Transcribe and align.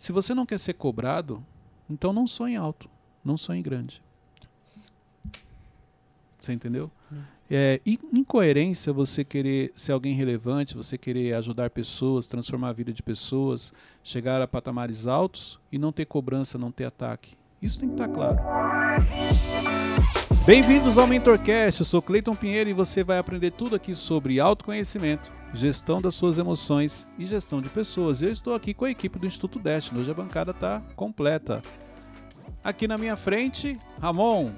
Se 0.00 0.12
você 0.12 0.34
não 0.34 0.46
quer 0.46 0.58
ser 0.58 0.72
cobrado, 0.72 1.44
então 1.88 2.10
não 2.10 2.26
sonhe 2.26 2.56
alto, 2.56 2.88
não 3.22 3.36
sonhe 3.36 3.60
grande. 3.60 4.02
Você 6.40 6.54
entendeu? 6.54 6.90
É 7.50 7.82
incoerência 7.84 8.94
você 8.94 9.22
querer 9.22 9.70
ser 9.74 9.92
alguém 9.92 10.14
relevante, 10.14 10.74
você 10.74 10.96
querer 10.96 11.34
ajudar 11.34 11.68
pessoas, 11.68 12.26
transformar 12.26 12.70
a 12.70 12.72
vida 12.72 12.94
de 12.94 13.02
pessoas, 13.02 13.74
chegar 14.02 14.40
a 14.40 14.48
patamares 14.48 15.06
altos 15.06 15.60
e 15.70 15.76
não 15.76 15.92
ter 15.92 16.06
cobrança, 16.06 16.56
não 16.56 16.72
ter 16.72 16.86
ataque. 16.86 17.36
Isso 17.60 17.78
tem 17.78 17.90
que 17.90 17.94
estar 17.96 18.08
claro. 18.08 18.38
Bem-vindos 20.46 20.96
ao 20.96 21.06
MentorCast, 21.06 21.80
eu 21.80 21.84
sou 21.84 22.00
Cleiton 22.00 22.34
Pinheiro 22.34 22.70
e 22.70 22.72
você 22.72 23.04
vai 23.04 23.18
aprender 23.18 23.50
tudo 23.50 23.76
aqui 23.76 23.94
sobre 23.94 24.40
autoconhecimento, 24.40 25.30
gestão 25.52 26.00
das 26.00 26.14
suas 26.14 26.38
emoções 26.38 27.06
e 27.18 27.26
gestão 27.26 27.60
de 27.60 27.68
pessoas. 27.68 28.22
Eu 28.22 28.30
estou 28.30 28.54
aqui 28.54 28.72
com 28.72 28.86
a 28.86 28.90
equipe 28.90 29.18
do 29.18 29.26
Instituto 29.26 29.58
Destiny, 29.58 30.00
hoje 30.00 30.10
a 30.10 30.14
bancada 30.14 30.52
está 30.52 30.82
completa. 30.96 31.62
Aqui 32.64 32.88
na 32.88 32.96
minha 32.96 33.16
frente, 33.16 33.78
Ramon. 34.00 34.50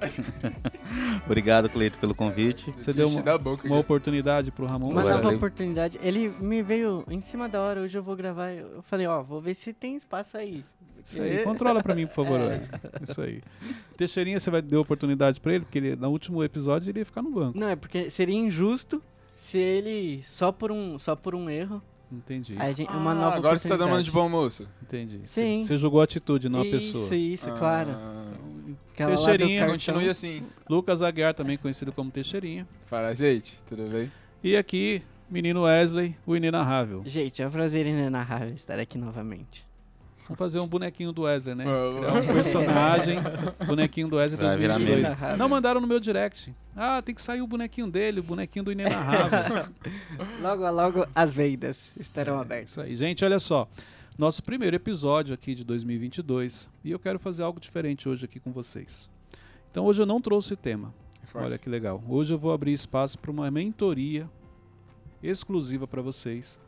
Obrigado, 1.25 1.69
Cleito, 1.69 1.97
pelo 1.97 2.15
convite. 2.15 2.73
Você 2.77 2.93
deu 2.93 3.09
uma, 3.09 3.21
uma 3.65 3.77
oportunidade 3.77 4.51
pro 4.51 4.65
Ramon. 4.65 4.89
Uma 4.89 5.03
nova 5.03 5.35
oportunidade. 5.35 5.99
Ele 6.01 6.29
me 6.39 6.61
veio 6.61 7.05
em 7.09 7.21
cima 7.21 7.47
da 7.47 7.61
hora, 7.61 7.81
hoje 7.81 7.97
eu 7.97 8.03
vou 8.03 8.15
gravar. 8.15 8.51
Eu 8.51 8.81
falei, 8.81 9.05
ó, 9.05 9.21
vou 9.21 9.39
ver 9.39 9.53
se 9.53 9.73
tem 9.73 9.95
espaço 9.95 10.37
aí. 10.37 10.63
Isso 11.03 11.21
aí, 11.21 11.43
controla 11.43 11.83
pra 11.83 11.93
mim, 11.93 12.07
por 12.07 12.15
favor. 12.15 12.39
É. 12.39 12.63
Isso 13.07 13.21
aí. 13.21 13.41
Teixeirinha, 13.97 14.39
você 14.39 14.49
vai 14.49 14.61
dar 14.61 14.79
oportunidade 14.79 15.39
pra 15.39 15.53
ele, 15.53 15.65
porque 15.65 15.77
ele, 15.77 15.95
no 15.95 16.09
último 16.09 16.43
episódio 16.43 16.89
ele 16.89 16.99
ia 16.99 17.05
ficar 17.05 17.21
no 17.21 17.31
banco. 17.31 17.57
Não, 17.59 17.67
é 17.67 17.75
porque 17.75 18.09
seria 18.09 18.35
injusto 18.35 19.01
se 19.35 19.57
ele, 19.57 20.23
só 20.25 20.51
por 20.51 20.71
um, 20.71 20.97
só 20.97 21.15
por 21.15 21.35
um 21.35 21.49
erro, 21.49 21.81
Entendi. 22.11 22.55
a 22.57 22.71
gente, 22.71 22.89
uma 22.93 23.13
nova 23.13 23.35
agora 23.35 23.57
você 23.57 23.67
tá 23.67 23.75
dando 23.75 24.01
de 24.01 24.09
bom 24.11 24.29
moço. 24.29 24.67
Entendi. 24.81 25.19
Sim. 25.25 25.63
Você 25.65 25.75
julgou 25.77 25.99
a 25.99 26.05
atitude, 26.05 26.47
não 26.47 26.61
a 26.61 26.65
Isso, 26.65 26.93
pessoa. 26.93 27.15
isso, 27.15 27.51
claro. 27.57 27.89
Ah, 27.91 28.33
lá 28.99 29.05
do 29.05 29.15
Teixeirinha, 29.15 29.67
continue 29.67 30.07
assim. 30.09 30.43
Lucas 30.69 31.01
Aguiar, 31.01 31.33
também 31.33 31.57
conhecido 31.57 31.91
como 31.91 32.09
Teixeirinha. 32.09 32.67
Fala, 32.85 33.13
gente, 33.13 33.59
tudo 33.67 33.89
bem? 33.89 34.11
E 34.43 34.55
aqui, 34.55 35.01
menino 35.29 35.63
Wesley, 35.63 36.15
o 36.25 36.35
inenarrável. 36.35 37.03
Gente, 37.05 37.41
é 37.41 37.47
um 37.47 37.51
prazer 37.51 37.85
inenarrável 37.85 38.53
estar 38.53 38.79
aqui 38.79 38.97
novamente. 38.97 39.65
Vamos 40.23 40.37
fazer 40.37 40.59
um 40.59 40.67
bonequinho 40.67 41.11
do 41.11 41.23
Wesley, 41.23 41.53
né? 41.53 41.65
Criar 41.65 42.13
um 42.13 42.33
personagem, 42.33 43.17
bonequinho 43.65 44.07
do 44.07 44.15
Wesley 44.15 44.41
Vai 44.41 44.57
virar 44.57 44.75
2022. 44.77 45.19
meme. 45.19 45.37
Não 45.37 45.49
mandaram 45.49 45.81
no 45.81 45.87
meu 45.87 45.99
direct. 45.99 46.53
Ah, 46.75 47.01
tem 47.01 47.13
que 47.13 47.21
sair 47.21 47.41
o 47.41 47.47
bonequinho 47.47 47.89
dele, 47.91 48.21
o 48.21 48.23
bonequinho 48.23 48.63
do 48.63 48.71
inenarrável. 48.71 49.67
Logo 50.41 50.63
a 50.63 50.69
logo 50.69 51.05
as 51.13 51.35
vendas 51.35 51.91
estarão 51.99 52.39
abertas. 52.39 52.71
Isso 52.71 52.81
aí. 52.81 52.95
Gente, 52.95 53.23
olha 53.25 53.39
só. 53.39 53.67
Nosso 54.17 54.43
primeiro 54.43 54.75
episódio 54.75 55.33
aqui 55.33 55.55
de 55.55 55.63
2022 55.63 56.69
e 56.83 56.91
eu 56.91 56.99
quero 56.99 57.17
fazer 57.19 57.43
algo 57.43 57.59
diferente 57.59 58.07
hoje 58.07 58.25
aqui 58.25 58.39
com 58.39 58.51
vocês. 58.51 59.09
Então 59.71 59.85
hoje 59.85 60.01
eu 60.01 60.05
não 60.05 60.21
trouxe 60.21 60.55
tema. 60.55 60.93
Olha 61.33 61.57
que 61.57 61.67
legal. 61.67 62.01
Hoje 62.07 62.31
eu 62.31 62.37
vou 62.37 62.53
abrir 62.53 62.73
espaço 62.73 63.17
para 63.17 63.31
uma 63.31 63.49
mentoria 63.49 64.29
exclusiva 65.21 65.87
para 65.87 66.01
vocês. 66.01 66.59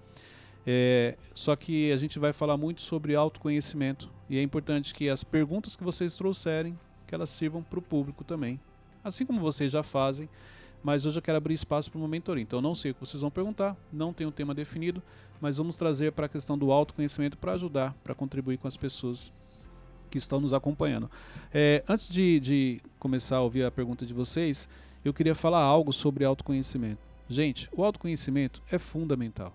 É, 0.66 1.16
só 1.34 1.56
que 1.56 1.92
a 1.92 1.98
gente 1.98 2.18
vai 2.18 2.34
falar 2.34 2.58
muito 2.58 2.82
sobre 2.82 3.16
autoconhecimento 3.16 4.10
e 4.30 4.38
é 4.38 4.42
importante 4.42 4.94
que 4.94 5.10
as 5.10 5.24
perguntas 5.24 5.76
que 5.76 5.84
vocês 5.84 6.16
trouxerem 6.16 6.78
que 7.06 7.14
elas 7.14 7.30
sirvam 7.30 7.62
para 7.62 7.78
o 7.78 7.82
público 7.82 8.24
também, 8.24 8.60
assim 9.04 9.26
como 9.26 9.40
vocês 9.40 9.72
já 9.72 9.84
fazem. 9.84 10.28
Mas 10.84 11.06
hoje 11.06 11.18
eu 11.18 11.22
quero 11.22 11.38
abrir 11.38 11.56
espaço 11.56 11.90
para 11.90 11.98
uma 11.98 12.08
mentoria. 12.08 12.44
Então 12.44 12.62
não 12.62 12.76
sei 12.76 12.92
o 12.92 12.94
que 12.94 13.00
vocês 13.00 13.22
vão 13.22 13.32
perguntar, 13.32 13.76
não 13.92 14.14
tenho 14.14 14.30
um 14.30 14.32
tema 14.32 14.54
definido, 14.54 15.02
mas 15.42 15.58
vamos 15.58 15.78
trazer 15.78 16.12
para 16.12 16.28
a 16.28 16.30
questão 16.30 16.58
do 16.58 16.72
autoconhecimento 16.72 17.38
para 17.38 17.54
ajudar, 17.54 17.96
para 18.04 18.14
contribuir 18.14 18.58
com 18.58 18.68
as 18.68 18.78
pessoas 18.78 19.32
que 20.12 20.18
estão 20.18 20.40
nos 20.40 20.54
acompanhando. 20.54 21.10
É, 21.54 21.84
antes 21.90 22.08
de, 22.08 22.40
de 22.40 22.82
começar 23.00 23.38
a 23.38 23.42
ouvir 23.42 23.64
a 23.64 23.72
pergunta 23.72 24.06
de 24.06 24.14
vocês, 24.14 24.70
eu 25.04 25.14
queria 25.14 25.36
falar 25.36 25.62
algo 25.62 25.92
sobre 25.92 26.24
autoconhecimento. 26.24 27.02
Gente, 27.28 27.68
o 27.76 27.84
autoconhecimento 27.84 28.62
é 28.72 28.78
fundamental. 28.78 29.54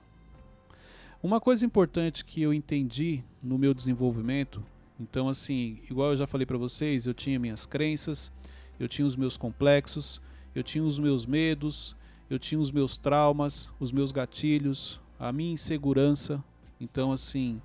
Uma 1.23 1.39
coisa 1.39 1.67
importante 1.67 2.25
que 2.25 2.41
eu 2.41 2.53
entendi 2.55 3.23
no 3.43 3.59
meu 3.59 3.75
desenvolvimento, 3.75 4.65
então 4.99 5.29
assim, 5.29 5.79
igual 5.91 6.13
eu 6.13 6.17
já 6.17 6.27
falei 6.27 6.47
para 6.47 6.57
vocês, 6.57 7.07
eu 7.07 7.13
tinha 7.13 7.39
minhas 7.39 7.67
crenças, 7.67 8.33
eu 8.79 8.89
tinha 8.89 9.05
os 9.05 9.17
meus 9.17 9.37
complexos, 9.37 10.21
eu 10.55 10.63
tinha 10.63 10.83
os 10.83 10.99
meus 10.99 11.27
medos, 11.27 11.95
eu 12.31 12.39
tinha 12.39 12.59
os 12.59 12.71
meus 12.71 12.97
traumas, 12.97 13.69
os 13.79 13.93
meus 13.93 14.13
gatilhos, 14.13 14.99
a 15.19 15.31
minha 15.31 15.53
insegurança. 15.53 16.43
Então 16.81 17.13
assim, 17.13 17.61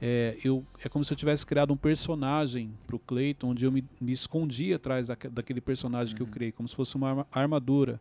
é, 0.00 0.36
eu, 0.44 0.64
é 0.84 0.88
como 0.88 1.04
se 1.04 1.12
eu 1.12 1.16
tivesse 1.16 1.44
criado 1.44 1.72
um 1.72 1.76
personagem 1.76 2.70
para 2.86 2.94
o 2.94 2.98
Clayton, 3.00 3.48
onde 3.48 3.64
eu 3.64 3.72
me, 3.72 3.84
me 4.00 4.12
escondia 4.12 4.76
atrás 4.76 5.08
daque- 5.08 5.28
daquele 5.28 5.60
personagem 5.60 6.14
que 6.14 6.22
eu 6.22 6.28
criei, 6.28 6.52
como 6.52 6.68
se 6.68 6.76
fosse 6.76 6.94
uma 6.94 7.08
arma- 7.08 7.26
armadura. 7.32 8.00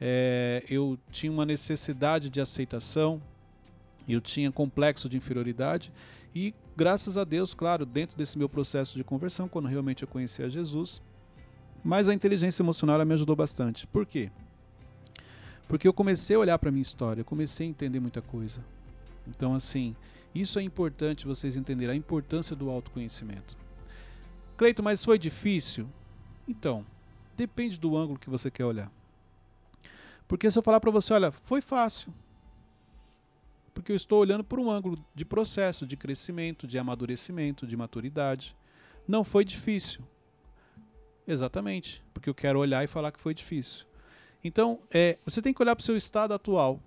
É, 0.00 0.64
eu 0.68 0.98
tinha 1.12 1.30
uma 1.30 1.46
necessidade 1.46 2.28
de 2.28 2.40
aceitação, 2.40 3.22
eu 4.12 4.20
tinha 4.20 4.50
complexo 4.50 5.08
de 5.08 5.16
inferioridade 5.16 5.92
e, 6.34 6.54
graças 6.76 7.16
a 7.16 7.24
Deus, 7.24 7.54
claro, 7.54 7.84
dentro 7.84 8.16
desse 8.16 8.38
meu 8.38 8.48
processo 8.48 8.96
de 8.96 9.04
conversão, 9.04 9.48
quando 9.48 9.68
realmente 9.68 10.02
eu 10.02 10.08
conheci 10.08 10.42
a 10.42 10.48
Jesus, 10.48 11.02
mas 11.82 12.08
a 12.08 12.14
inteligência 12.14 12.62
emocional 12.62 13.04
me 13.04 13.14
ajudou 13.14 13.34
bastante. 13.34 13.86
Por 13.86 14.06
quê? 14.06 14.30
Porque 15.66 15.86
eu 15.86 15.92
comecei 15.92 16.36
a 16.36 16.38
olhar 16.38 16.58
para 16.58 16.70
minha 16.70 16.82
história, 16.82 17.20
eu 17.20 17.24
comecei 17.24 17.66
a 17.66 17.70
entender 17.70 18.00
muita 18.00 18.20
coisa. 18.20 18.60
Então, 19.26 19.54
assim, 19.54 19.94
isso 20.34 20.58
é 20.58 20.62
importante 20.62 21.26
vocês 21.26 21.56
entenderem 21.56 21.94
a 21.94 21.98
importância 21.98 22.54
do 22.54 22.70
autoconhecimento. 22.70 23.56
Cleito, 24.56 24.82
mas 24.82 25.04
foi 25.04 25.18
difícil? 25.18 25.88
Então, 26.46 26.84
depende 27.36 27.78
do 27.78 27.96
ângulo 27.96 28.18
que 28.18 28.28
você 28.28 28.50
quer 28.50 28.64
olhar. 28.64 28.90
Porque 30.28 30.50
se 30.50 30.58
eu 30.58 30.62
falar 30.62 30.80
para 30.80 30.90
você, 30.90 31.12
olha, 31.12 31.32
foi 31.32 31.60
fácil. 31.60 32.12
Porque 33.80 33.92
eu 33.92 33.96
estou 33.96 34.20
olhando 34.20 34.44
por 34.44 34.60
um 34.60 34.70
ângulo 34.70 35.02
de 35.14 35.24
processo, 35.24 35.86
de 35.86 35.96
crescimento, 35.96 36.66
de 36.66 36.78
amadurecimento, 36.78 37.66
de 37.66 37.74
maturidade. 37.78 38.54
Não 39.08 39.24
foi 39.24 39.42
difícil. 39.42 40.02
Exatamente, 41.26 42.04
porque 42.12 42.28
eu 42.28 42.34
quero 42.34 42.58
olhar 42.58 42.84
e 42.84 42.86
falar 42.86 43.10
que 43.10 43.18
foi 43.18 43.32
difícil. 43.32 43.86
Então, 44.44 44.80
é, 44.90 45.16
você 45.24 45.40
tem 45.40 45.54
que 45.54 45.62
olhar 45.62 45.74
para 45.74 45.80
o 45.80 45.84
seu 45.86 45.96
estado 45.96 46.34
atual 46.34 46.78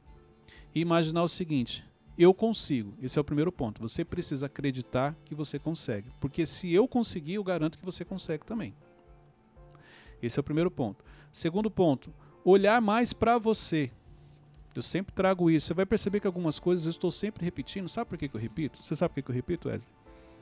e 0.75 0.81
imaginar 0.81 1.23
o 1.23 1.27
seguinte: 1.27 1.83
eu 2.15 2.31
consigo. 2.31 2.93
Esse 3.01 3.17
é 3.17 3.21
o 3.21 3.25
primeiro 3.25 3.51
ponto. 3.51 3.81
Você 3.81 4.05
precisa 4.05 4.45
acreditar 4.45 5.17
que 5.25 5.33
você 5.33 5.57
consegue. 5.57 6.11
Porque 6.19 6.45
se 6.45 6.71
eu 6.71 6.87
conseguir, 6.87 7.33
eu 7.33 7.43
garanto 7.43 7.79
que 7.79 7.85
você 7.85 8.05
consegue 8.05 8.45
também. 8.45 8.75
Esse 10.21 10.37
é 10.37 10.41
o 10.41 10.43
primeiro 10.43 10.69
ponto. 10.69 11.03
Segundo 11.31 11.71
ponto, 11.71 12.13
olhar 12.45 12.79
mais 12.79 13.13
para 13.13 13.39
você. 13.39 13.89
Eu 14.75 14.81
sempre 14.81 15.13
trago 15.13 15.49
isso. 15.49 15.67
Você 15.67 15.73
vai 15.73 15.85
perceber 15.85 16.19
que 16.19 16.27
algumas 16.27 16.59
coisas 16.59 16.85
eu 16.85 16.91
estou 16.91 17.11
sempre 17.11 17.45
repetindo. 17.45 17.87
Sabe 17.87 18.09
por 18.09 18.17
que, 18.17 18.27
que 18.27 18.35
eu 18.35 18.41
repito? 18.41 18.83
Você 18.83 18.95
sabe 18.95 19.09
por 19.09 19.15
que, 19.15 19.21
que 19.23 19.31
eu 19.31 19.35
repito, 19.35 19.67
Wesley? 19.69 19.93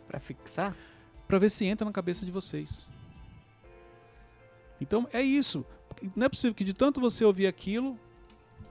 Pra 0.08 0.19
fixar? 0.19 0.75
Para 1.28 1.40
ver 1.40 1.50
se 1.50 1.66
entra 1.66 1.86
na 1.86 1.92
cabeça 1.92 2.25
de 2.25 2.31
vocês. 2.31 2.90
Então 4.80 5.08
é 5.14 5.22
isso. 5.22 5.66
Não 6.16 6.25
é 6.25 6.30
possível 6.30 6.56
que 6.56 6.64
de 6.64 6.74
tanto 6.74 7.00
você 7.00 7.24
ouvir 7.24 7.47
aquilo, 7.47 7.97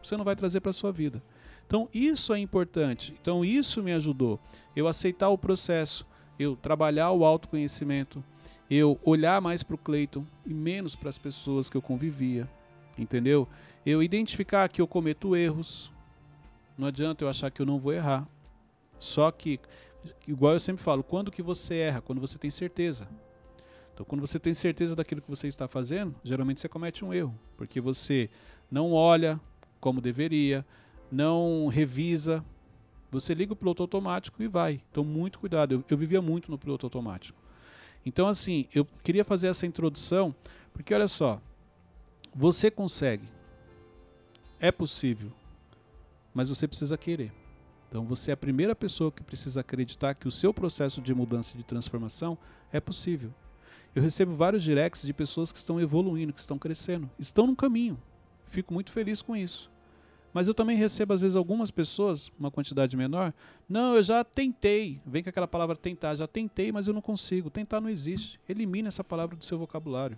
você 0.03 0.17
não 0.17 0.25
vai 0.25 0.35
trazer 0.35 0.61
para 0.61 0.73
sua 0.73 0.91
vida. 0.91 1.23
Então 1.67 1.89
isso 1.95 2.35
é 2.35 2.39
importante. 2.39 3.15
Então 3.21 3.45
isso 3.45 3.83
me 3.83 3.93
ajudou. 3.93 4.41
Eu 4.75 4.89
aceitar 4.89 5.29
o 5.29 5.39
processo, 5.39 6.07
eu 6.39 6.57
trabalhar 6.57 7.13
o 7.13 7.25
autoconhecimento, 7.25 8.25
eu 8.69 8.99
olhar 9.05 9.41
mais 9.41 9.63
para 9.63 9.75
o 9.75 9.79
Cleiton 9.79 10.25
e 10.45 10.53
menos 10.53 10.97
para 10.97 11.09
as 11.09 11.19
pessoas 11.19 11.71
que 11.71 11.77
eu 11.77 11.83
convivia, 11.83 12.49
entendeu? 13.01 13.49
Eu 13.85 14.03
identificar 14.03 14.69
que 14.69 14.81
eu 14.81 14.87
cometo 14.87 15.35
erros. 15.35 15.91
Não 16.77 16.87
adianta 16.87 17.25
eu 17.25 17.29
achar 17.29 17.51
que 17.51 17.61
eu 17.61 17.67
não 17.67 17.79
vou 17.79 17.93
errar. 17.93 18.29
Só 18.99 19.31
que, 19.31 19.59
igual 20.29 20.53
eu 20.53 20.61
sempre 20.61 20.83
falo, 20.83 21.03
quando 21.03 21.31
que 21.31 21.43
você 21.43 21.77
erra? 21.77 22.01
Quando 22.01 22.21
você 22.21 22.39
tem 22.39 22.51
certeza. 22.51 23.09
Então, 23.95 24.05
quando 24.05 24.21
você 24.21 24.39
tem 24.39 24.55
certeza 24.55 24.95
daquilo 24.95 25.21
que 25.21 25.29
você 25.29 25.49
está 25.49 25.67
fazendo, 25.67 26.15
geralmente 26.23 26.61
você 26.61 26.69
comete 26.69 27.05
um 27.05 27.13
erro, 27.13 27.39
porque 27.57 27.81
você 27.81 28.31
não 28.71 28.93
olha 28.93 29.41
como 29.81 30.01
deveria, 30.01 30.65
não 31.11 31.67
revisa, 31.69 32.45
você 33.11 33.35
liga 33.35 33.53
o 33.53 33.57
piloto 33.57 33.83
automático 33.83 34.43
e 34.43 34.47
vai. 34.47 34.81
Então, 34.91 35.05
muito 35.05 35.39
cuidado. 35.39 35.75
Eu, 35.75 35.85
eu 35.89 35.99
vivia 35.99 36.23
muito 36.23 36.51
no 36.51 36.59
piloto 36.59 36.87
automático. 36.87 37.39
Então, 38.05 38.27
assim, 38.27 38.67
eu 38.75 38.87
queria 39.03 39.25
fazer 39.25 39.49
essa 39.49 39.67
introdução, 39.67 40.35
porque 40.73 40.95
olha 40.95 41.09
só, 41.09 41.41
você 42.35 42.71
consegue, 42.71 43.29
é 44.59 44.71
possível, 44.71 45.33
mas 46.33 46.49
você 46.49 46.69
precisa 46.69 46.97
querer. 46.97 47.33
Então, 47.89 48.05
você 48.05 48.31
é 48.31 48.35
a 48.35 48.37
primeira 48.37 48.75
pessoa 48.75 49.11
que 49.11 49.23
precisa 49.23 49.61
acreditar 49.61 50.15
que 50.15 50.29
o 50.29 50.31
seu 50.31 50.55
processo 50.55 51.01
de 51.01 51.13
mudança 51.13 51.55
e 51.55 51.59
de 51.59 51.65
transformação 51.65 52.39
é 52.73 52.79
possível. 52.79 53.35
Eu 53.93 54.03
recebo 54.03 54.33
vários 54.33 54.63
directs 54.63 55.03
de 55.03 55.13
pessoas 55.13 55.51
que 55.51 55.59
estão 55.59 55.81
evoluindo, 55.81 56.33
que 56.33 56.39
estão 56.39 56.57
crescendo, 56.57 57.11
estão 57.19 57.49
no 57.49 57.57
caminho. 57.57 58.01
Fico 58.47 58.73
muito 58.73 58.93
feliz 58.93 59.21
com 59.21 59.37
isso. 59.37 59.69
Mas 60.33 60.47
eu 60.47 60.55
também 60.55 60.77
recebo, 60.77 61.13
às 61.13 61.23
vezes, 61.23 61.35
algumas 61.35 61.73
pessoas, 61.73 62.31
uma 62.39 62.51
quantidade 62.51 62.97
menor. 62.97 63.35
Não, 63.69 63.97
eu 63.97 64.03
já 64.03 64.23
tentei. 64.23 65.01
Vem 65.05 65.25
com 65.25 65.29
aquela 65.29 65.49
palavra 65.49 65.75
tentar. 65.75 66.15
Já 66.15 66.29
tentei, 66.29 66.71
mas 66.71 66.87
eu 66.87 66.95
não 66.95 67.03
consigo. 67.03 67.51
Tentar 67.51 67.81
não 67.81 67.89
existe. 67.89 68.39
Elimine 68.49 68.87
essa 68.87 69.03
palavra 69.03 69.35
do 69.35 69.45
seu 69.45 69.59
vocabulário. 69.59 70.17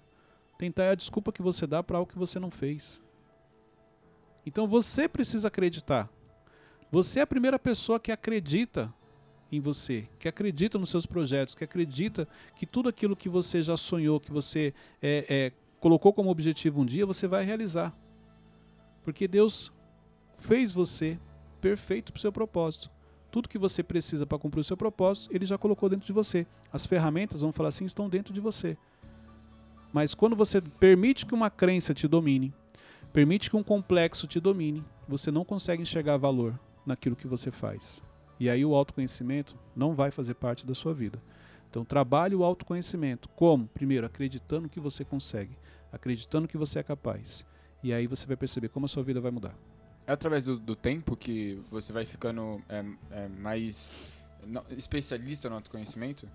Tentar 0.58 0.84
é 0.84 0.90
a 0.90 0.94
desculpa 0.94 1.32
que 1.32 1.42
você 1.42 1.66
dá 1.66 1.82
para 1.82 1.98
algo 1.98 2.10
que 2.10 2.18
você 2.18 2.38
não 2.38 2.50
fez. 2.50 3.00
Então 4.46 4.66
você 4.66 5.08
precisa 5.08 5.48
acreditar. 5.48 6.08
Você 6.90 7.20
é 7.20 7.22
a 7.22 7.26
primeira 7.26 7.58
pessoa 7.58 7.98
que 7.98 8.12
acredita 8.12 8.92
em 9.50 9.60
você, 9.60 10.08
que 10.18 10.28
acredita 10.28 10.78
nos 10.78 10.90
seus 10.90 11.06
projetos, 11.06 11.54
que 11.54 11.64
acredita 11.64 12.26
que 12.56 12.66
tudo 12.66 12.88
aquilo 12.88 13.14
que 13.14 13.28
você 13.28 13.62
já 13.62 13.76
sonhou, 13.76 14.18
que 14.18 14.32
você 14.32 14.72
é, 15.00 15.26
é, 15.28 15.52
colocou 15.78 16.12
como 16.12 16.30
objetivo 16.30 16.80
um 16.80 16.86
dia, 16.86 17.04
você 17.04 17.26
vai 17.26 17.44
realizar. 17.44 17.94
Porque 19.04 19.28
Deus 19.28 19.72
fez 20.38 20.72
você 20.72 21.18
perfeito 21.60 22.12
para 22.12 22.18
o 22.18 22.20
seu 22.20 22.32
propósito. 22.32 22.90
Tudo 23.30 23.48
que 23.48 23.58
você 23.58 23.82
precisa 23.82 24.26
para 24.26 24.38
cumprir 24.38 24.60
o 24.60 24.64
seu 24.64 24.76
propósito, 24.76 25.34
Ele 25.34 25.46
já 25.46 25.56
colocou 25.56 25.88
dentro 25.88 26.06
de 26.06 26.12
você. 26.12 26.46
As 26.72 26.86
ferramentas, 26.86 27.40
vamos 27.40 27.56
falar 27.56 27.70
assim, 27.70 27.84
estão 27.84 28.08
dentro 28.08 28.32
de 28.32 28.40
você. 28.40 28.76
Mas 29.92 30.14
quando 30.14 30.34
você 30.34 30.60
permite 30.60 31.26
que 31.26 31.34
uma 31.34 31.50
crença 31.50 31.92
te 31.92 32.08
domine, 32.08 32.52
permite 33.12 33.50
que 33.50 33.56
um 33.56 33.62
complexo 33.62 34.26
te 34.26 34.40
domine, 34.40 34.84
você 35.06 35.30
não 35.30 35.44
consegue 35.44 35.82
enxergar 35.82 36.16
valor 36.16 36.58
naquilo 36.86 37.16
que 37.16 37.26
você 37.26 37.50
faz. 37.50 38.02
E 38.40 38.48
aí 38.48 38.64
o 38.64 38.74
autoconhecimento 38.74 39.54
não 39.76 39.94
vai 39.94 40.10
fazer 40.10 40.34
parte 40.34 40.66
da 40.66 40.74
sua 40.74 40.94
vida. 40.94 41.22
Então 41.70 41.84
trabalhe 41.84 42.34
o 42.34 42.42
autoconhecimento. 42.42 43.28
Como? 43.30 43.66
Primeiro, 43.68 44.06
acreditando 44.06 44.68
que 44.68 44.80
você 44.80 45.04
consegue, 45.04 45.56
acreditando 45.92 46.48
que 46.48 46.56
você 46.56 46.78
é 46.78 46.82
capaz. 46.82 47.44
E 47.82 47.92
aí 47.92 48.06
você 48.06 48.26
vai 48.26 48.36
perceber 48.36 48.68
como 48.68 48.86
a 48.86 48.88
sua 48.88 49.02
vida 49.02 49.20
vai 49.20 49.30
mudar. 49.30 49.54
É 50.06 50.12
através 50.12 50.46
do, 50.46 50.58
do 50.58 50.74
tempo 50.74 51.16
que 51.16 51.60
você 51.70 51.92
vai 51.92 52.04
ficando 52.04 52.60
é, 52.68 52.84
é, 53.10 53.28
mais 53.28 53.92
não, 54.46 54.64
especialista 54.70 55.48
no 55.48 55.56
autoconhecimento? 55.56 56.28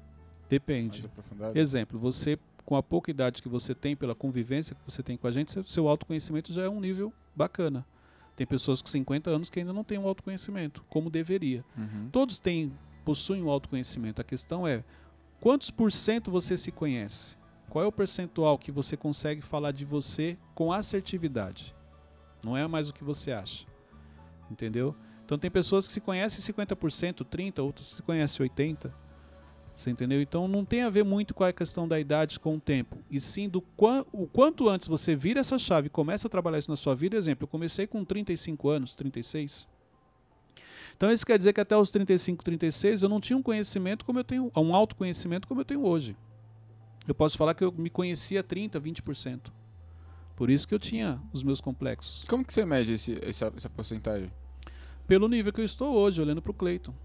Depende. 0.49 1.05
Exemplo, 1.53 1.99
você 1.99 2.39
com 2.67 2.75
a 2.75 2.83
pouca 2.83 3.09
idade 3.09 3.41
que 3.41 3.47
você 3.47 3.73
tem, 3.73 3.95
pela 3.95 4.13
convivência 4.13 4.75
que 4.75 4.81
você 4.85 5.01
tem 5.01 5.15
com 5.15 5.25
a 5.25 5.31
gente, 5.31 5.57
seu, 5.65 5.87
autoconhecimento 5.87 6.51
já 6.51 6.63
é 6.63 6.69
um 6.69 6.81
nível 6.81 7.13
bacana. 7.33 7.87
Tem 8.35 8.45
pessoas 8.45 8.81
com 8.81 8.89
50 8.89 9.29
anos 9.29 9.49
que 9.49 9.57
ainda 9.57 9.71
não 9.71 9.85
têm 9.85 9.97
um 9.97 10.05
autoconhecimento, 10.05 10.83
como 10.89 11.09
deveria. 11.09 11.63
Uhum. 11.77 12.09
Todos 12.11 12.41
têm, 12.41 12.73
possuem 13.05 13.41
um 13.41 13.49
autoconhecimento. 13.49 14.19
A 14.19 14.23
questão 14.23 14.67
é 14.67 14.83
quantos 15.39 15.71
por 15.71 15.93
cento 15.93 16.29
você 16.29 16.57
se 16.57 16.69
conhece? 16.69 17.37
Qual 17.69 17.85
é 17.85 17.87
o 17.87 17.91
percentual 17.91 18.57
que 18.57 18.69
você 18.69 18.97
consegue 18.97 19.41
falar 19.41 19.71
de 19.71 19.85
você 19.85 20.37
com 20.53 20.73
assertividade? 20.73 21.73
Não 22.43 22.57
é 22.57 22.67
mais 22.67 22.89
o 22.89 22.93
que 22.93 23.03
você 23.03 23.31
acha. 23.31 23.65
Entendeu? 24.51 24.93
Então 25.23 25.37
tem 25.37 25.49
pessoas 25.49 25.87
que 25.87 25.93
se 25.93 26.01
conhecem 26.01 26.53
50%, 26.53 27.23
30%, 27.23 27.59
outras 27.63 27.87
se 27.87 28.01
conhecem 28.01 28.45
80%. 28.45 28.91
Você 29.77 29.91
entendeu? 29.91 30.19
Então 30.19 30.47
não 30.47 30.65
tem 30.65 30.81
a 30.81 30.89
ver 30.89 31.05
muito 31.05 31.35
com 31.35 31.43
a 31.43 31.53
questão 31.53 31.87
da 31.87 31.99
idade 31.99 32.39
com 32.39 32.55
o 32.55 32.59
tempo, 32.59 32.97
e 33.11 33.21
sim 33.21 33.47
do 33.47 33.61
qu 33.61 34.03
o 34.11 34.25
quanto 34.25 34.67
antes 34.67 34.87
você 34.87 35.15
vira 35.15 35.39
essa 35.39 35.59
chave 35.59 35.85
e 35.85 35.89
começa 35.89 36.25
a 36.27 36.31
trabalhar 36.31 36.57
isso 36.57 36.71
na 36.71 36.75
sua 36.75 36.95
vida. 36.95 37.15
Exemplo, 37.15 37.43
eu 37.43 37.47
comecei 37.47 37.85
com 37.85 38.03
35 38.03 38.69
anos, 38.69 38.95
36. 38.95 39.67
Então 40.95 41.11
isso 41.11 41.23
quer 41.23 41.37
dizer 41.37 41.53
que 41.53 41.61
até 41.61 41.77
os 41.77 41.91
35, 41.91 42.43
36 42.43 43.03
eu 43.03 43.09
não 43.09 43.21
tinha 43.21 43.37
um 43.37 43.43
conhecimento 43.43 44.03
como 44.03 44.17
eu 44.17 44.23
tenho, 44.23 44.51
um 44.57 44.73
autoconhecimento 44.73 45.47
como 45.47 45.61
eu 45.61 45.65
tenho 45.65 45.85
hoje. 45.85 46.17
Eu 47.07 47.13
posso 47.13 47.37
falar 47.37 47.53
que 47.53 47.63
eu 47.63 47.71
me 47.71 47.91
conhecia 47.91 48.41
30, 48.41 48.81
20%. 48.81 49.51
Por 50.35 50.49
isso 50.49 50.67
que 50.67 50.73
eu 50.73 50.79
tinha 50.79 51.21
os 51.31 51.43
meus 51.43 51.61
complexos. 51.61 52.25
Como 52.27 52.43
que 52.43 52.51
você 52.51 52.65
mede 52.65 52.93
esse, 52.93 53.23
essa, 53.23 53.53
essa 53.55 53.69
porcentagem? 53.69 54.31
Pelo 55.07 55.27
nível 55.27 55.53
que 55.53 55.61
eu 55.61 55.65
estou 55.65 55.93
hoje, 55.93 56.19
olhando 56.19 56.41
para 56.41 56.51
o 56.51 56.55
Cleiton. 56.55 56.95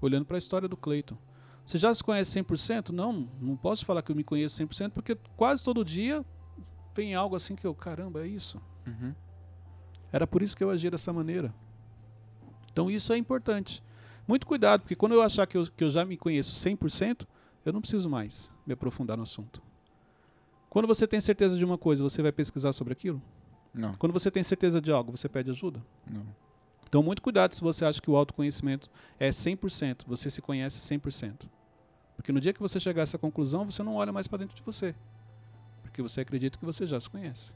Olhando 0.00 0.24
para 0.24 0.38
a 0.38 0.38
história 0.38 0.66
do 0.66 0.76
Cleiton. 0.76 1.18
Você 1.64 1.78
já 1.78 1.92
se 1.94 2.04
conhece 2.04 2.42
100%? 2.42 2.90
Não, 2.90 3.28
não 3.40 3.56
posso 3.56 3.86
falar 3.86 4.02
que 4.02 4.12
eu 4.12 4.16
me 4.16 4.24
conheço 4.24 4.62
100%, 4.62 4.90
porque 4.90 5.16
quase 5.36 5.64
todo 5.64 5.84
dia 5.84 6.24
vem 6.94 7.14
algo 7.14 7.34
assim 7.34 7.56
que 7.56 7.66
eu, 7.66 7.74
caramba, 7.74 8.22
é 8.22 8.26
isso. 8.26 8.60
Uhum. 8.86 9.14
Era 10.12 10.26
por 10.26 10.42
isso 10.42 10.56
que 10.56 10.62
eu 10.62 10.70
agia 10.70 10.90
dessa 10.90 11.12
maneira. 11.12 11.54
Então 12.70 12.90
isso 12.90 13.12
é 13.12 13.16
importante. 13.16 13.82
Muito 14.26 14.46
cuidado, 14.46 14.82
porque 14.82 14.94
quando 14.94 15.12
eu 15.12 15.22
achar 15.22 15.46
que 15.46 15.56
eu, 15.56 15.66
que 15.66 15.84
eu 15.84 15.90
já 15.90 16.04
me 16.04 16.16
conheço 16.16 16.54
100%, 16.54 17.26
eu 17.64 17.72
não 17.72 17.80
preciso 17.80 18.08
mais 18.08 18.52
me 18.66 18.74
aprofundar 18.74 19.16
no 19.16 19.22
assunto. 19.22 19.62
Quando 20.68 20.86
você 20.86 21.06
tem 21.06 21.20
certeza 21.20 21.56
de 21.56 21.64
uma 21.64 21.78
coisa, 21.78 22.02
você 22.02 22.20
vai 22.20 22.32
pesquisar 22.32 22.72
sobre 22.72 22.92
aquilo? 22.92 23.22
Não. 23.72 23.94
Quando 23.94 24.12
você 24.12 24.30
tem 24.30 24.42
certeza 24.42 24.80
de 24.80 24.90
algo, 24.92 25.16
você 25.16 25.28
pede 25.28 25.50
ajuda? 25.50 25.82
Não. 26.10 26.26
Então, 26.88 27.02
muito 27.02 27.22
cuidado 27.22 27.54
se 27.54 27.60
você 27.60 27.84
acha 27.84 28.00
que 28.00 28.10
o 28.10 28.16
autoconhecimento 28.16 28.90
é 29.18 29.30
100%, 29.30 30.02
você 30.06 30.30
se 30.30 30.40
conhece 30.40 30.80
100%. 30.94 31.48
Porque 32.16 32.32
no 32.32 32.40
dia 32.40 32.52
que 32.52 32.60
você 32.60 32.78
chegar 32.78 33.02
a 33.02 33.04
essa 33.04 33.18
conclusão, 33.18 33.70
você 33.70 33.82
não 33.82 33.96
olha 33.96 34.12
mais 34.12 34.26
para 34.26 34.38
dentro 34.38 34.54
de 34.54 34.62
você. 34.62 34.94
Porque 35.82 36.00
você 36.00 36.20
acredita 36.20 36.58
que 36.58 36.64
você 36.64 36.86
já 36.86 37.00
se 37.00 37.10
conhece. 37.10 37.52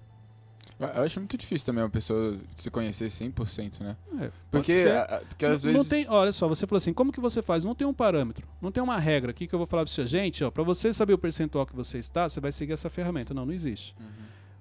Eu 0.79 1.03
acho 1.03 1.19
muito 1.19 1.37
difícil 1.37 1.67
também 1.67 1.83
uma 1.83 1.91
pessoa 1.91 2.39
se 2.55 2.71
conhecer 2.71 3.07
100%, 3.07 3.81
né? 3.81 3.97
É, 4.21 4.31
porque, 4.49 4.73
a, 4.87 5.23
porque 5.29 5.45
às 5.45 5.65
não, 5.65 5.73
vezes. 5.73 5.77
Não 5.77 5.85
tem, 5.85 6.07
olha 6.09 6.31
só, 6.31 6.47
você 6.47 6.69
falou 6.69 6.77
assim, 6.77 6.93
como 6.93 7.11
que 7.11 7.21
você 7.21 7.43
faz? 7.43 7.65
Não 7.65 7.75
tem 7.75 7.85
um 7.87 7.93
parâmetro, 7.93 8.47
não 8.63 8.71
tem 8.71 8.81
uma 8.81 8.97
regra 8.97 9.33
aqui 9.33 9.49
que 9.49 9.55
eu 9.55 9.59
vou 9.59 9.67
falar 9.67 9.83
para 9.83 9.91
você, 9.91 10.07
gente, 10.07 10.45
ó, 10.45 10.53
para 10.53 10.63
você 10.63 10.95
saber 10.95 11.15
o 11.15 11.19
percentual 11.19 11.67
que 11.67 11.75
você 11.75 11.99
está, 11.99 12.29
você 12.29 12.41
vai 12.41 12.53
seguir 12.53 12.75
essa 12.75 12.89
ferramenta. 12.89 13.35
Não, 13.35 13.45
não 13.45 13.53
existe. 13.53 13.93
Uhum. 13.99 14.07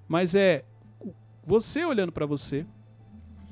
Mas 0.08 0.34
é 0.34 0.64
você 1.44 1.84
olhando 1.84 2.10
para 2.10 2.26
você, 2.26 2.66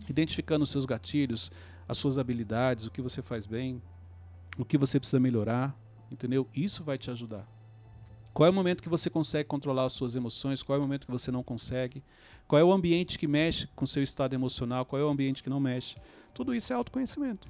identificando 0.08 0.62
os 0.62 0.70
seus 0.70 0.85
gatilhos, 0.85 1.50
as 1.88 1.99
suas 1.99 2.19
habilidades, 2.19 2.87
o 2.87 2.91
que 2.91 3.03
você 3.03 3.23
faz 3.23 3.47
bem, 3.47 3.81
o 4.58 4.64
que 4.64 4.79
você 4.79 4.99
precisa 4.99 5.20
melhorar, 5.20 5.76
entendeu? 6.11 6.49
Isso 6.55 6.82
vai 6.82 6.99
te 6.99 7.11
ajudar. 7.11 7.47
Qual 8.32 8.47
é 8.47 8.50
o 8.50 8.53
momento 8.53 8.82
que 8.82 8.88
você 8.88 9.08
consegue 9.08 9.49
controlar 9.49 9.85
as 9.85 9.93
suas 9.93 10.14
emoções? 10.14 10.62
Qual 10.62 10.76
é 10.76 10.79
o 10.79 10.82
momento 10.82 11.06
que 11.06 11.12
você 11.12 11.31
não 11.31 11.43
consegue? 11.43 12.03
Qual 12.47 12.61
é 12.61 12.64
o 12.64 12.73
ambiente 12.73 13.19
que 13.19 13.26
mexe 13.26 13.67
com 13.69 13.85
o 13.85 13.88
seu 13.88 14.03
estado 14.03 14.35
emocional? 14.35 14.85
Qual 14.85 15.00
é 15.00 15.05
o 15.05 15.08
ambiente 15.08 15.43
que 15.43 15.49
não 15.49 15.58
mexe? 15.58 15.97
Tudo 16.35 16.55
isso 16.55 16.73
é 16.73 16.76
autoconhecimento. 16.76 17.49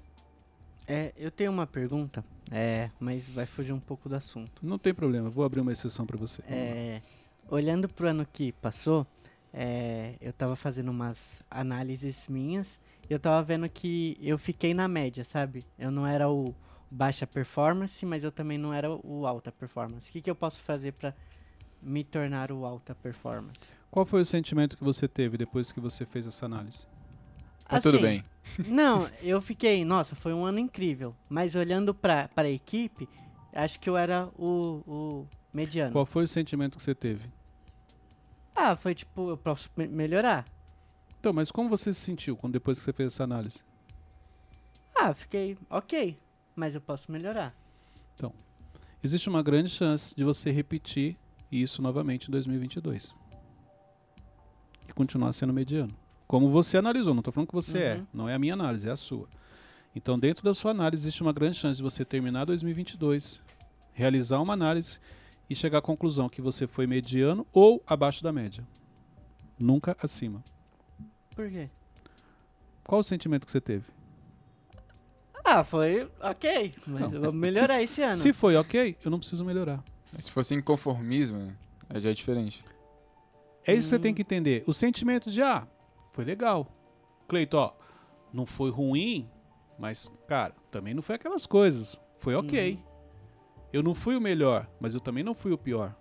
É, 0.86 1.12
eu 1.16 1.32
tenho 1.32 1.50
uma 1.50 1.66
pergunta, 1.66 2.24
é, 2.50 2.90
mas 3.00 3.28
vai 3.28 3.44
fugir 3.44 3.72
um 3.72 3.80
pouco 3.80 4.08
do 4.08 4.14
assunto. 4.14 4.64
Não 4.64 4.78
tem 4.78 4.94
problema, 4.94 5.28
vou 5.28 5.44
abrir 5.44 5.60
uma 5.60 5.72
exceção 5.72 6.06
para 6.06 6.16
você. 6.16 6.40
É, 6.48 7.02
olhando 7.50 7.88
pro 7.88 8.06
ano 8.06 8.24
que 8.24 8.52
passou, 8.52 9.04
é, 9.52 10.16
eu 10.20 10.32
tava 10.32 10.56
fazendo 10.56 10.90
umas 10.90 11.42
análises 11.50 12.28
minhas 12.28 12.78
e 13.08 13.12
eu 13.12 13.18
tava 13.18 13.42
vendo 13.42 13.68
que 13.68 14.18
eu 14.20 14.38
fiquei 14.38 14.74
na 14.74 14.88
média, 14.88 15.24
sabe? 15.24 15.64
Eu 15.78 15.90
não 15.90 16.06
era 16.06 16.28
o 16.28 16.54
baixa 16.90 17.26
performance, 17.26 18.04
mas 18.04 18.24
eu 18.24 18.32
também 18.32 18.58
não 18.58 18.72
era 18.72 18.90
o 18.90 19.26
alta 19.26 19.50
performance. 19.50 20.08
O 20.08 20.12
que, 20.12 20.20
que 20.20 20.30
eu 20.30 20.34
posso 20.34 20.60
fazer 20.60 20.92
para 20.92 21.14
me 21.82 22.02
tornar 22.04 22.50
o 22.50 22.64
alta 22.64 22.94
performance? 22.94 23.60
Qual 23.90 24.04
foi 24.04 24.20
o 24.20 24.24
sentimento 24.24 24.76
que 24.76 24.84
você 24.84 25.08
teve 25.08 25.36
depois 25.36 25.72
que 25.72 25.80
você 25.80 26.04
fez 26.04 26.26
essa 26.26 26.46
análise? 26.46 26.86
Tá 27.68 27.80
tudo 27.80 28.00
bem. 28.00 28.24
Não, 28.66 29.08
eu 29.22 29.40
fiquei, 29.40 29.84
nossa, 29.84 30.14
foi 30.14 30.32
um 30.32 30.44
ano 30.44 30.58
incrível. 30.58 31.14
Mas 31.28 31.54
olhando 31.56 31.92
para 31.92 32.30
a 32.36 32.48
equipe, 32.48 33.08
acho 33.52 33.80
que 33.80 33.88
eu 33.88 33.96
era 33.96 34.28
o, 34.38 34.82
o 34.86 35.26
mediano. 35.52 35.92
Qual 35.92 36.06
foi 36.06 36.24
o 36.24 36.28
sentimento 36.28 36.76
que 36.76 36.82
você 36.82 36.94
teve? 36.94 37.28
Ah, 38.56 38.74
foi 38.74 38.94
tipo, 38.94 39.30
eu 39.30 39.36
posso 39.36 39.68
me 39.76 39.86
melhorar. 39.86 40.46
Então, 41.20 41.32
mas 41.32 41.50
como 41.50 41.68
você 41.68 41.92
se 41.92 42.00
sentiu 42.00 42.36
quando 42.36 42.54
depois 42.54 42.78
que 42.78 42.84
você 42.84 42.92
fez 42.92 43.12
essa 43.12 43.24
análise? 43.24 43.62
Ah, 44.98 45.12
fiquei 45.12 45.58
ok, 45.68 46.18
mas 46.54 46.74
eu 46.74 46.80
posso 46.80 47.12
melhorar. 47.12 47.54
Então, 48.14 48.32
existe 49.02 49.28
uma 49.28 49.42
grande 49.42 49.68
chance 49.70 50.14
de 50.14 50.24
você 50.24 50.50
repetir 50.50 51.16
isso 51.52 51.82
novamente 51.82 52.28
em 52.28 52.30
2022 52.30 53.14
e 54.88 54.92
continuar 54.92 55.32
sendo 55.32 55.52
mediano. 55.52 55.94
Como 56.26 56.48
você 56.48 56.76
analisou, 56.78 57.14
não 57.14 57.20
estou 57.20 57.32
falando 57.32 57.48
que 57.48 57.54
você 57.54 57.78
é, 57.78 57.94
Uhum. 57.96 58.06
não 58.12 58.28
é 58.28 58.34
a 58.34 58.38
minha 58.38 58.54
análise, 58.54 58.88
é 58.88 58.92
a 58.92 58.96
sua. 58.96 59.28
Então, 59.94 60.18
dentro 60.18 60.42
da 60.44 60.52
sua 60.52 60.70
análise, 60.72 61.04
existe 61.04 61.22
uma 61.22 61.32
grande 61.32 61.56
chance 61.56 61.76
de 61.76 61.82
você 61.82 62.04
terminar 62.04 62.44
2022, 62.44 63.40
realizar 63.92 64.40
uma 64.40 64.52
análise 64.54 64.98
e 65.48 65.54
chegar 65.54 65.78
à 65.78 65.82
conclusão 65.82 66.28
que 66.28 66.40
você 66.42 66.66
foi 66.66 66.86
mediano 66.86 67.46
ou 67.52 67.82
abaixo 67.86 68.22
da 68.22 68.32
média. 68.32 68.66
Nunca 69.58 69.96
acima. 70.02 70.42
Por 71.34 71.48
quê? 71.50 71.68
Qual 72.84 73.00
o 73.00 73.04
sentimento 73.04 73.44
que 73.46 73.50
você 73.52 73.60
teve? 73.60 73.84
Ah, 75.44 75.62
foi 75.62 76.10
ok, 76.20 76.72
mas 76.86 77.00
Não. 77.02 77.12
eu 77.12 77.20
vou 77.22 77.32
melhorar 77.32 77.80
esse 77.80 78.02
ano. 78.02 78.16
Se 78.16 78.32
foi 78.32 78.56
ok, 78.56 78.96
eu 79.04 79.10
não 79.10 79.18
preciso 79.18 79.44
melhorar. 79.44 79.82
Se 80.18 80.30
fosse 80.30 80.54
inconformismo, 80.54 81.38
né, 81.38 81.54
já 82.00 82.10
é 82.10 82.12
diferente. 82.14 82.64
É 83.64 83.72
isso 83.74 83.86
que 83.86 83.90
você 83.90 83.96
Hum. 83.96 84.00
tem 84.00 84.14
que 84.14 84.22
entender. 84.22 84.64
O 84.66 84.72
sentimento 84.72 85.30
de, 85.30 85.40
ah, 85.42 85.66
foi 86.12 86.24
legal. 86.24 86.66
Cleito, 87.28 87.56
ó, 87.56 87.72
não 88.32 88.44
foi 88.46 88.70
ruim, 88.70 89.28
mas, 89.78 90.10
cara, 90.26 90.54
também 90.70 90.94
não 90.94 91.02
foi 91.02 91.14
aquelas 91.14 91.46
coisas. 91.46 92.00
Foi 92.18 92.34
ok. 92.34 92.78
Eu 93.72 93.82
não 93.82 93.94
fui 93.94 94.16
o 94.16 94.20
melhor, 94.20 94.68
mas 94.80 94.94
eu 94.94 95.00
também 95.00 95.24
não 95.24 95.34
fui 95.34 95.52
o 95.52 95.58
pior. 95.58 95.94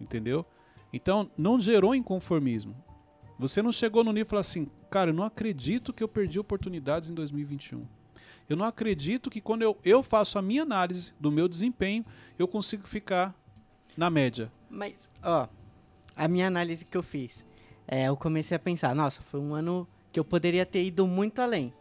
Entendeu? 0.00 0.44
Então, 0.92 1.30
não 1.36 1.60
gerou 1.60 1.94
inconformismo. 1.94 2.74
Você 3.38 3.62
não 3.62 3.70
chegou 3.70 4.02
no 4.02 4.12
nível 4.12 4.26
e 4.26 4.30
falou 4.30 4.40
assim, 4.40 4.68
cara, 4.90 5.10
eu 5.10 5.14
não 5.14 5.24
acredito 5.24 5.92
que 5.92 6.02
eu 6.02 6.08
perdi 6.08 6.38
oportunidades 6.38 7.08
em 7.08 7.14
2021. 7.14 7.86
Eu 8.48 8.56
não 8.56 8.64
acredito 8.64 9.30
que 9.30 9.40
quando 9.40 9.62
eu, 9.62 9.76
eu 9.84 10.02
faço 10.02 10.38
a 10.38 10.42
minha 10.42 10.62
análise 10.62 11.12
do 11.20 11.30
meu 11.30 11.46
desempenho, 11.48 12.04
eu 12.38 12.48
consigo 12.48 12.88
ficar 12.88 13.34
na 13.96 14.08
média. 14.08 14.50
Mas, 14.70 15.08
ó, 15.22 15.48
a 16.16 16.26
minha 16.26 16.46
análise 16.46 16.84
que 16.84 16.96
eu 16.96 17.02
fiz, 17.02 17.44
é, 17.86 18.08
eu 18.08 18.16
comecei 18.16 18.56
a 18.56 18.60
pensar, 18.60 18.94
nossa, 18.94 19.22
foi 19.22 19.38
um 19.38 19.54
ano 19.54 19.86
que 20.10 20.18
eu 20.18 20.24
poderia 20.24 20.66
ter 20.66 20.84
ido 20.84 21.06
muito 21.06 21.40
além. 21.40 21.72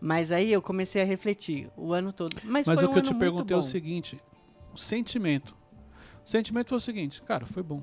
Mas 0.00 0.30
aí 0.30 0.52
eu 0.52 0.60
comecei 0.60 1.02
a 1.02 1.04
refletir 1.04 1.70
o 1.76 1.92
ano 1.92 2.12
todo. 2.12 2.36
Mas, 2.44 2.66
Mas 2.66 2.82
o 2.82 2.86
um 2.86 2.88
que 2.90 2.98
eu 2.98 3.00
ano 3.00 3.08
te 3.08 3.14
perguntei 3.14 3.56
é 3.56 3.58
o 3.58 3.62
seguinte: 3.62 4.20
sentimento. 4.76 5.56
O 6.24 6.28
sentimento 6.28 6.70
foi 6.70 6.78
o 6.78 6.80
seguinte, 6.80 7.22
cara, 7.22 7.46
foi 7.46 7.62
bom. 7.62 7.82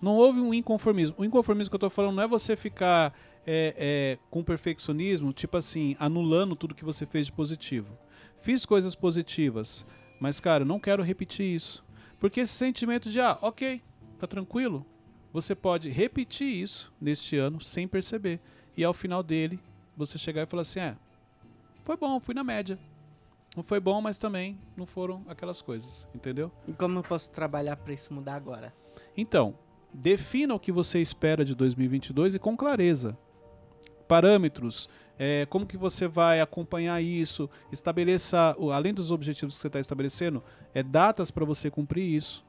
Não 0.00 0.16
houve 0.16 0.40
um 0.40 0.54
inconformismo. 0.54 1.14
O 1.18 1.24
inconformismo 1.24 1.70
que 1.70 1.74
eu 1.76 1.80
tô 1.80 1.90
falando 1.90 2.16
não 2.16 2.22
é 2.22 2.26
você 2.26 2.56
ficar 2.56 3.14
é, 3.46 3.74
é, 3.76 4.18
com 4.30 4.42
perfeccionismo, 4.42 5.32
tipo 5.32 5.56
assim, 5.56 5.96
anulando 5.98 6.56
tudo 6.56 6.74
que 6.74 6.84
você 6.84 7.04
fez 7.04 7.26
de 7.26 7.32
positivo. 7.32 7.98
Fiz 8.40 8.64
coisas 8.64 8.94
positivas, 8.94 9.84
mas, 10.18 10.40
cara, 10.40 10.64
não 10.64 10.80
quero 10.80 11.02
repetir 11.02 11.54
isso. 11.54 11.84
Porque 12.18 12.40
esse 12.40 12.54
sentimento 12.54 13.10
de, 13.10 13.20
ah, 13.20 13.38
ok, 13.42 13.82
tá 14.18 14.26
tranquilo, 14.26 14.86
você 15.32 15.54
pode 15.54 15.88
repetir 15.88 16.46
isso 16.46 16.92
neste 17.00 17.36
ano 17.36 17.60
sem 17.60 17.86
perceber. 17.86 18.40
E 18.76 18.84
ao 18.84 18.94
final 18.94 19.22
dele, 19.22 19.60
você 19.96 20.18
chegar 20.18 20.42
e 20.42 20.46
falar 20.46 20.62
assim: 20.62 20.80
é, 20.80 20.96
foi 21.84 21.96
bom, 21.96 22.18
fui 22.20 22.34
na 22.34 22.44
média. 22.44 22.78
Foi 23.62 23.80
bom, 23.80 24.00
mas 24.00 24.18
também 24.18 24.58
não 24.76 24.86
foram 24.86 25.24
aquelas 25.28 25.62
coisas, 25.62 26.06
entendeu? 26.14 26.50
E 26.66 26.72
como 26.72 26.98
eu 26.98 27.02
posso 27.02 27.30
trabalhar 27.30 27.76
pra 27.76 27.92
isso 27.92 28.12
mudar 28.12 28.34
agora? 28.34 28.74
Então, 29.16 29.56
defina 29.92 30.54
o 30.54 30.60
que 30.60 30.72
você 30.72 31.00
espera 31.00 31.44
de 31.44 31.54
2022 31.54 32.34
e 32.34 32.38
com 32.38 32.56
clareza. 32.56 33.16
Parâmetros, 34.06 34.88
é, 35.18 35.46
como 35.46 35.66
que 35.66 35.76
você 35.76 36.08
vai 36.08 36.40
acompanhar 36.40 37.00
isso, 37.00 37.48
estabeleça, 37.70 38.56
além 38.72 38.92
dos 38.92 39.12
objetivos 39.12 39.54
que 39.54 39.60
você 39.60 39.66
está 39.66 39.78
estabelecendo, 39.78 40.42
é 40.74 40.82
datas 40.82 41.30
para 41.30 41.44
você 41.44 41.70
cumprir 41.70 42.04
isso. 42.04 42.44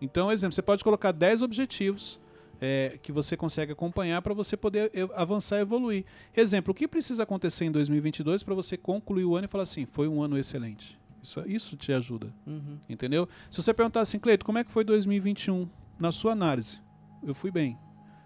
Então, 0.00 0.30
exemplo, 0.30 0.54
você 0.54 0.62
pode 0.62 0.82
colocar 0.82 1.12
10 1.12 1.42
objetivos 1.42 2.20
é, 2.60 2.98
que 3.02 3.12
você 3.12 3.36
consegue 3.36 3.72
acompanhar 3.72 4.20
para 4.22 4.34
você 4.34 4.56
poder 4.56 4.90
avançar 5.14 5.58
e 5.58 5.60
evoluir. 5.60 6.04
Exemplo, 6.36 6.72
o 6.72 6.74
que 6.74 6.88
precisa 6.88 7.22
acontecer 7.22 7.64
em 7.64 7.72
2022 7.72 8.42
para 8.42 8.54
você 8.54 8.76
concluir 8.76 9.24
o 9.24 9.36
ano 9.36 9.46
e 9.46 9.48
falar 9.48 9.62
assim, 9.62 9.86
foi 9.86 10.08
um 10.08 10.22
ano 10.22 10.38
excelente. 10.38 10.98
Isso, 11.22 11.42
isso 11.46 11.76
te 11.76 11.92
ajuda. 11.92 12.32
Uhum. 12.46 12.78
Entendeu? 12.88 13.28
Se 13.50 13.62
você 13.62 13.74
perguntar 13.74 14.00
assim, 14.00 14.18
Cleito, 14.18 14.44
como 14.44 14.58
é 14.58 14.64
que 14.64 14.70
foi 14.70 14.84
2021 14.84 15.68
na 15.98 16.10
sua 16.12 16.32
análise? 16.32 16.80
Eu 17.22 17.34
fui 17.34 17.50
bem. 17.50 17.76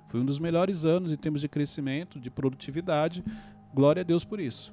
Foi 0.08 0.20
um 0.20 0.24
dos 0.24 0.38
melhores 0.38 0.84
anos 0.84 1.12
em 1.12 1.16
termos 1.16 1.40
de 1.40 1.48
crescimento, 1.48 2.20
de 2.20 2.30
produtividade. 2.30 3.24
Glória 3.74 4.00
a 4.00 4.04
Deus 4.04 4.24
por 4.24 4.38
isso. 4.38 4.72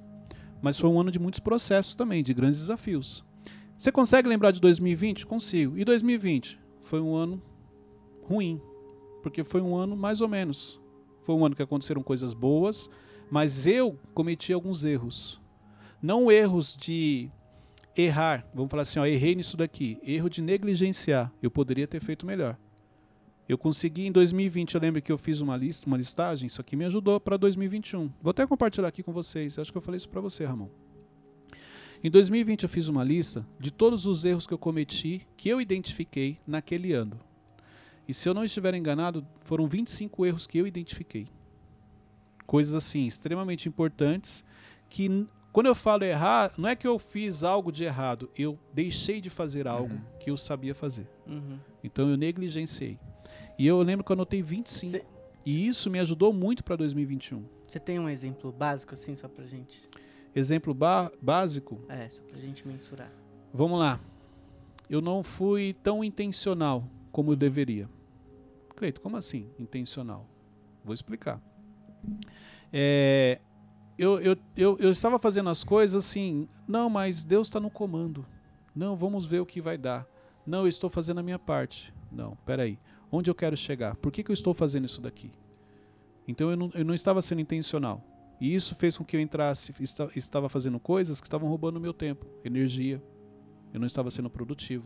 Mas 0.62 0.78
foi 0.78 0.89
um 0.89 1.00
ano 1.00 1.10
de 1.10 1.20
muitos 1.20 1.39
processos 1.39 1.96
também, 1.96 2.22
de 2.22 2.34
grandes 2.34 2.60
desafios. 2.60 3.24
Você 3.78 3.92
consegue 3.94 4.28
lembrar 4.28 4.51
de 4.51 4.60
2020? 4.60 5.25
Consigo. 5.25 5.78
E 5.78 5.86
2020? 5.86 6.60
Foi 6.84 7.00
um 7.00 7.16
ano 7.16 7.42
ruim, 8.24 8.62
porque 9.22 9.44
foi 9.44 9.62
um 9.62 9.76
ano 9.76 9.96
mais 9.96 10.22
ou 10.22 10.28
menos. 10.28 10.80
Foi 11.24 11.36
um 11.36 11.46
ano 11.46 11.56
que 11.56 11.62
aconteceram 11.62 12.02
coisas 12.02 12.34
boas, 12.34 12.90
mas 13.30 13.68
eu 13.68 14.00
cometi 14.14 14.52
alguns 14.52 14.84
erros. 14.84 15.40
Não 16.02 16.32
erros 16.32 16.76
de 16.76 17.30
errar, 17.96 18.48
vamos 18.54 18.70
falar 18.72 18.84
assim, 18.84 19.00
ó, 19.00 19.06
errei 19.06 19.36
nisso 19.36 19.58
daqui, 19.58 20.00
erro 20.04 20.30
de 20.30 20.42
negligenciar, 20.42 21.32
eu 21.42 21.52
poderia 21.52 21.88
ter 21.88 22.00
feito 22.00 22.26
melhor. 22.26 22.58
Eu 23.48 23.58
consegui 23.58 24.06
em 24.06 24.12
2020, 24.12 24.76
eu 24.76 24.82
lembro 24.82 25.02
que 25.02 25.12
eu 25.12 25.18
fiz 25.18 25.42
uma 25.42 25.58
lista, 25.58 25.88
uma 25.88 25.98
listagem, 25.98 26.48
isso 26.48 26.62
aqui 26.62 26.76
me 26.76 26.86
ajudou 26.86 27.20
para 27.20 27.36
2021. 27.36 28.12
Vou 28.22 28.32
até 28.32 28.46
compartilhar 28.46 28.88
aqui 28.88 29.02
com 29.02 29.12
vocês, 29.12 29.58
acho 29.58 29.72
que 29.72 29.78
eu 29.78 29.82
falei 29.82 29.98
isso 29.98 30.08
para 30.08 30.22
você, 30.22 30.46
Ramon. 30.46 30.70
Em 32.02 32.10
2020 32.10 32.64
eu 32.64 32.70
fiz 32.70 32.88
uma 32.88 33.04
lista 33.04 33.46
de 33.60 33.72
todos 33.72 34.06
os 34.06 34.24
erros 34.24 34.48
que 34.48 34.54
eu 34.54 34.58
cometi, 34.58 35.28
que 35.36 35.50
eu 35.50 35.60
identifiquei 35.60 36.38
naquele 36.48 36.94
ano. 36.94 37.20
E 38.10 38.13
se 38.13 38.28
eu 38.28 38.34
não 38.34 38.44
estiver 38.44 38.74
enganado, 38.74 39.24
foram 39.42 39.68
25 39.68 40.25
erros 40.25 40.48
que 40.48 40.58
eu 40.58 40.66
identifiquei. 40.66 41.28
Coisas 42.46 42.74
assim, 42.74 43.06
extremamente 43.06 43.70
importantes, 43.70 44.44
que 44.89 45.28
quando 45.54 45.68
eu 45.68 45.75
falo 45.75 46.04
errar, 46.04 46.51
não 46.58 46.68
é 46.68 46.75
que 46.75 46.88
eu 46.88 46.98
fiz 46.98 47.44
algo 47.44 47.72
de 47.72 47.84
errado, 47.84 48.28
eu 48.36 48.58
deixei 48.74 49.22
de 49.22 49.30
fazer 49.30 49.68
algo 49.68 49.94
Uhum. 49.94 50.01
que 50.20 50.32
eu 50.32 50.38
sabia 50.38 50.74
fazer. 50.74 51.08
Uhum. 51.28 51.60
Então 51.84 52.10
eu 52.10 52.18
negligenciei. 52.18 52.98
E 53.58 53.68
eu 53.68 53.80
lembro 53.84 54.04
que 54.04 54.12
eu 54.12 54.16
anotei 54.16 54.42
25. 54.42 54.92
Cê- 54.92 55.06
E 55.46 55.68
isso 55.68 55.89
me 55.89 56.00
ajudou 56.00 56.34
muito 56.34 56.63
para 56.63 56.75
2021. 56.75 57.44
Você 57.68 57.80
tem 57.80 57.98
um 58.00 58.10
exemplo 58.10 58.51
básico, 58.51 58.94
assim, 58.94 59.16
só 59.16 59.28
pra 59.28 59.46
gente? 59.46 59.88
Exemplo 60.36 60.74
básico, 61.22 61.80
É, 61.88 62.10
só 62.10 62.22
pra 62.24 62.38
gente 62.39 62.68
mensurar. 62.68 63.12
vamos 63.54 63.80
lá. 63.80 64.00
Eu 64.89 65.00
não 65.01 65.24
fui 65.24 65.74
tão 65.82 66.04
intencional 66.04 66.84
como 67.12 67.32
eu 67.32 67.36
deveria. 67.36 67.88
Cleito, 68.80 69.02
como 69.02 69.18
assim 69.18 69.50
intencional? 69.60 70.26
Vou 70.86 70.94
explicar. 70.94 71.42
É, 72.72 73.42
eu, 73.98 74.22
eu, 74.22 74.38
eu, 74.56 74.78
eu 74.80 74.90
estava 74.90 75.20
fazendo 75.20 75.50
as 75.50 75.66
coisas 75.66 76.06
assim, 76.06 76.48
não, 76.66 76.90
mas 76.90 77.26
Deus 77.26 77.48
está 77.48 77.60
no 77.60 77.70
comando. 77.70 78.26
Não, 78.74 78.96
vamos 78.96 79.26
ver 79.26 79.42
o 79.42 79.46
que 79.46 79.60
vai 79.60 79.78
dar. 79.78 80.08
Não, 80.46 80.60
eu 80.62 80.68
estou 80.70 80.90
fazendo 80.90 81.20
a 81.20 81.24
minha 81.24 81.38
parte. 81.38 81.94
Não, 82.10 82.38
peraí. 82.46 82.80
Onde 83.12 83.30
eu 83.30 83.36
quero 83.36 83.58
chegar? 83.58 83.98
Por 83.98 84.14
que, 84.14 84.24
que 84.24 84.32
eu 84.32 84.34
estou 84.34 84.54
fazendo 84.54 84.86
isso 84.86 85.02
daqui? 85.02 85.34
Então 86.26 86.50
eu 86.50 86.56
não, 86.56 86.72
eu 86.74 86.86
não 86.86 86.94
estava 86.94 87.22
sendo 87.22 87.42
intencional. 87.42 88.02
E 88.40 88.56
isso 88.56 88.76
fez 88.76 88.98
com 88.98 89.04
que 89.04 89.18
eu 89.18 89.20
entrasse, 89.20 89.74
esta- 89.82 90.10
estava 90.16 90.48
fazendo 90.48 90.80
coisas 90.80 91.20
que 91.20 91.28
estavam 91.28 91.50
roubando 91.50 91.82
meu 91.82 91.94
tempo, 91.94 92.26
energia. 92.46 93.04
Eu 93.74 93.80
não 93.82 93.88
estava 93.88 94.10
sendo 94.10 94.30
produtivo. 94.30 94.86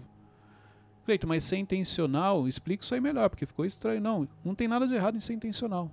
Cleito, 1.06 1.28
mas 1.28 1.44
ser 1.44 1.58
intencional, 1.58 2.48
explica 2.48 2.84
isso 2.84 2.94
aí 2.94 3.02
melhor, 3.02 3.30
porque 3.30 3.46
ficou 3.46 3.66
estranho. 3.66 4.00
Não, 4.00 4.28
não 4.44 4.56
tem 4.56 4.68
nada 4.68 4.88
de 4.88 4.94
errado 4.94 5.18
em 5.18 5.20
ser 5.20 5.34
intencional. 5.34 5.92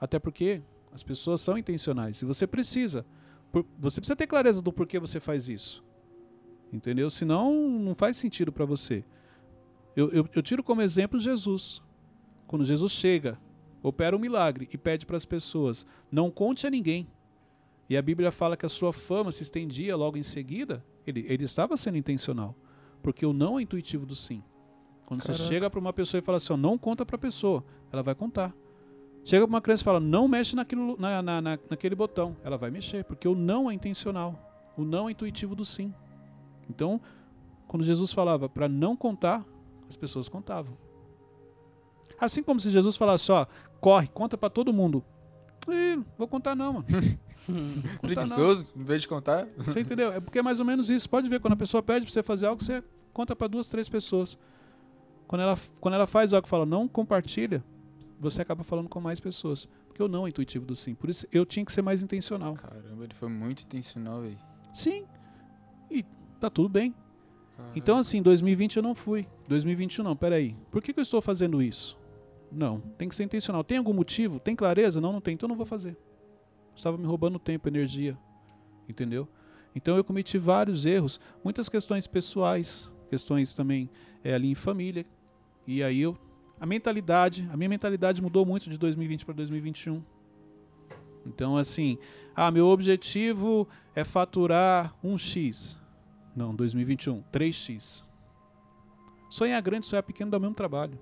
Até 0.00 0.18
porque 0.18 0.62
as 0.92 1.02
pessoas 1.02 1.40
são 1.40 1.58
intencionais. 1.58 2.22
E 2.22 2.24
você 2.24 2.46
precisa. 2.46 3.04
por- 3.50 3.66
você 3.78 4.00
precisa 4.00 4.14
ter 4.16 4.26
clareza 4.26 4.62
do 4.62 4.72
porquê 4.72 4.98
você 5.00 5.18
faz 5.18 5.48
isso. 5.48 5.82
Entendeu? 6.72 7.08
Senão 7.10 7.52
não 7.68 7.94
faz 7.94 8.16
sentido 8.16 8.52
para 8.52 8.64
você. 8.64 9.04
Eu, 9.96 10.10
eu, 10.10 10.28
eu 10.34 10.42
tiro 10.42 10.62
como 10.62 10.82
exemplo 10.82 11.18
Jesus. 11.18 11.82
Quando 12.46 12.64
Jesus 12.64 12.92
chega, 12.92 13.38
opera 13.82 14.14
um 14.14 14.20
milagre 14.20 14.68
e 14.72 14.78
pede 14.78 15.04
para 15.04 15.16
as 15.16 15.24
pessoas: 15.24 15.84
não 16.12 16.30
conte 16.30 16.66
a 16.66 16.70
ninguém. 16.70 17.08
E 17.88 17.96
a 17.96 18.02
Bíblia 18.02 18.30
fala 18.30 18.56
que 18.56 18.66
a 18.66 18.68
sua 18.68 18.92
fama 18.92 19.32
se 19.32 19.42
estendia 19.42 19.96
logo 19.96 20.16
em 20.18 20.22
seguida. 20.22 20.84
Ele, 21.06 21.24
ele 21.26 21.44
estava 21.44 21.76
sendo 21.76 21.96
intencional. 21.96 22.54
Porque 23.02 23.24
o 23.24 23.32
não 23.32 23.58
é 23.58 23.62
intuitivo 23.62 24.04
do 24.06 24.14
sim. 24.14 24.42
Quando 25.06 25.22
você 25.22 25.32
Caraca. 25.32 25.48
chega 25.48 25.70
para 25.70 25.80
uma 25.80 25.92
pessoa 25.92 26.18
e 26.18 26.22
fala 26.22 26.36
assim: 26.36 26.52
ó, 26.52 26.56
não 26.56 26.76
conta 26.76 27.04
para 27.06 27.16
a 27.16 27.18
pessoa, 27.18 27.64
ela 27.92 28.02
vai 28.02 28.14
contar. 28.14 28.54
Chega 29.24 29.46
para 29.46 29.54
uma 29.54 29.60
criança 29.60 29.82
e 29.82 29.84
fala: 29.84 30.00
não 30.00 30.28
mexe 30.28 30.54
naquilo, 30.56 30.96
na, 30.98 31.22
na, 31.22 31.40
na- 31.40 31.58
naquele 31.70 31.94
botão, 31.94 32.36
ela 32.44 32.56
vai 32.58 32.70
mexer. 32.70 33.04
Porque 33.04 33.26
o 33.28 33.34
não 33.34 33.70
é 33.70 33.74
intencional. 33.74 34.38
O 34.76 34.84
não 34.84 35.08
é 35.08 35.12
intuitivo 35.12 35.54
do 35.54 35.64
sim. 35.64 35.92
Então, 36.68 37.00
quando 37.66 37.84
Jesus 37.84 38.12
falava 38.12 38.48
para 38.48 38.68
não 38.68 38.94
contar, 38.96 39.44
as 39.88 39.96
pessoas 39.96 40.28
contavam. 40.28 40.76
Assim 42.20 42.42
como 42.42 42.58
se 42.60 42.70
Jesus 42.70 42.96
falasse, 42.96 43.30
ó, 43.32 43.46
corre, 43.80 44.08
conta 44.08 44.36
para 44.36 44.50
todo 44.50 44.72
mundo. 44.72 45.04
Ih, 45.68 46.02
vou 46.16 46.26
contar 46.28 46.54
não, 46.56 46.74
mano. 46.74 46.86
Não. 47.48 47.98
Preguiçoso, 48.00 48.66
em 48.76 48.84
vez 48.84 49.02
de 49.02 49.08
contar. 49.08 49.48
Você 49.56 49.80
entendeu? 49.80 50.12
É 50.12 50.20
porque 50.20 50.38
é 50.38 50.42
mais 50.42 50.60
ou 50.60 50.66
menos 50.66 50.90
isso. 50.90 51.08
Pode 51.08 51.28
ver, 51.28 51.40
quando 51.40 51.54
a 51.54 51.56
pessoa 51.56 51.82
pede 51.82 52.04
pra 52.04 52.12
você 52.12 52.22
fazer 52.22 52.46
algo, 52.46 52.62
você 52.62 52.82
conta 53.12 53.34
para 53.34 53.46
duas, 53.48 53.68
três 53.68 53.88
pessoas. 53.88 54.38
Quando 55.26 55.42
ela, 55.42 55.58
quando 55.80 55.94
ela 55.94 56.06
faz 56.06 56.32
algo 56.32 56.46
e 56.46 56.50
fala, 56.50 56.66
não 56.66 56.86
compartilha, 56.86 57.64
você 58.20 58.42
acaba 58.42 58.62
falando 58.62 58.88
com 58.88 59.00
mais 59.00 59.20
pessoas. 59.20 59.68
Porque 59.86 60.02
o 60.02 60.08
não 60.08 60.26
é 60.26 60.28
intuitivo 60.28 60.64
do 60.64 60.76
sim. 60.76 60.94
Por 60.94 61.08
isso 61.10 61.26
eu 61.32 61.44
tinha 61.46 61.64
que 61.64 61.72
ser 61.72 61.82
mais 61.82 62.02
intencional. 62.02 62.54
Caramba, 62.54 63.04
ele 63.04 63.14
foi 63.14 63.28
muito 63.28 63.62
intencional, 63.62 64.20
velho. 64.20 64.38
Sim. 64.72 65.04
E 65.90 66.04
tá 66.38 66.50
tudo 66.50 66.68
bem. 66.68 66.94
Caramba. 67.56 67.72
Então, 67.74 67.98
assim, 67.98 68.22
2020 68.22 68.76
eu 68.76 68.82
não 68.82 68.94
fui. 68.94 69.26
2021 69.48 70.04
não, 70.04 70.14
peraí. 70.16 70.56
Por 70.70 70.82
que, 70.82 70.92
que 70.92 71.00
eu 71.00 71.02
estou 71.02 71.20
fazendo 71.20 71.62
isso? 71.62 71.98
Não, 72.50 72.80
tem 72.96 73.08
que 73.08 73.14
ser 73.14 73.24
intencional. 73.24 73.62
Tem 73.64 73.78
algum 73.78 73.92
motivo? 73.92 74.38
Tem 74.38 74.54
clareza? 74.54 75.00
Não, 75.00 75.12
não 75.12 75.20
tem. 75.20 75.34
Então 75.34 75.46
eu 75.46 75.50
não 75.50 75.56
vou 75.56 75.66
fazer. 75.66 75.96
Estava 76.78 76.96
me 76.96 77.04
roubando 77.04 77.40
tempo, 77.40 77.68
energia. 77.68 78.16
Entendeu? 78.88 79.28
Então 79.74 79.96
eu 79.96 80.04
cometi 80.04 80.38
vários 80.38 80.86
erros, 80.86 81.20
muitas 81.42 81.68
questões 81.68 82.06
pessoais, 82.06 82.88
questões 83.10 83.54
também 83.54 83.90
é, 84.22 84.32
ali 84.32 84.48
em 84.48 84.54
família. 84.54 85.04
E 85.66 85.82
aí 85.82 86.00
eu. 86.00 86.16
A 86.60 86.66
mentalidade, 86.66 87.48
a 87.52 87.56
minha 87.56 87.68
mentalidade 87.68 88.22
mudou 88.22 88.44
muito 88.46 88.70
de 88.70 88.78
2020 88.78 89.24
para 89.24 89.34
2021. 89.34 90.02
Então, 91.26 91.56
assim, 91.56 91.98
ah, 92.34 92.50
meu 92.50 92.66
objetivo 92.66 93.68
é 93.94 94.02
faturar 94.02 94.94
um 95.02 95.18
X. 95.18 95.78
Não, 96.34 96.54
2021, 96.54 97.22
3x. 97.32 98.04
Sonhar 99.28 99.60
grande, 99.62 99.86
sonhar 99.86 100.02
pequeno 100.02 100.30
dá 100.30 100.38
o 100.38 100.40
mesmo 100.40 100.54
trabalho. 100.54 100.98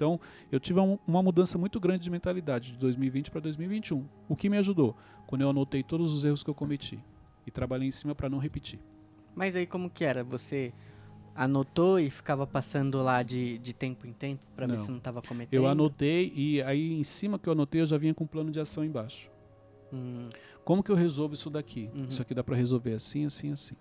Então, 0.00 0.18
eu 0.50 0.58
tive 0.58 0.80
um- 0.80 0.98
uma 1.06 1.22
mudança 1.22 1.58
muito 1.58 1.78
grande 1.78 2.04
de 2.04 2.08
mentalidade 2.10 2.72
de 2.72 2.78
2020 2.78 3.30
para 3.30 3.38
2021. 3.38 4.06
O 4.30 4.34
que 4.34 4.48
me 4.48 4.56
ajudou? 4.56 4.96
Quando 5.26 5.42
eu 5.42 5.50
anotei 5.50 5.82
todos 5.82 6.14
os 6.14 6.24
erros 6.24 6.42
que 6.42 6.48
eu 6.48 6.54
cometi 6.54 6.98
e 7.46 7.50
trabalhei 7.50 7.86
em 7.86 7.92
cima 7.92 8.14
para 8.14 8.26
não 8.30 8.38
repetir. 8.38 8.80
Mas 9.34 9.54
aí 9.54 9.66
como 9.66 9.90
que 9.90 10.02
era? 10.02 10.24
Você 10.24 10.72
anotou 11.34 12.00
e 12.00 12.08
ficava 12.08 12.46
passando 12.46 13.02
lá 13.02 13.22
de, 13.22 13.58
de 13.58 13.74
tempo 13.74 14.06
em 14.06 14.12
tempo 14.14 14.40
pra 14.56 14.66
ver 14.66 14.78
se 14.78 14.90
não 14.90 14.98
tava 14.98 15.20
cometendo? 15.20 15.52
Eu 15.60 15.66
anotei 15.68 16.32
e 16.34 16.62
aí 16.62 16.94
em 16.94 17.04
cima 17.04 17.38
que 17.38 17.46
eu 17.46 17.52
anotei 17.52 17.82
eu 17.82 17.86
já 17.86 17.98
vinha 17.98 18.14
com 18.14 18.24
um 18.24 18.26
plano 18.26 18.50
de 18.50 18.58
ação 18.58 18.82
embaixo. 18.82 19.30
Hum, 19.92 20.30
Como 20.64 20.82
que 20.82 20.90
eu 20.90 20.96
resolvo 20.96 21.34
isso 21.34 21.50
daqui? 21.50 21.90
Uhum. 21.94 22.06
Isso 22.08 22.22
aqui 22.22 22.32
dá 22.32 22.42
para 22.42 22.56
resolver 22.56 22.94
assim, 22.94 23.26
assim, 23.26 23.52
assim. 23.52 23.74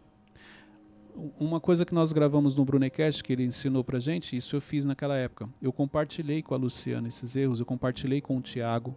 Uma 1.37 1.59
coisa 1.59 1.85
que 1.85 1.93
nós 1.93 2.13
gravamos 2.13 2.55
no 2.55 2.63
Brunecast, 2.63 3.21
que 3.23 3.33
ele 3.33 3.43
ensinou 3.43 3.83
pra 3.83 3.99
gente, 3.99 4.37
isso 4.37 4.55
eu 4.55 4.61
fiz 4.61 4.85
naquela 4.85 5.17
época. 5.17 5.49
Eu 5.61 5.73
compartilhei 5.73 6.41
com 6.41 6.53
a 6.53 6.57
Luciana 6.57 7.09
esses 7.09 7.35
erros, 7.35 7.59
eu 7.59 7.65
compartilhei 7.65 8.21
com 8.21 8.37
o 8.37 8.41
Thiago. 8.41 8.95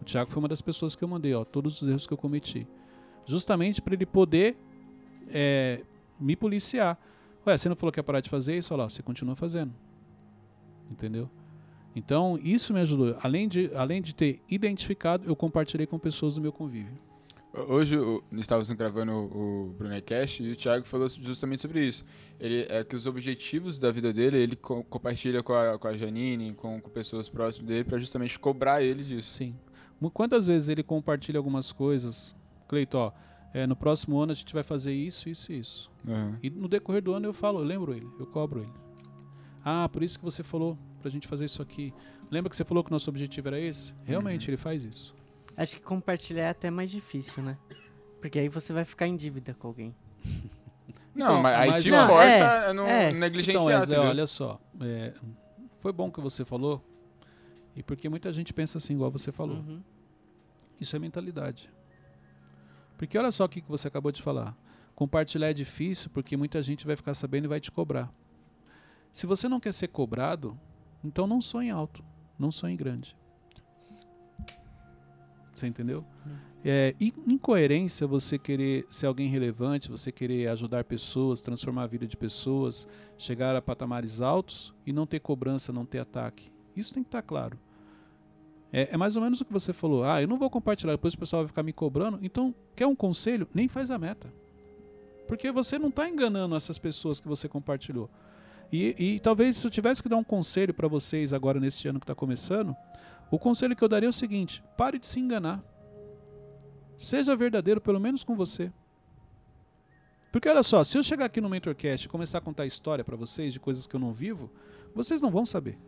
O 0.00 0.04
Thiago 0.04 0.30
foi 0.30 0.42
uma 0.42 0.48
das 0.48 0.60
pessoas 0.60 0.96
que 0.96 1.04
eu 1.04 1.08
mandei, 1.08 1.32
ó, 1.34 1.44
todos 1.44 1.80
os 1.80 1.88
erros 1.88 2.06
que 2.06 2.12
eu 2.12 2.18
cometi. 2.18 2.66
Justamente 3.24 3.80
para 3.80 3.94
ele 3.94 4.06
poder 4.06 4.56
é, 5.28 5.82
me 6.18 6.34
policiar. 6.34 6.98
Ué, 7.46 7.56
você 7.56 7.68
não 7.68 7.76
falou 7.76 7.92
que 7.92 8.00
ia 8.00 8.04
parar 8.04 8.20
de 8.20 8.28
fazer 8.28 8.56
isso? 8.56 8.74
Olha 8.74 8.82
lá, 8.82 8.88
você 8.88 9.02
continua 9.02 9.36
fazendo. 9.36 9.72
Entendeu? 10.90 11.30
Então, 11.94 12.38
isso 12.42 12.74
me 12.74 12.80
ajudou. 12.80 13.16
Além 13.22 13.48
de, 13.48 13.70
além 13.74 14.02
de 14.02 14.14
ter 14.14 14.42
identificado, 14.48 15.24
eu 15.26 15.36
compartilhei 15.36 15.86
com 15.86 15.98
pessoas 15.98 16.34
do 16.34 16.40
meu 16.40 16.52
convívio. 16.52 17.05
Hoje 17.68 17.96
estávamos 18.32 18.70
gravando 18.72 19.12
o, 19.12 19.74
Brunecast 19.78 20.42
e 20.42 20.52
o 20.52 20.56
Thiago 20.56 20.86
falou 20.86 21.08
justamente 21.08 21.62
sobre 21.62 21.84
isso. 21.86 22.04
Ele 22.38 22.66
é 22.68 22.84
que 22.84 22.94
os 22.94 23.06
objetivos 23.06 23.78
da 23.78 23.90
vida 23.90 24.12
dele 24.12 24.36
ele 24.36 24.56
co- 24.56 24.84
compartilha 24.84 25.42
com 25.42 25.54
a, 25.54 25.78
com 25.78 25.88
a 25.88 25.96
Janine, 25.96 26.52
com, 26.52 26.80
com 26.80 26.90
pessoas 26.90 27.28
próximas 27.30 27.66
dele 27.68 27.84
para 27.84 27.98
justamente 27.98 28.38
cobrar 28.38 28.82
ele 28.82 29.02
disso. 29.02 29.30
Sim. 29.30 29.56
Quantas 30.12 30.46
vezes 30.46 30.68
ele 30.68 30.82
compartilha 30.82 31.38
algumas 31.38 31.72
coisas? 31.72 32.36
Cleito, 32.68 32.98
ó, 32.98 33.10
é, 33.54 33.66
no 33.66 33.74
próximo 33.74 34.18
ano 34.20 34.32
a 34.32 34.34
gente 34.34 34.52
vai 34.52 34.62
fazer 34.62 34.92
isso, 34.92 35.28
isso 35.28 35.50
e 35.50 35.58
isso. 35.58 35.90
Aham. 36.06 36.38
E 36.42 36.50
no 36.50 36.68
decorrer 36.68 37.02
do 37.02 37.14
ano 37.14 37.26
eu 37.26 37.32
falo, 37.32 37.60
eu 37.60 37.64
lembro 37.64 37.94
ele, 37.94 38.06
eu 38.20 38.26
cobro 38.26 38.60
ele. 38.60 38.72
Ah, 39.64 39.88
por 39.88 40.02
isso 40.02 40.18
que 40.18 40.24
você 40.24 40.42
falou 40.42 40.76
pra 41.00 41.10
gente 41.10 41.26
fazer 41.26 41.46
isso 41.46 41.62
aqui. 41.62 41.92
Lembra 42.30 42.50
que 42.50 42.56
você 42.56 42.64
falou 42.64 42.84
que 42.84 42.90
o 42.90 42.92
nosso 42.92 43.08
objetivo 43.08 43.48
era 43.48 43.58
esse? 43.58 43.94
Realmente, 44.04 44.50
ele 44.50 44.56
faz 44.58 44.84
isso. 44.84 45.14
Acho 45.56 45.76
que 45.76 45.82
compartilhar 45.82 46.44
é 46.44 46.48
até 46.50 46.70
mais 46.70 46.90
difícil, 46.90 47.42
né? 47.42 47.56
Porque 48.20 48.38
aí 48.38 48.48
você 48.48 48.72
vai 48.72 48.84
ficar 48.84 49.06
em 49.06 49.16
dívida 49.16 49.54
com 49.54 49.68
alguém. 49.68 49.94
Não, 51.14 51.26
Então, 51.26 51.42
mas 51.42 51.54
aí 51.56 51.70
mas 51.70 51.82
te 51.82 51.90
não, 51.90 52.06
força 52.08 52.26
é, 52.26 52.68
a 52.68 52.74
não 52.74 52.86
é. 52.86 53.12
negligenciar, 53.12 53.62
Então, 53.62 53.80
Wesley, 53.80 53.98
olha 53.98 54.26
só. 54.26 54.60
é, 54.82 55.14
foi 55.78 55.92
bom 55.92 56.10
que 56.10 56.20
você 56.20 56.44
falou. 56.44 56.84
E 57.74 57.82
porque 57.82 58.08
muita 58.08 58.32
gente 58.32 58.52
pensa 58.52 58.78
assim, 58.78 58.94
igual 58.94 59.10
você 59.10 59.32
falou. 59.32 59.56
Uhum. 59.56 59.82
Isso 60.80 60.94
é 60.94 60.98
mentalidade. 60.98 61.70
Porque 62.98 63.16
olha 63.18 63.30
só 63.30 63.44
o 63.44 63.48
que 63.48 63.62
você 63.68 63.88
acabou 63.88 64.10
de 64.12 64.22
falar. 64.22 64.56
Compartilhar 64.94 65.50
é 65.50 65.54
difícil 65.54 66.10
porque 66.10 66.36
muita 66.36 66.62
gente 66.62 66.86
vai 66.86 66.96
ficar 66.96 67.14
sabendo 67.14 67.44
e 67.44 67.48
vai 67.48 67.60
te 67.60 67.70
cobrar. 67.70 68.10
Se 69.12 69.26
você 69.26 69.48
não 69.48 69.60
quer 69.60 69.72
ser 69.72 69.88
cobrado, 69.88 70.58
então 71.04 71.26
não 71.26 71.40
sonhe 71.40 71.70
alto, 71.70 72.02
não 72.38 72.50
sonhe 72.50 72.76
grande. 72.76 73.16
Você 75.58 75.66
entendeu? 75.66 76.04
É 76.64 76.94
in- 77.00 77.12
incoerência 77.26 78.06
você 78.06 78.38
querer 78.38 78.86
ser 78.90 79.06
alguém 79.06 79.28
relevante, 79.28 79.90
você 79.90 80.12
querer 80.12 80.48
ajudar 80.48 80.84
pessoas, 80.84 81.40
transformar 81.40 81.84
a 81.84 81.86
vida 81.86 82.06
de 82.06 82.16
pessoas, 82.16 82.86
chegar 83.16 83.56
a 83.56 83.62
patamares 83.62 84.20
altos 84.20 84.74
e 84.84 84.92
não 84.92 85.06
ter 85.06 85.20
cobrança, 85.20 85.72
não 85.72 85.86
ter 85.86 85.98
ataque. 85.98 86.50
Isso 86.76 86.92
tem 86.92 87.02
que 87.02 87.08
estar 87.08 87.22
claro. 87.22 87.58
É, 88.72 88.88
é 88.92 88.96
mais 88.96 89.16
ou 89.16 89.22
menos 89.22 89.40
o 89.40 89.44
que 89.44 89.52
você 89.52 89.72
falou. 89.72 90.04
Ah, 90.04 90.20
eu 90.20 90.28
não 90.28 90.38
vou 90.38 90.50
compartilhar, 90.50 90.92
depois 90.92 91.14
o 91.14 91.18
pessoal 91.18 91.42
vai 91.42 91.48
ficar 91.48 91.62
me 91.62 91.72
cobrando. 91.72 92.18
Então, 92.20 92.54
quer 92.74 92.86
um 92.86 92.96
conselho? 92.96 93.48
Nem 93.54 93.68
faz 93.68 93.90
a 93.90 93.98
meta. 93.98 94.30
Porque 95.26 95.50
você 95.50 95.78
não 95.78 95.88
está 95.88 96.08
enganando 96.08 96.54
essas 96.54 96.78
pessoas 96.78 97.18
que 97.18 97.28
você 97.28 97.48
compartilhou. 97.48 98.10
E, 98.72 98.94
e 98.98 99.20
talvez 99.20 99.56
se 99.56 99.66
eu 99.66 99.70
tivesse 99.70 100.02
que 100.02 100.08
dar 100.08 100.16
um 100.16 100.24
conselho 100.24 100.74
para 100.74 100.88
vocês 100.88 101.32
agora 101.32 101.60
neste 101.60 101.86
ano 101.88 102.00
que 102.00 102.04
está 102.04 102.14
começando, 102.14 102.76
o 103.30 103.38
conselho 103.38 103.74
que 103.74 103.82
eu 103.82 103.88
daria 103.88 104.06
é 104.06 104.10
o 104.10 104.12
seguinte: 104.12 104.62
pare 104.76 104.98
de 104.98 105.06
se 105.06 105.20
enganar. 105.20 105.62
Seja 106.96 107.36
verdadeiro, 107.36 107.80
pelo 107.80 108.00
menos 108.00 108.24
com 108.24 108.34
você. 108.34 108.72
Porque 110.32 110.48
olha 110.48 110.62
só, 110.62 110.84
se 110.84 110.98
eu 110.98 111.02
chegar 111.02 111.26
aqui 111.26 111.40
no 111.40 111.48
Mentorcast 111.48 112.06
e 112.06 112.08
começar 112.10 112.38
a 112.38 112.42
contar 112.42 112.66
história 112.66 113.04
para 113.04 113.16
vocês 113.16 113.52
de 113.52 113.60
coisas 113.60 113.86
que 113.86 113.96
eu 113.96 114.00
não 114.00 114.12
vivo, 114.12 114.50
vocês 114.94 115.22
não 115.22 115.30
vão 115.30 115.46
saber. 115.46 115.78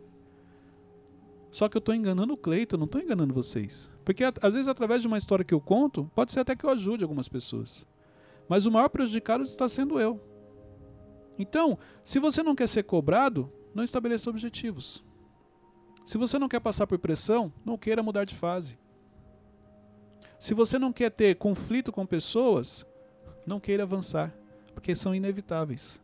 Só 1.51 1.67
que 1.67 1.75
eu 1.75 1.79
estou 1.79 1.95
enganando 1.95 2.33
o 2.33 2.37
Cleiton, 2.37 2.77
não 2.77 2.85
estou 2.85 3.01
enganando 3.01 3.33
vocês. 3.33 3.91
Porque 4.05 4.23
às 4.23 4.53
vezes 4.53 4.67
através 4.67 5.01
de 5.01 5.07
uma 5.07 5.17
história 5.17 5.45
que 5.45 5.53
eu 5.53 5.61
conto, 5.61 6.09
pode 6.13 6.31
ser 6.31 6.41
até 6.41 6.55
que 6.55 6.63
eu 6.63 6.69
ajude 6.69 7.03
algumas 7.03 7.27
pessoas. 7.27 7.85
Mas 8.47 8.65
o 8.65 8.71
maior 8.71 8.89
prejudicado 8.89 9.43
está 9.43 9.67
sendo 9.67 9.99
eu. 9.99 10.21
Então, 11.37 11.77
se 12.03 12.19
você 12.19 12.43
não 12.43 12.55
quer 12.55 12.67
ser 12.67 12.83
cobrado, 12.83 13.51
não 13.73 13.83
estabeleça 13.83 14.29
objetivos. 14.29 15.03
Se 16.09 16.17
você 16.17 16.39
não 16.39 16.49
quer 16.49 16.59
passar 16.59 16.87
por 16.87 16.97
pressão, 16.97 17.53
não 17.63 17.77
queira 17.77 18.01
mudar 18.01 18.25
de 18.25 18.33
fase. 18.33 18.79
Se 20.39 20.55
você 20.55 20.79
não 20.79 20.91
quer 20.91 21.11
ter 21.11 21.35
conflito 21.35 21.91
com 21.91 22.03
pessoas, 22.03 22.83
não 23.45 23.59
queira 23.59 23.83
avançar, 23.83 24.33
porque 24.73 24.95
são 24.95 25.13
inevitáveis. 25.13 26.01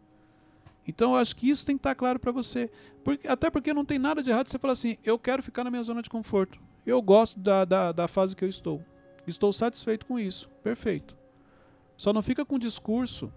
Então 0.88 1.14
eu 1.14 1.18
acho 1.18 1.36
que 1.36 1.50
isso 1.50 1.66
tem 1.66 1.76
que 1.76 1.80
estar 1.80 1.96
claro 1.96 2.20
para 2.20 2.32
você. 2.32 2.70
Porque- 3.04 3.28
até 3.28 3.50
porque 3.50 3.74
não 3.74 3.84
tem 3.84 3.98
nada 3.98 4.22
de 4.22 4.30
errado 4.30 4.48
você 4.48 4.60
falar 4.60 4.74
assim, 4.74 4.96
eu 5.04 5.18
quero 5.18 5.42
ficar 5.42 5.64
na 5.64 5.72
minha 5.72 5.82
zona 5.82 6.04
de 6.04 6.10
conforto. 6.12 6.62
Eu 6.86 7.02
gosto 7.02 7.40
da, 7.40 7.66
da, 7.66 7.92
da 7.92 8.08
fase 8.08 8.36
que 8.36 8.46
eu 8.46 8.50
estou. 8.50 8.86
Estou 9.26 9.52
satisfeito 9.52 10.06
com 10.06 10.20
isso. 10.20 10.48
Perfeito. 10.62 11.18
Só 11.98 12.14
não 12.14 12.22
fica 12.22 12.46
com 12.46 12.60
discurso 12.60 13.34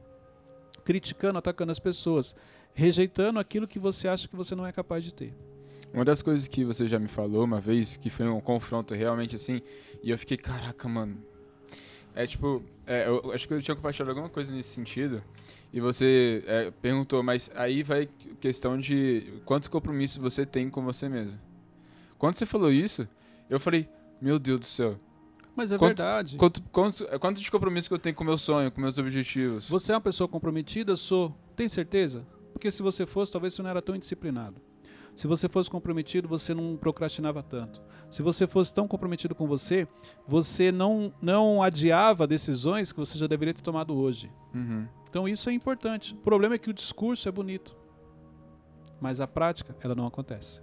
criticando, 0.84 1.38
atacando 1.38 1.72
as 1.72 1.78
pessoas, 1.78 2.36
rejeitando 2.74 3.40
aquilo 3.40 3.66
que 3.66 3.78
você 3.78 4.06
acha 4.06 4.28
que 4.28 4.36
você 4.36 4.54
não 4.54 4.66
é 4.66 4.72
capaz 4.72 5.02
de 5.02 5.14
ter. 5.14 5.34
Uma 5.92 6.04
das 6.04 6.20
coisas 6.22 6.46
que 6.46 6.64
você 6.64 6.86
já 6.86 6.98
me 6.98 7.08
falou 7.08 7.44
uma 7.44 7.60
vez, 7.60 7.96
que 7.96 8.10
foi 8.10 8.26
um 8.28 8.40
confronto 8.40 8.94
realmente 8.94 9.36
assim, 9.36 9.60
e 10.02 10.10
eu 10.10 10.18
fiquei, 10.18 10.36
caraca, 10.36 10.88
mano. 10.88 11.16
É 12.14 12.26
tipo, 12.26 12.62
é, 12.86 13.06
eu 13.06 13.32
acho 13.32 13.46
que 13.46 13.54
eu 13.54 13.62
tinha 13.62 13.74
compartilhado 13.76 14.10
alguma 14.10 14.28
coisa 14.28 14.52
nesse 14.52 14.70
sentido, 14.70 15.22
e 15.72 15.80
você 15.80 16.42
é, 16.46 16.70
perguntou, 16.70 17.22
mas 17.22 17.50
aí 17.54 17.82
vai 17.82 18.08
questão 18.40 18.78
de 18.78 19.40
quanto 19.44 19.70
compromisso 19.70 20.20
você 20.20 20.44
tem 20.44 20.68
com 20.68 20.82
você 20.84 21.08
mesmo. 21.08 21.38
Quando 22.18 22.34
você 22.34 22.44
falou 22.46 22.70
isso, 22.72 23.08
eu 23.48 23.58
falei, 23.60 23.88
meu 24.20 24.38
Deus 24.38 24.60
do 24.60 24.66
céu, 24.66 24.96
Mas 25.56 25.72
é 25.72 25.78
Quanto- 25.78 25.96
verdade. 25.96 26.36
quanto, 26.36 26.62
quanto, 26.70 27.18
quanto 27.18 27.40
de 27.40 27.50
compromisso 27.50 27.88
que 27.88 27.94
eu 27.94 27.98
tenho 27.98 28.14
com 28.14 28.22
o 28.22 28.26
meu 28.26 28.38
sonho, 28.38 28.70
com 28.70 28.80
meus 28.80 28.96
objetivos? 28.98 29.68
Você 29.68 29.90
é 29.90 29.94
uma 29.96 30.00
pessoa 30.00 30.28
comprometida? 30.28 30.96
Sou. 30.96 31.34
Tem 31.56 31.68
certeza? 31.68 32.24
Porque 32.52 32.70
se 32.70 32.80
você 32.82 33.04
fosse, 33.06 33.32
talvez 33.32 33.54
você 33.54 33.62
não 33.62 33.70
era 33.70 33.82
tão 33.82 33.96
indisciplinado. 33.96 34.60
Se 35.18 35.26
você 35.26 35.48
fosse 35.48 35.68
comprometido, 35.68 36.28
você 36.28 36.54
não 36.54 36.76
procrastinava 36.76 37.42
tanto. 37.42 37.82
Se 38.08 38.22
você 38.22 38.46
fosse 38.46 38.72
tão 38.72 38.86
comprometido 38.86 39.34
com 39.34 39.48
você, 39.48 39.88
você 40.26 40.70
não, 40.70 41.12
não 41.20 41.60
adiava 41.60 42.24
decisões 42.24 42.92
que 42.92 43.00
você 43.00 43.18
já 43.18 43.26
deveria 43.26 43.52
ter 43.52 43.62
tomado 43.62 43.96
hoje. 43.96 44.30
Uhum. 44.54 44.86
Então 45.10 45.28
isso 45.28 45.50
é 45.50 45.52
importante. 45.52 46.14
O 46.14 46.18
problema 46.18 46.54
é 46.54 46.58
que 46.58 46.70
o 46.70 46.72
discurso 46.72 47.28
é 47.28 47.32
bonito, 47.32 47.76
mas 49.00 49.20
a 49.20 49.26
prática 49.26 49.74
ela 49.80 49.94
não 49.94 50.06
acontece. 50.06 50.60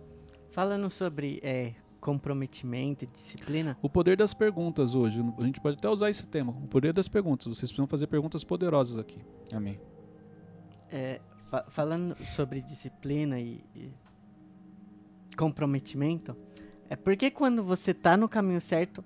Falando 0.52 0.90
sobre 0.90 1.42
é, 1.44 1.74
comprometimento 2.00 3.04
e 3.04 3.08
disciplina, 3.08 3.78
O 3.82 3.90
poder 3.90 4.16
das 4.16 4.34
perguntas 4.34 4.96
hoje, 4.96 5.20
a 5.38 5.44
gente 5.44 5.60
pode 5.60 5.78
até 5.78 5.90
usar 5.90 6.10
esse 6.10 6.28
tema, 6.28 6.54
o 6.64 6.68
poder 6.70 6.94
das 6.94 7.10
perguntas. 7.10 7.46
Vocês 7.48 7.70
precisam 7.72 7.88
fazer 7.88 8.08
perguntas 8.08 8.42
poderosas 8.42 8.98
aqui. 8.98 9.20
Amém. 9.52 9.78
é, 10.90 11.20
fa- 11.52 11.66
falando 11.68 12.16
sobre 12.26 12.62
disciplina 12.62 13.38
e, 13.38 13.62
e 13.76 13.90
comprometimento, 15.36 16.36
é 16.90 16.96
porque 16.96 17.30
quando 17.32 17.64
você 17.64 17.94
tá 17.94 18.16
no 18.16 18.28
caminho 18.30 18.62
certo, 18.62 19.04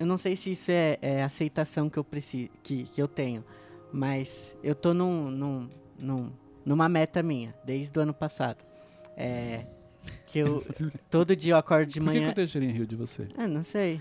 eu 0.00 0.06
não 0.06 0.18
sei 0.18 0.34
se 0.36 0.52
isso 0.52 0.70
é, 0.70 0.98
é 1.00 1.22
a 1.22 1.26
aceitação 1.26 1.88
que 1.88 1.98
eu 1.98 2.04
preciso, 2.04 2.50
que, 2.62 2.84
que 2.84 3.00
eu 3.00 3.06
tenho, 3.08 3.44
mas 3.92 4.56
eu 4.62 4.74
tô 4.74 4.92
num, 4.94 5.30
num, 5.30 5.68
num- 5.98 6.32
numa 6.64 6.88
meta 6.88 7.22
minha 7.22 7.54
desde 7.64 7.98
o 7.98 8.02
ano 8.02 8.14
passado. 8.14 8.64
É, 9.16 9.66
que 10.26 10.38
eu 10.38 10.64
todo 11.10 11.36
dia 11.36 11.52
eu 11.52 11.56
acordo 11.56 11.88
de 11.88 12.00
Por 12.00 12.06
que, 12.06 12.12
que 12.14 12.20
manhã. 12.20 12.32
o 12.32 12.34
Teixeirinha 12.34 12.72
riu 12.72 12.86
de 12.86 12.96
você? 12.96 13.28
Ah, 13.36 13.46
não 13.46 13.62
sei. 13.62 14.00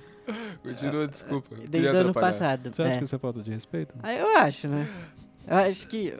Continua, 0.63 1.07
desculpa. 1.07 1.55
Desde 1.55 1.69
queria 1.71 1.93
o 1.93 1.97
ano 1.97 2.13
passado. 2.13 2.73
Você 2.73 2.81
acha 2.83 2.95
é. 2.95 2.97
que 2.97 3.03
isso 3.03 3.15
é 3.15 3.19
falta 3.19 3.41
de 3.41 3.51
respeito? 3.51 3.93
Ah, 4.01 4.13
eu 4.13 4.37
acho, 4.37 4.67
né? 4.67 4.87
Eu 5.45 5.57
acho 5.57 5.87
que. 5.87 6.13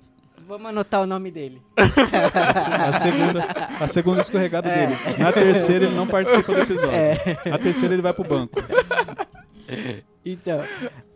Vamos 0.51 0.67
anotar 0.67 1.01
o 1.01 1.05
nome 1.05 1.31
dele. 1.31 1.61
A 1.79 2.99
segunda, 2.99 3.45
a 3.79 3.87
segunda 3.87 4.19
escorregada 4.19 4.67
dele. 4.67 4.97
Na 5.17 5.31
terceira 5.31 5.85
ele 5.85 5.95
não 5.95 6.05
participa 6.05 6.53
do 6.53 6.59
episódio. 6.63 6.91
É. 6.91 7.15
A 7.49 7.57
terceira 7.57 7.95
ele 7.95 8.01
vai 8.01 8.11
pro 8.11 8.25
banco. 8.25 8.59
Então, 10.25 10.61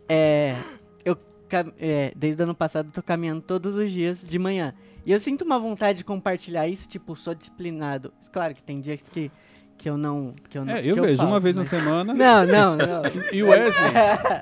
é, 0.08 0.56
eu 1.04 1.18
é, 1.78 2.14
desde 2.16 2.40
o 2.40 2.44
ano 2.44 2.54
passado, 2.54 2.86
eu 2.86 2.92
tô 2.92 3.02
caminhando 3.02 3.42
todos 3.42 3.76
os 3.76 3.90
dias 3.90 4.24
de 4.24 4.38
manhã. 4.38 4.72
E 5.04 5.12
eu 5.12 5.20
sinto 5.20 5.44
uma 5.44 5.58
vontade 5.58 5.98
de 5.98 6.04
compartilhar 6.04 6.66
isso, 6.66 6.88
tipo, 6.88 7.14
sou 7.14 7.34
disciplinado. 7.34 8.14
Claro 8.32 8.54
que 8.54 8.62
tem 8.62 8.80
dias 8.80 9.02
que, 9.06 9.30
que 9.76 9.88
eu 9.88 9.96
não. 9.96 10.34
Que 10.48 10.58
eu 10.58 10.64
não 10.64 10.74
É, 10.74 10.84
eu 10.84 10.96
vejo 10.96 11.24
uma 11.24 11.38
vez 11.40 11.56
na 11.56 11.64
semana. 11.64 12.12
Não, 12.14 12.46
não, 12.46 12.76
não. 12.76 13.02
E 13.32 13.42
o 13.42 13.48
Wesley, 13.48 13.90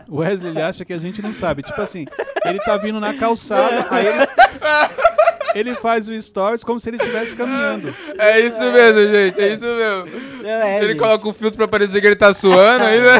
o 0.08 0.16
Wesley, 0.18 0.52
ele 0.52 0.62
acha 0.62 0.84
que 0.84 0.92
a 0.92 0.98
gente 0.98 1.20
não 1.20 1.32
sabe. 1.32 1.62
Tipo 1.62 1.80
assim, 1.80 2.06
ele 2.44 2.58
tá 2.60 2.76
vindo 2.76 3.00
na 3.00 3.14
calçada, 3.14 3.86
aí 3.90 4.06
ele, 4.06 4.26
ele 5.54 5.74
faz 5.76 6.08
o 6.08 6.20
stories 6.20 6.62
como 6.62 6.78
se 6.78 6.90
ele 6.90 6.96
estivesse 6.96 7.34
caminhando. 7.34 7.94
É 8.18 8.40
isso 8.40 8.62
mesmo, 8.62 9.00
gente. 9.12 9.40
É 9.40 9.54
isso 9.54 9.64
mesmo. 9.64 10.42
Não, 10.42 10.50
é, 10.50 10.78
ele 10.78 10.88
gente. 10.88 10.98
coloca 10.98 11.28
o 11.28 11.32
filtro 11.32 11.56
pra 11.56 11.68
parecer 11.68 12.00
que 12.00 12.06
ele 12.06 12.16
tá 12.16 12.32
suando 12.32 12.84
aí, 12.84 13.00
né? 13.00 13.18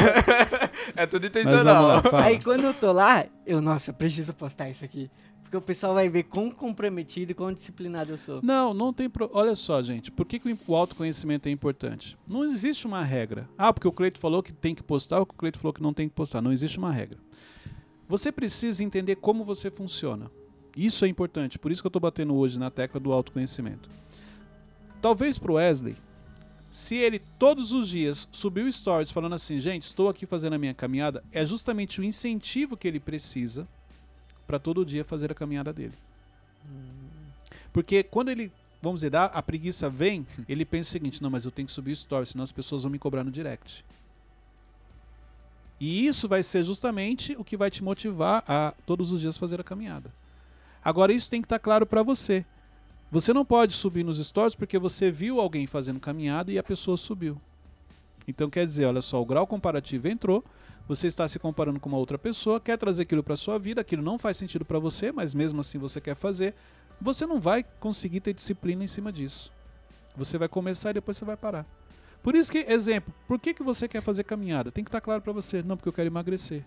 É 0.97 1.07
tudo 1.07 1.23
Mas 1.33 1.45
vamos 1.45 1.61
intencional. 1.61 2.03
lá. 2.13 2.25
Aí 2.25 2.41
quando 2.43 2.65
eu 2.65 2.75
tô 2.75 2.93
lá, 2.93 3.25
eu, 3.47 3.61
nossa, 3.61 3.93
preciso 3.93 4.33
postar 4.35 4.69
isso 4.69 4.85
aqui. 4.85 5.11
Porque 5.45 5.57
o 5.57 5.61
pessoal 5.61 5.95
vai 5.95 6.09
ver 6.09 6.25
quão 6.25 6.51
comprometido 6.51 7.31
e 7.31 7.35
quão 7.35 7.53
disciplinado 7.53 8.11
eu 8.11 8.19
sou. 8.19 8.41
Não, 8.43 8.75
não 8.75 8.93
tem. 8.93 9.09
Pro... 9.09 9.31
Olha 9.33 9.55
só, 9.55 9.81
gente. 9.83 10.11
Por 10.11 10.27
que, 10.27 10.41
que 10.41 10.59
o 10.67 10.75
autoconhecimento 10.75 11.49
é 11.49 11.53
importante? 11.53 12.17
Não 12.27 12.45
existe 12.45 12.87
uma 12.87 13.05
regra. 13.05 13.49
Ah, 13.57 13.73
porque 13.73 13.87
o 13.87 13.93
Cleito 13.93 14.19
falou 14.19 14.43
que 14.43 14.53
tem 14.53 14.75
que 14.75 14.83
postar, 14.83 15.19
ou 15.19 15.23
o 15.23 15.27
Cleito 15.27 15.59
falou 15.59 15.73
que 15.73 15.83
não 15.83 15.95
tem 15.95 16.09
que 16.09 16.15
postar. 16.15 16.41
Não 16.41 16.53
existe 16.53 16.79
uma 16.79 16.91
regra. 16.91 17.19
Você 18.09 18.33
precisa 18.33 18.83
entender 18.83 19.17
como 19.17 19.45
você 19.45 19.71
funciona. 19.71 20.31
Isso 20.77 21.05
é 21.05 21.09
importante. 21.09 21.59
Por 21.59 21.71
isso 21.71 21.83
que 21.83 21.87
eu 21.87 21.91
estou 21.91 22.01
batendo 22.01 22.35
hoje 22.35 22.59
na 22.59 22.71
tecla 22.71 22.99
do 22.99 23.13
autoconhecimento. 23.13 23.89
Talvez 25.01 25.39
pro 25.39 25.55
Wesley, 25.55 25.97
se 26.71 26.97
ele 26.97 27.21
todos 27.39 27.73
os 27.73 27.89
dias 27.89 28.29
subiu 28.33 28.71
stories 28.73 29.11
falando 29.11 29.35
assim, 29.35 29.61
gente, 29.61 29.83
estou 29.85 30.09
aqui 30.09 30.27
fazendo 30.27 30.55
a 30.55 30.59
minha 30.59 30.75
caminhada, 30.75 31.23
é 31.31 31.45
justamente 31.45 32.01
o 32.01 32.05
incentivo 32.05 32.77
que 32.77 32.89
ele 32.89 32.99
precisa 32.99 33.69
para 34.47 34.59
todo 34.59 34.85
dia 34.85 35.05
fazer 35.05 35.31
a 35.31 35.35
caminhada 35.35 35.73
dele. 35.73 35.95
Porque 37.73 38.03
quando 38.03 38.31
ele, 38.31 38.53
vamos 38.81 39.01
dizer, 39.01 39.11
dá, 39.11 39.25
a 39.27 39.43
preguiça 39.43 39.91
vem, 39.91 40.27
ele 40.49 40.65
pensa 40.65 40.91
o 40.91 40.93
seguinte: 40.93 41.23
não, 41.23 41.31
mas 41.31 41.45
eu 41.45 41.51
tenho 41.51 41.67
que 41.67 41.73
subir 41.73 41.97
stories, 41.97 42.31
senão 42.31 42.45
as 42.45 42.53
pessoas 42.53 42.83
vão 42.83 42.93
me 42.93 42.99
cobrar 42.99 43.25
no 43.25 43.31
direct. 43.31 43.85
E 45.81 46.07
isso 46.07 46.29
vai 46.29 46.43
ser 46.43 46.63
justamente 46.63 47.35
o 47.37 47.45
que 47.45 47.57
vai 47.57 47.71
te 47.71 47.83
motivar 47.83 48.45
a 48.47 48.73
todos 48.87 49.11
os 49.11 49.21
dias 49.21 49.37
fazer 49.37 49.61
a 49.61 49.65
caminhada. 49.65 50.11
Agora, 50.85 51.13
isso 51.13 51.31
tem 51.31 51.43
que 51.43 51.47
estar 51.47 51.59
claro 51.59 51.85
para 51.85 52.03
você. 52.03 52.45
Você 53.11 53.33
não 53.33 53.45
pode 53.45 53.73
subir 53.73 54.05
nos 54.05 54.25
stories 54.25 54.55
porque 54.55 54.79
você 54.79 55.11
viu 55.11 55.41
alguém 55.41 55.67
fazendo 55.67 56.01
caminhada 56.01 56.53
e 56.53 56.59
a 56.59 56.63
pessoa 56.63 56.97
subiu. 56.97 57.41
Então, 58.27 58.49
quer 58.49 58.65
dizer, 58.65 58.87
olha 58.87 59.03
só, 59.03 59.21
o 59.21 59.27
grau 59.27 59.47
comparativo 59.47 60.09
entrou, 60.09 60.45
você 60.87 61.07
está 61.07 61.27
se 61.27 61.39
comparando 61.39 61.81
com 61.81 61.89
uma 61.89 61.99
outra 61.99 62.19
pessoa, 62.19 62.61
quer 62.61 62.77
trazer 62.77 63.03
aquilo 63.03 63.23
para 63.23 63.37
sua 63.37 63.59
vida, 63.59 63.81
aquilo 63.81 64.03
não 64.03 64.19
faz 64.19 64.37
sentido 64.37 64.65
para 64.65 64.79
você, 64.79 65.11
mas 65.11 65.35
mesmo 65.35 65.61
assim 65.61 65.79
você 65.79 66.01
quer 66.01 66.15
fazer, 66.15 66.55
você 67.01 67.27
não 67.27 67.41
vai 67.41 67.65
conseguir 67.81 68.21
ter 68.21 68.35
disciplina 68.35 68.85
em 68.85 68.89
cima 68.89 69.13
disso. 69.13 69.53
Você 70.17 70.39
vai 70.39 70.49
começar 70.49 70.91
e 70.91 70.95
depois 70.95 71.17
você 71.17 71.25
vai 71.25 71.37
parar. 71.37 71.67
Por 72.23 72.35
isso 72.35 72.51
que, 72.51 72.59
exemplo, 72.59 73.13
por 73.27 73.39
que, 73.39 73.53
que 73.53 73.63
você 73.63 73.87
quer 73.89 74.01
fazer 74.01 74.25
caminhada? 74.25 74.71
Tem 74.71 74.85
que 74.85 74.89
estar 74.89 75.01
claro 75.01 75.21
para 75.21 75.33
você. 75.33 75.63
Não, 75.63 75.77
porque 75.77 75.89
eu 75.89 75.93
quero 75.93 76.09
emagrecer. 76.09 76.65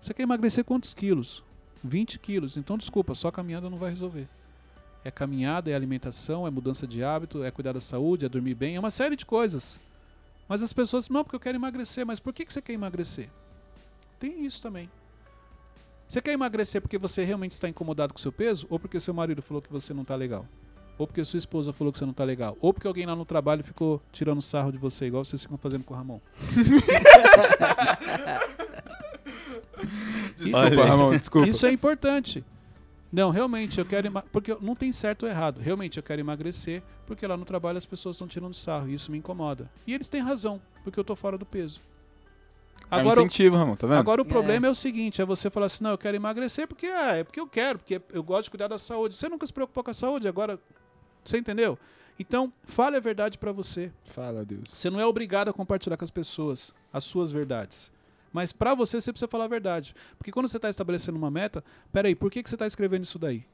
Você 0.00 0.14
quer 0.14 0.22
emagrecer 0.22 0.64
quantos 0.64 0.94
quilos? 0.94 1.44
20 1.84 2.18
quilos. 2.18 2.56
Então, 2.56 2.76
desculpa, 2.76 3.14
só 3.14 3.30
caminhada 3.30 3.70
não 3.70 3.78
vai 3.78 3.90
resolver. 3.90 4.26
É 5.04 5.10
caminhada, 5.10 5.70
é 5.70 5.74
alimentação, 5.74 6.46
é 6.46 6.50
mudança 6.50 6.86
de 6.86 7.04
hábito, 7.04 7.44
é 7.44 7.50
cuidar 7.50 7.72
da 7.72 7.80
saúde, 7.80 8.26
é 8.26 8.28
dormir 8.28 8.54
bem, 8.54 8.76
é 8.76 8.80
uma 8.80 8.90
série 8.90 9.14
de 9.14 9.24
coisas. 9.24 9.78
Mas 10.50 10.64
as 10.64 10.72
pessoas, 10.72 11.08
não, 11.08 11.22
porque 11.22 11.36
eu 11.36 11.40
quero 11.40 11.56
emagrecer. 11.56 12.04
Mas 12.04 12.18
por 12.18 12.32
que, 12.32 12.44
que 12.44 12.52
você 12.52 12.60
quer 12.60 12.72
emagrecer? 12.72 13.30
Tem 14.18 14.44
isso 14.44 14.60
também. 14.60 14.90
Você 16.08 16.20
quer 16.20 16.32
emagrecer 16.32 16.80
porque 16.82 16.98
você 16.98 17.24
realmente 17.24 17.52
está 17.52 17.68
incomodado 17.68 18.12
com 18.12 18.18
o 18.18 18.20
seu 18.20 18.32
peso? 18.32 18.66
Ou 18.68 18.76
porque 18.76 18.98
seu 18.98 19.14
marido 19.14 19.40
falou 19.42 19.62
que 19.62 19.70
você 19.70 19.94
não 19.94 20.02
está 20.02 20.16
legal? 20.16 20.44
Ou 20.98 21.06
porque 21.06 21.24
sua 21.24 21.38
esposa 21.38 21.72
falou 21.72 21.92
que 21.92 22.00
você 22.00 22.04
não 22.04 22.10
está 22.10 22.24
legal? 22.24 22.58
Ou 22.60 22.74
porque 22.74 22.88
alguém 22.88 23.06
lá 23.06 23.14
no 23.14 23.24
trabalho 23.24 23.62
ficou 23.62 24.02
tirando 24.10 24.42
sarro 24.42 24.72
de 24.72 24.78
você, 24.78 25.06
igual 25.06 25.24
vocês 25.24 25.40
ficam 25.40 25.56
fazendo 25.56 25.84
com 25.84 25.94
o 25.94 25.96
Ramon? 25.96 26.18
Desculpa, 30.36 30.58
Olha. 30.58 30.84
Ramon, 30.84 31.10
desculpa. 31.16 31.48
Isso 31.48 31.64
é 31.64 31.72
importante. 31.72 32.44
Não, 33.12 33.30
realmente, 33.30 33.78
eu 33.78 33.84
quero 33.84 34.06
emagrecer. 34.06 34.30
Porque 34.32 34.56
não 34.60 34.74
tem 34.76 34.92
certo 34.92 35.24
ou 35.24 35.28
errado. 35.28 35.58
Realmente, 35.60 35.96
eu 35.96 36.02
quero 36.02 36.20
emagrecer 36.20 36.82
porque 37.06 37.26
lá 37.26 37.36
no 37.36 37.44
trabalho 37.44 37.76
as 37.76 37.86
pessoas 37.86 38.14
estão 38.16 38.28
tirando 38.28 38.54
sarro 38.54 38.88
e 38.88 38.94
isso 38.94 39.10
me 39.10 39.18
incomoda. 39.18 39.68
E 39.86 39.92
eles 39.92 40.08
têm 40.08 40.20
razão, 40.20 40.60
porque 40.84 40.98
eu 41.00 41.04
tô 41.04 41.16
fora 41.16 41.36
do 41.36 41.44
peso. 41.44 41.80
é 42.90 42.96
um 42.96 43.00
Agora, 43.00 43.20
o- 43.20 43.26
incentivo, 43.26 43.56
Ramon, 43.56 43.74
tá 43.76 43.86
vendo? 43.86 43.98
Agora 43.98 44.22
o 44.22 44.24
problema 44.24 44.66
é. 44.68 44.70
o 44.70 44.74
seguinte, 44.74 45.20
é 45.20 45.24
você 45.24 45.50
falar 45.50 45.66
assim, 45.66 45.82
não, 45.82 45.90
eu 45.90 45.98
quero 45.98 46.16
emagrecer 46.16 46.68
porque 46.68 46.86
ah, 46.86 47.16
é 47.16 47.24
porque 47.24 47.40
eu 47.40 47.46
quero, 47.48 47.78
porque 47.80 48.00
eu 48.12 48.22
gosto 48.22 48.44
de 48.44 48.50
cuidar 48.50 48.68
da 48.68 48.78
saúde. 48.78 49.16
Você 49.16 49.28
nunca 49.28 49.44
se 49.46 49.52
preocupou 49.52 49.82
com 49.82 49.90
a 49.90 49.94
saúde, 49.94 50.28
agora 50.28 50.58
você 51.24 51.38
entendeu? 51.38 51.76
Então, 52.18 52.50
fale 52.64 52.96
a 52.96 53.00
verdade 53.00 53.38
pra 53.38 53.50
você. 53.50 53.90
Fala, 54.12 54.44
Deus. 54.44 54.70
Você 54.72 54.90
não 54.90 55.00
é 55.00 55.06
obrigado 55.06 55.48
a 55.48 55.52
compartilhar 55.52 55.96
com 55.96 56.04
as 56.04 56.10
pessoas 56.10 56.72
as 56.92 57.02
suas 57.04 57.32
verdades. 57.32 57.90
Mas 58.32 58.52
pra 58.52 58.74
você, 58.74 59.00
você 59.00 59.12
precisa 59.12 59.28
falar 59.28 59.44
a 59.44 59.48
verdade. 59.48 59.94
Porque 60.16 60.30
quando 60.30 60.48
você 60.48 60.56
está 60.56 60.70
estabelecendo 60.70 61.18
uma 61.18 61.30
meta, 61.30 61.64
peraí, 61.92 62.14
por 62.14 62.30
que, 62.30 62.42
que 62.42 62.48
você 62.48 62.54
está 62.54 62.66
escrevendo 62.66 63.04
isso 63.04 63.18
daí? 63.18 63.44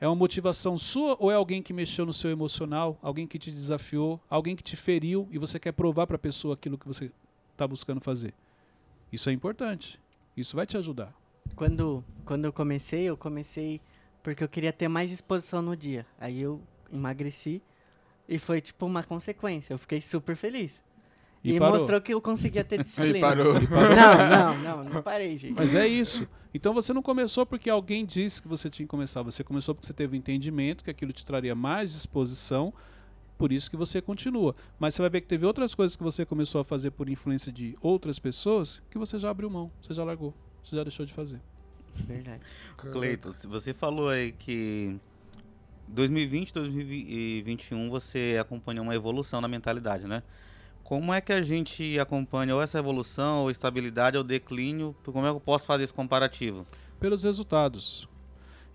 É 0.00 0.06
uma 0.06 0.16
motivação 0.16 0.78
sua 0.78 1.16
ou 1.18 1.30
é 1.30 1.34
alguém 1.34 1.62
que 1.62 1.72
mexeu 1.72 2.06
no 2.06 2.12
seu 2.12 2.30
emocional, 2.30 2.98
alguém 3.02 3.26
que 3.26 3.38
te 3.38 3.50
desafiou, 3.50 4.18
alguém 4.30 4.56
que 4.56 4.62
te 4.62 4.74
feriu 4.74 5.28
e 5.30 5.38
você 5.38 5.58
quer 5.58 5.72
provar 5.72 6.06
pra 6.06 6.16
pessoa 6.16 6.54
aquilo 6.54 6.78
que 6.78 6.86
você 6.86 7.10
está 7.52 7.66
buscando 7.66 8.00
fazer? 8.00 8.32
Isso 9.12 9.28
é 9.28 9.32
importante. 9.32 10.00
Isso 10.36 10.56
vai 10.56 10.64
te 10.64 10.76
ajudar. 10.76 11.12
Quando, 11.54 12.02
quando 12.24 12.46
eu 12.46 12.52
comecei, 12.52 13.02
eu 13.02 13.16
comecei 13.16 13.80
porque 14.22 14.44
eu 14.44 14.48
queria 14.48 14.72
ter 14.72 14.88
mais 14.88 15.10
disposição 15.10 15.60
no 15.60 15.76
dia. 15.76 16.06
Aí 16.18 16.40
eu 16.40 16.62
emagreci 16.92 17.60
e 18.28 18.38
foi 18.38 18.60
tipo 18.60 18.86
uma 18.86 19.02
consequência. 19.02 19.74
Eu 19.74 19.78
fiquei 19.78 20.00
super 20.00 20.36
feliz. 20.36 20.82
E 21.42 21.54
E, 21.54 21.58
parou. 21.58 21.78
mostrou 21.78 22.00
que 22.00 22.12
eu 22.12 22.20
conseguia 22.20 22.62
ter 22.62 22.78
disciplina. 22.84 23.10
Ele 23.10 23.20
parou. 23.20 23.54
Não, 23.54 24.28
não, 24.28 24.62
não, 24.84 24.84
não 24.94 25.02
parei, 25.02 25.36
gente. 25.36 25.54
Mas 25.54 25.74
é 25.74 25.86
isso. 25.86 26.26
Então 26.52 26.74
você 26.74 26.92
não 26.92 27.02
começou 27.02 27.46
porque 27.46 27.70
alguém 27.70 28.04
disse 28.04 28.42
que 28.42 28.48
você 28.48 28.68
tinha 28.68 28.84
que 28.86 28.90
começar. 28.90 29.22
Você 29.22 29.42
começou 29.42 29.74
porque 29.74 29.86
você 29.86 29.92
teve 29.92 30.16
o 30.16 30.18
entendimento 30.18 30.84
que 30.84 30.90
aquilo 30.90 31.12
te 31.12 31.24
traria 31.24 31.54
mais 31.54 31.92
disposição. 31.92 32.72
Por 33.38 33.52
isso 33.52 33.70
que 33.70 33.76
você 33.76 34.02
continua. 34.02 34.54
Mas 34.78 34.94
você 34.94 35.00
vai 35.00 35.10
ver 35.10 35.22
que 35.22 35.26
teve 35.28 35.46
outras 35.46 35.74
coisas 35.74 35.96
que 35.96 36.02
você 36.02 36.26
começou 36.26 36.60
a 36.60 36.64
fazer 36.64 36.90
por 36.90 37.08
influência 37.08 37.50
de 37.50 37.74
outras 37.80 38.18
pessoas 38.18 38.82
que 38.90 38.98
você 38.98 39.18
já 39.18 39.30
abriu 39.30 39.48
mão, 39.48 39.70
você 39.80 39.94
já 39.94 40.04
largou, 40.04 40.34
você 40.62 40.76
já 40.76 40.82
deixou 40.84 41.06
de 41.06 41.12
fazer. 41.14 41.40
Verdade. 41.94 42.42
Cleiton, 42.76 43.32
se 43.32 43.46
você 43.46 43.72
falou 43.72 44.10
aí 44.10 44.32
que 44.32 44.94
2020, 45.88 46.52
2021 46.52 47.88
você 47.88 48.36
acompanhou 48.38 48.84
uma 48.84 48.94
evolução 48.94 49.40
na 49.40 49.48
mentalidade, 49.48 50.06
né? 50.06 50.22
Como 50.90 51.14
é 51.14 51.20
que 51.20 51.32
a 51.32 51.40
gente 51.40 52.00
acompanha 52.00 52.52
ou 52.52 52.60
essa 52.60 52.76
evolução, 52.76 53.42
ou 53.42 53.50
estabilidade, 53.52 54.18
ou 54.18 54.24
declínio? 54.24 54.92
Como 55.04 55.24
é 55.24 55.30
que 55.30 55.36
eu 55.36 55.40
posso 55.40 55.64
fazer 55.64 55.84
esse 55.84 55.94
comparativo? 55.94 56.66
Pelos 56.98 57.22
resultados. 57.22 58.08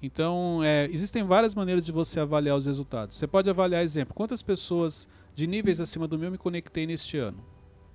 Então, 0.01 0.61
é, 0.63 0.85
existem 0.93 1.25
várias 1.25 1.53
maneiras 1.53 1.83
de 1.83 1.91
você 1.91 2.21
avaliar 2.21 2.55
os 2.55 2.67
resultados. 2.67 3.17
Você 3.17 3.27
pode 3.27 3.49
avaliar, 3.49 3.83
exemplo, 3.83 4.13
quantas 4.13 4.41
pessoas 4.41 5.09
de 5.35 5.45
níveis 5.45 5.81
acima 5.81 6.07
do 6.07 6.17
meu 6.17 6.31
me 6.31 6.37
conectei 6.37 6.87
neste 6.87 7.17
ano? 7.17 7.43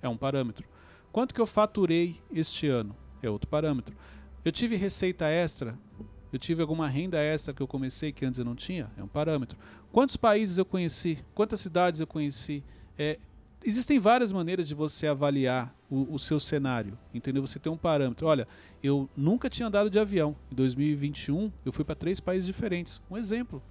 É 0.02 0.09
um 0.11 0.18
parâmetro. 0.18 0.68
Quanto 1.11 1.35
que 1.35 1.40
eu 1.40 1.46
faturei 1.46 2.20
este 2.30 2.68
ano? 2.68 2.94
É 3.22 3.30
outro 3.30 3.48
parâmetro. 3.48 3.96
Eu 4.44 4.52
tive 4.52 4.76
receita 4.76 5.28
extra? 5.28 5.78
Eu 6.30 6.38
tive 6.38 6.61
alguma 6.61 6.87
renda 6.87 7.16
extra 7.16 7.54
que 7.54 7.62
eu 7.62 7.66
comecei 7.66 8.12
que 8.12 8.26
antes 8.26 8.38
eu 8.38 8.44
não 8.44 8.54
tinha? 8.54 8.90
É 8.98 9.02
um 9.02 9.09
parâmetro. 9.09 9.56
Quantos 9.90 10.18
países 10.18 10.59
eu 10.59 10.66
conheci? 10.66 11.24
Quantas 11.35 11.59
cidades 11.61 12.00
eu 12.00 12.06
conheci? 12.06 12.62
É, 12.98 13.18
existem 13.64 13.99
várias 13.99 14.33
maneiras 14.33 14.68
de 14.68 14.75
você 14.75 15.07
avaliar 15.07 15.75
o, 15.90 16.14
o 16.14 16.18
seu 16.18 16.40
cenário, 16.40 16.99
entendeu? 17.12 17.46
Você 17.46 17.59
tem 17.59 17.70
um 17.70 17.77
parâmetro. 17.77 18.27
Olha, 18.27 18.46
eu 18.83 19.09
nunca 19.16 19.51
tinha 19.51 19.68
andado 19.68 19.90
de 19.90 19.99
avião. 19.99 20.37
Em 20.51 20.55
2021, 20.55 21.53
eu 21.64 21.73
fui 21.73 21.85
para 21.85 21.94
três 21.94 22.20
países 22.20 22.46
diferentes. 22.46 23.01
Um 23.11 23.16
exemplo. 23.16 23.62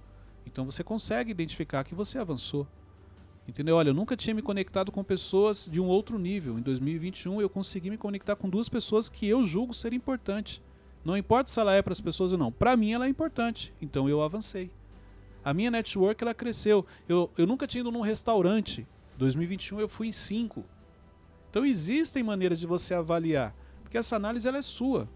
Então 0.46 0.64
você 0.64 0.82
consegue 0.82 1.30
identificar 1.30 1.84
que 1.84 1.94
você 1.94 2.18
avançou. 2.18 2.66
Entendeu? 3.48 3.76
Olha, 3.76 3.90
eu 3.90 3.94
nunca 3.94 4.16
tinha 4.16 4.34
me 4.34 4.42
conectado 4.42 4.92
com 4.92 5.02
pessoas 5.02 5.68
de 5.70 5.80
um 5.80 5.86
outro 5.86 6.18
nível. 6.18 6.58
Em 6.58 6.62
2021, 6.62 7.40
eu 7.40 7.50
consegui 7.50 7.90
me 7.90 7.98
conectar 7.98 8.36
com 8.36 8.48
duas 8.48 8.68
pessoas 8.68 9.08
que 9.08 9.26
eu 9.26 9.44
julgo 9.44 9.74
ser 9.74 9.92
importante. 9.92 10.62
Não 11.04 11.16
importa 11.16 11.50
se 11.50 11.58
ela 11.58 11.74
é 11.74 11.82
para 11.82 11.92
as 11.92 12.00
pessoas 12.00 12.32
ou 12.32 12.38
não. 12.38 12.52
Para 12.52 12.76
mim, 12.76 12.92
ela 12.92 13.06
é 13.06 13.08
importante. 13.08 13.72
Então 13.80 14.08
eu 14.08 14.22
avancei. 14.22 14.70
A 15.44 15.54
minha 15.54 15.70
network 15.70 16.22
ela 16.22 16.34
cresceu. 16.34 16.86
Eu, 17.08 17.30
eu 17.36 17.46
nunca 17.46 17.66
tinha 17.66 17.80
ido 17.80 17.90
num 17.90 18.02
restaurante. 18.02 18.86
2021 19.20 19.80
eu 19.80 19.88
fui 19.88 20.08
em 20.08 20.12
cinco. 20.12 20.64
Então 21.50 21.64
existem 21.64 22.22
maneiras 22.22 22.58
de 22.58 22.66
você 22.66 22.94
avaliar, 22.94 23.54
porque 23.82 23.98
essa 23.98 24.16
análise 24.16 24.48
ela 24.48 24.58
é 24.58 24.62
sua. 24.62 25.08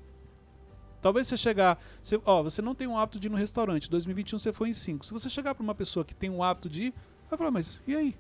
Talvez 1.01 1.27
você 1.27 1.37
chegar, 1.37 1.79
você, 2.03 2.21
ó, 2.25 2.43
você 2.43 2.63
não 2.63 2.75
tem 2.75 2.87
um 2.87 2.97
hábito 2.97 3.19
de 3.19 3.29
ir 3.29 3.31
no 3.31 3.37
restaurante, 3.37 3.91
2021 3.91 4.39
você 4.39 4.53
foi 4.53 4.69
em 4.69 4.73
5. 4.73 5.07
Se 5.07 5.13
você 5.13 5.29
chegar 5.29 5.55
para 5.55 5.63
uma 5.63 5.75
pessoa 5.75 6.05
que 6.05 6.15
tem 6.15 6.31
um 6.31 6.43
hábito 6.43 6.69
de 6.69 6.85
ir, 6.85 6.95
vai 7.29 7.39
falar, 7.39 7.51
mas 7.51 7.81
e 7.87 7.97
aí? 7.97 8.15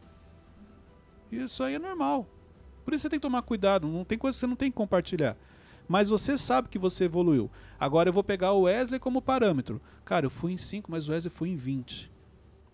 Isso 1.31 1.63
aí 1.63 1.75
é 1.75 1.79
normal. 1.79 2.27
Por 2.85 2.95
isso 2.95 3.03
você 3.03 3.11
tem 3.11 3.19
que 3.19 3.23
tomar 3.23 3.43
cuidado, 3.43 3.87
não 3.87 4.05
tem 4.05 4.19
coisa 4.19 4.37
que 4.37 4.41
você 4.41 4.47
não 4.47 4.57
tem 4.57 4.71
que 4.71 4.77
compartilhar. 4.77 5.37
Mas 5.87 6.09
você 6.09 6.39
sabe 6.39 6.69
que 6.69 6.79
você 6.79 7.05
evoluiu. 7.05 7.51
Agora 7.79 8.09
eu 8.09 8.13
vou 8.13 8.25
pegar 8.25 8.53
o 8.53 8.63
Wesley 8.63 8.99
como 8.99 9.21
parâmetro. 9.21 9.83
Cara, 10.05 10.27
eu 10.27 10.31
fui 10.31 10.53
em 10.53 10.57
5, 10.57 10.91
mas 10.91 11.09
o 11.09 11.13
Wesley 11.13 11.31
foi 11.35 11.51
em 11.51 11.57
20. 11.57 12.14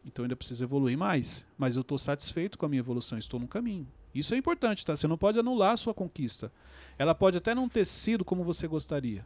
Então 0.04 0.24
ainda 0.24 0.36
preciso 0.36 0.64
evoluir 0.64 0.96
mais. 0.96 1.44
Mas 1.58 1.76
eu 1.76 1.82
estou 1.82 1.98
satisfeito 1.98 2.58
com 2.58 2.66
a 2.66 2.68
minha 2.68 2.80
evolução, 2.80 3.18
estou 3.18 3.38
no 3.38 3.48
caminho. 3.48 3.86
Isso 4.14 4.34
é 4.34 4.36
importante, 4.36 4.84
tá? 4.84 4.96
Você 4.96 5.06
não 5.06 5.16
pode 5.16 5.38
anular 5.38 5.72
a 5.72 5.76
sua 5.76 5.94
conquista. 5.94 6.50
Ela 6.98 7.14
pode 7.14 7.36
até 7.36 7.54
não 7.54 7.68
ter 7.68 7.84
sido 7.84 8.24
como 8.24 8.44
você 8.44 8.66
gostaria. 8.66 9.24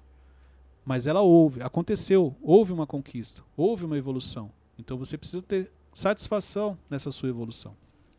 Mas 0.84 1.06
ela 1.06 1.22
houve, 1.22 1.62
aconteceu, 1.62 2.36
houve 2.42 2.72
uma 2.72 2.86
conquista, 2.86 3.42
houve 3.56 3.84
uma 3.84 3.96
evolução. 3.96 4.50
Então 4.78 4.98
você 4.98 5.16
precisa 5.16 5.42
ter 5.42 5.70
satisfação 5.92 6.76
nessa 6.90 7.10
sua 7.10 7.30
evolução. 7.30 7.74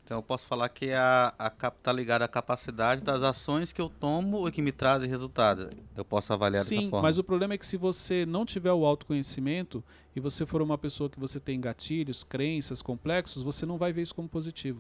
Então 0.05 0.19
eu 0.19 0.21
posso 0.21 0.45
falar 0.45 0.69
que 0.69 0.91
a, 0.91 1.33
a 1.37 1.49
tá 1.49 1.91
ligada 1.91 2.23
à 2.23 2.27
capacidade 2.27 3.03
das 3.03 3.23
ações 3.23 3.73
que 3.73 3.81
eu 3.81 3.89
tomo 3.89 4.47
e 4.47 4.51
que 4.51 4.61
me 4.61 4.71
trazem 4.71 5.09
resultado. 5.09 5.71
Eu 5.97 6.05
posso 6.05 6.31
avaliar 6.31 6.63
Sim, 6.63 6.75
dessa 6.75 6.89
forma. 6.91 7.07
mas 7.07 7.17
o 7.17 7.23
problema 7.23 7.55
é 7.55 7.57
que 7.57 7.65
se 7.65 7.75
você 7.75 8.23
não 8.23 8.45
tiver 8.45 8.71
o 8.71 8.85
autoconhecimento 8.85 9.83
e 10.15 10.19
você 10.19 10.45
for 10.45 10.61
uma 10.61 10.77
pessoa 10.77 11.09
que 11.09 11.19
você 11.19 11.39
tem 11.39 11.59
gatilhos, 11.59 12.23
crenças, 12.23 12.83
complexos, 12.83 13.41
você 13.41 13.65
não 13.65 13.79
vai 13.79 13.91
ver 13.91 14.03
isso 14.03 14.13
como 14.13 14.29
positivo. 14.29 14.79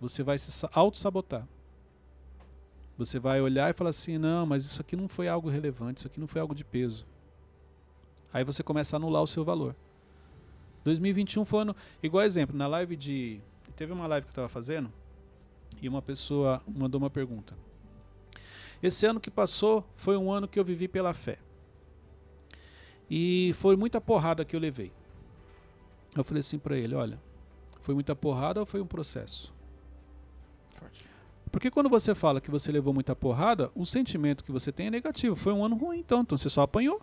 Você 0.00 0.24
vai 0.24 0.36
se 0.38 0.68
auto-sabotar. 0.72 1.46
Você 2.98 3.20
vai 3.20 3.40
olhar 3.40 3.70
e 3.70 3.74
falar 3.74 3.90
assim: 3.90 4.18
não, 4.18 4.44
mas 4.44 4.64
isso 4.64 4.80
aqui 4.80 4.96
não 4.96 5.08
foi 5.08 5.28
algo 5.28 5.48
relevante, 5.48 5.98
isso 5.98 6.08
aqui 6.08 6.18
não 6.18 6.26
foi 6.26 6.40
algo 6.40 6.54
de 6.54 6.64
peso. 6.64 7.06
Aí 8.32 8.42
você 8.42 8.64
começa 8.64 8.96
a 8.96 8.98
anular 8.98 9.22
o 9.22 9.26
seu 9.28 9.44
valor. 9.44 9.76
2021 10.82 11.44
foi 11.44 11.62
ano. 11.62 11.76
Igual 12.02 12.24
exemplo, 12.24 12.56
na 12.56 12.66
live 12.66 12.96
de 12.96 13.40
Teve 13.76 13.92
uma 13.92 14.06
live 14.06 14.24
que 14.26 14.30
eu 14.30 14.32
estava 14.32 14.48
fazendo 14.48 14.90
e 15.80 15.88
uma 15.88 16.00
pessoa 16.00 16.62
mandou 16.66 16.98
uma 16.98 17.10
pergunta. 17.10 17.54
Esse 18.82 19.06
ano 19.06 19.20
que 19.20 19.30
passou 19.30 19.84
foi 19.94 20.16
um 20.16 20.32
ano 20.32 20.48
que 20.48 20.58
eu 20.58 20.64
vivi 20.64 20.88
pela 20.88 21.12
fé. 21.12 21.38
E 23.10 23.54
foi 23.58 23.76
muita 23.76 24.00
porrada 24.00 24.44
que 24.44 24.56
eu 24.56 24.60
levei. 24.60 24.92
Eu 26.14 26.24
falei 26.24 26.40
assim 26.40 26.58
para 26.58 26.76
ele: 26.76 26.94
olha, 26.94 27.20
foi 27.80 27.94
muita 27.94 28.16
porrada 28.16 28.60
ou 28.60 28.66
foi 28.66 28.80
um 28.80 28.86
processo? 28.86 29.54
Porque 31.52 31.70
quando 31.70 31.88
você 31.88 32.14
fala 32.14 32.40
que 32.40 32.50
você 32.50 32.72
levou 32.72 32.92
muita 32.92 33.14
porrada, 33.14 33.70
o 33.74 33.86
sentimento 33.86 34.44
que 34.44 34.52
você 34.52 34.72
tem 34.72 34.88
é 34.88 34.90
negativo. 34.90 35.36
Foi 35.36 35.52
um 35.52 35.64
ano 35.64 35.76
ruim, 35.76 36.00
então, 36.00 36.20
então 36.20 36.36
você 36.36 36.50
só 36.50 36.62
apanhou. 36.62 37.00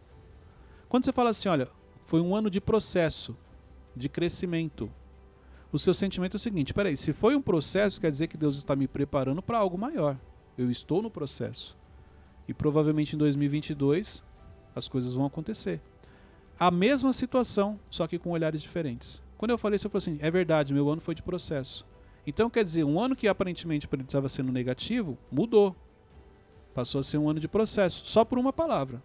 Quando 0.89 1.05
você 1.05 1.13
fala 1.13 1.29
assim, 1.31 1.49
olha, 1.49 1.69
foi 2.05 2.21
um 2.21 2.35
ano 2.35 2.49
de 2.49 2.61
processo, 2.61 3.35
de 3.95 4.09
crescimento, 4.09 4.91
o 5.73 5.79
seu 5.79 5.93
sentimento 5.93 6.35
é 6.35 6.37
o 6.37 6.39
seguinte: 6.39 6.73
peraí, 6.73 6.95
se 6.95 7.11
foi 7.11 7.35
um 7.35 7.41
processo, 7.41 7.99
quer 7.99 8.11
dizer 8.11 8.27
que 8.27 8.37
Deus 8.37 8.57
está 8.57 8.75
me 8.75 8.87
preparando 8.87 9.41
para 9.41 9.57
algo 9.57 9.77
maior. 9.77 10.17
Eu 10.55 10.69
estou 10.69 11.01
no 11.01 11.09
processo. 11.09 11.75
E 12.47 12.53
provavelmente 12.53 13.15
em 13.15 13.17
2022 13.17 14.23
as 14.75 14.87
coisas 14.87 15.13
vão 15.13 15.25
acontecer. 15.25 15.81
A 16.59 16.69
mesma 16.69 17.11
situação, 17.11 17.79
só 17.89 18.05
que 18.05 18.19
com 18.19 18.29
olhares 18.29 18.61
diferentes. 18.61 19.21
Quando 19.35 19.51
eu 19.51 19.57
falei 19.57 19.75
isso, 19.75 19.87
eu 19.87 19.91
falei 19.91 20.03
assim: 20.03 20.17
é 20.21 20.29
verdade, 20.29 20.75
meu 20.75 20.87
ano 20.87 21.01
foi 21.01 21.15
de 21.15 21.23
processo. 21.23 21.85
Então 22.25 22.51
quer 22.51 22.63
dizer, 22.63 22.83
um 22.83 22.99
ano 22.99 23.15
que 23.15 23.27
aparentemente 23.27 23.87
para 23.87 23.97
ele 23.97 24.07
estava 24.07 24.29
sendo 24.29 24.51
negativo, 24.51 25.17
mudou. 25.31 25.75
Passou 26.75 27.01
a 27.01 27.03
ser 27.03 27.17
um 27.17 27.27
ano 27.27 27.39
de 27.39 27.47
processo, 27.47 28.05
só 28.05 28.23
por 28.23 28.37
uma 28.37 28.53
palavra. 28.53 29.01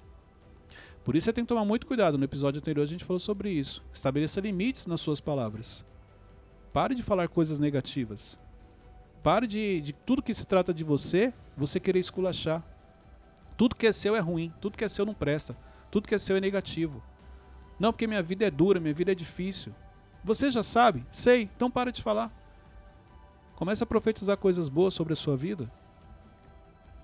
Por 1.03 1.17
isso 1.17 1.25
você 1.25 1.33
tem 1.33 1.45
que 1.45 1.49
tomar 1.49 1.65
muito 1.65 1.87
cuidado. 1.87 2.19
No 2.19 2.25
episódio 2.25 2.59
anterior 2.59 2.83
a 2.83 2.87
gente 2.87 3.05
falou 3.05 3.19
sobre 3.19 3.51
isso. 3.51 3.83
Estabeleça 3.91 4.41
limites 4.43 4.87
nas 4.87 5.01
suas 5.01 5.21
palavras. 5.21 5.85
Pare 6.73 6.95
de 6.95 7.03
falar 7.03 7.29
coisas 7.29 7.59
negativas. 7.59 8.39
Pare 9.23 9.47
de, 9.47 9.81
de 9.81 9.93
tudo 9.93 10.23
que 10.23 10.35
se 10.35 10.47
trata 10.47 10.73
de 10.73 10.85
você, 10.85 11.33
você 11.57 11.81
querer 11.81 11.99
esculachar. 11.99 12.63
Tudo 13.57 13.75
que 13.75 13.87
é 13.87 13.93
seu 13.93 14.15
é 14.15 14.21
ruim, 14.21 14.53
tudo 14.61 14.79
que 14.79 14.85
é 14.85 14.89
seu 14.89 15.05
não 15.05 15.15
presta, 15.15 15.57
tudo 15.91 16.07
que 16.07 16.15
é 16.15 16.19
seu 16.19 16.37
é 16.37 16.41
negativo. 16.41 17.03
Não, 17.79 17.93
porque 17.93 18.07
minha 18.07 18.23
vida 18.23 18.47
é 18.47 18.51
dura, 18.51 18.81
minha 18.81 18.95
vida 18.95 19.13
é 19.13 19.15
difícil. 19.15 19.75
Você 20.23 20.51
já 20.51 20.63
sabe? 20.63 21.05
Sei, 21.11 21.43
então 21.43 21.71
para 21.71 21.91
de 21.91 22.03
falar. 22.03 22.33
Comece 23.57 23.83
a 23.83 23.87
profetizar 23.87 24.37
coisas 24.37 24.69
boas 24.69 24.95
sobre 24.95 25.13
a 25.13 25.17
sua 25.17 25.37
vida. 25.37 25.71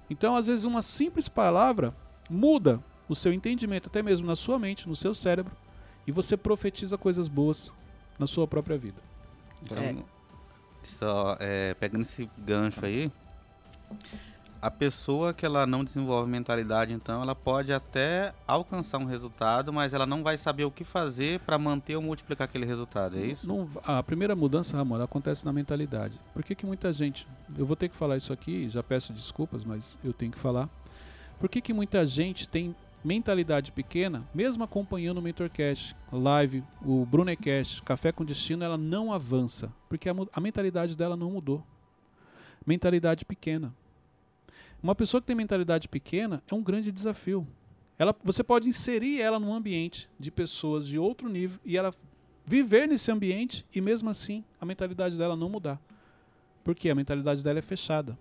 Então, 0.08 0.36
às 0.36 0.46
vezes, 0.46 0.64
uma 0.64 0.82
simples 0.82 1.28
palavra 1.28 1.94
muda 2.30 2.82
o 3.08 3.14
seu 3.14 3.32
entendimento, 3.32 3.88
até 3.88 4.02
mesmo 4.02 4.26
na 4.26 4.36
sua 4.36 4.58
mente, 4.58 4.88
no 4.88 4.94
seu 4.94 5.14
cérebro, 5.14 5.56
e 6.06 6.12
você 6.12 6.36
profetiza 6.36 6.96
coisas 6.96 7.28
boas 7.28 7.72
na 8.18 8.26
sua 8.26 8.46
própria 8.46 8.78
vida. 8.78 9.13
Então, 9.62 9.78
é. 9.78 9.96
só 10.82 11.36
é, 11.40 11.74
pegando 11.74 12.02
esse 12.02 12.28
gancho 12.38 12.84
aí, 12.84 13.10
a 14.64 14.70
pessoa 14.70 15.34
que 15.34 15.44
ela 15.44 15.66
não 15.66 15.84
desenvolve 15.84 16.30
mentalidade, 16.30 16.90
então, 16.94 17.20
ela 17.20 17.34
pode 17.34 17.70
até 17.70 18.32
alcançar 18.46 18.96
um 18.96 19.04
resultado, 19.04 19.70
mas 19.70 19.92
ela 19.92 20.06
não 20.06 20.22
vai 20.22 20.38
saber 20.38 20.64
o 20.64 20.70
que 20.70 20.84
fazer 20.84 21.40
para 21.40 21.58
manter 21.58 21.96
ou 21.96 22.02
multiplicar 22.02 22.46
aquele 22.46 22.64
resultado, 22.64 23.18
é 23.18 23.26
isso? 23.26 23.46
Não, 23.46 23.68
a 23.84 24.02
primeira 24.02 24.34
mudança, 24.34 24.74
Ramon, 24.74 25.02
acontece 25.02 25.44
na 25.44 25.52
mentalidade. 25.52 26.18
Por 26.32 26.42
que, 26.42 26.54
que 26.54 26.64
muita 26.64 26.90
gente. 26.94 27.28
Eu 27.58 27.66
vou 27.66 27.76
ter 27.76 27.90
que 27.90 27.96
falar 27.96 28.16
isso 28.16 28.32
aqui, 28.32 28.70
já 28.70 28.82
peço 28.82 29.12
desculpas, 29.12 29.64
mas 29.64 29.98
eu 30.02 30.14
tenho 30.14 30.32
que 30.32 30.38
falar. 30.38 30.66
Por 31.38 31.50
que, 31.50 31.60
que 31.60 31.74
muita 31.74 32.06
gente 32.06 32.48
tem 32.48 32.74
mentalidade 33.04 33.70
pequena, 33.70 34.26
mesmo 34.34 34.64
acompanhando 34.64 35.18
o 35.18 35.22
MentorCast, 35.22 35.94
live, 36.10 36.64
o 36.82 37.04
Brunecast, 37.04 37.82
Café 37.82 38.10
com 38.10 38.24
Destino, 38.24 38.64
ela 38.64 38.78
não 38.78 39.12
avança, 39.12 39.70
porque 39.90 40.08
a, 40.08 40.14
a 40.32 40.40
mentalidade 40.40 40.96
dela 40.96 41.14
não 41.14 41.30
mudou. 41.30 41.62
Mentalidade 42.66 43.26
pequena. 43.26 43.74
Uma 44.82 44.94
pessoa 44.94 45.20
que 45.20 45.26
tem 45.26 45.36
mentalidade 45.36 45.86
pequena 45.86 46.42
é 46.50 46.54
um 46.54 46.62
grande 46.62 46.90
desafio. 46.90 47.46
Ela, 47.98 48.16
você 48.24 48.42
pode 48.42 48.68
inserir 48.68 49.20
ela 49.20 49.38
num 49.38 49.54
ambiente 49.54 50.08
de 50.18 50.30
pessoas 50.30 50.86
de 50.86 50.98
outro 50.98 51.28
nível 51.28 51.60
e 51.64 51.76
ela 51.76 51.92
viver 52.46 52.88
nesse 52.88 53.12
ambiente 53.12 53.66
e 53.74 53.80
mesmo 53.80 54.08
assim 54.08 54.42
a 54.60 54.64
mentalidade 54.64 55.16
dela 55.16 55.36
não 55.36 55.48
mudar. 55.48 55.80
Porque 56.64 56.88
a 56.88 56.94
mentalidade 56.94 57.42
dela 57.44 57.58
é 57.58 57.62
fechada. 57.62 58.18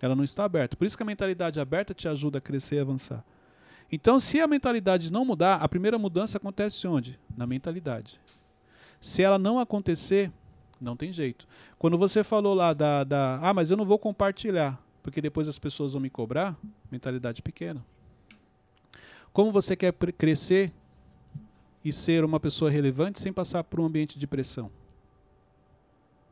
Ela 0.00 0.14
não 0.14 0.22
está 0.22 0.44
aberta. 0.44 0.76
Por 0.76 0.86
isso 0.86 0.96
que 0.96 1.02
a 1.02 1.06
mentalidade 1.06 1.58
aberta 1.58 1.94
te 1.94 2.06
ajuda 2.06 2.38
a 2.38 2.40
crescer 2.40 2.76
e 2.76 2.80
avançar. 2.80 3.24
Então, 3.90 4.20
se 4.20 4.40
a 4.40 4.46
mentalidade 4.46 5.10
não 5.10 5.24
mudar, 5.24 5.56
a 5.56 5.68
primeira 5.68 5.98
mudança 5.98 6.36
acontece 6.36 6.86
onde? 6.86 7.18
Na 7.36 7.46
mentalidade. 7.46 8.20
Se 9.00 9.22
ela 9.22 9.38
não 9.38 9.58
acontecer, 9.58 10.30
não 10.80 10.96
tem 10.96 11.12
jeito. 11.12 11.46
Quando 11.78 11.96
você 11.96 12.22
falou 12.22 12.54
lá 12.54 12.74
da, 12.74 13.04
da 13.04 13.38
ah, 13.42 13.54
mas 13.54 13.70
eu 13.70 13.76
não 13.76 13.86
vou 13.86 13.98
compartilhar, 13.98 14.78
porque 15.02 15.22
depois 15.22 15.48
as 15.48 15.58
pessoas 15.58 15.92
vão 15.92 16.02
me 16.02 16.10
cobrar, 16.10 16.56
mentalidade 16.90 17.40
pequena. 17.40 17.84
Como 19.32 19.52
você 19.52 19.76
quer 19.76 19.92
crescer 19.92 20.72
e 21.84 21.92
ser 21.92 22.24
uma 22.24 22.40
pessoa 22.40 22.70
relevante 22.70 23.20
sem 23.20 23.32
passar 23.32 23.64
por 23.64 23.80
um 23.80 23.84
ambiente 23.86 24.18
de 24.18 24.26
pressão? 24.26 24.70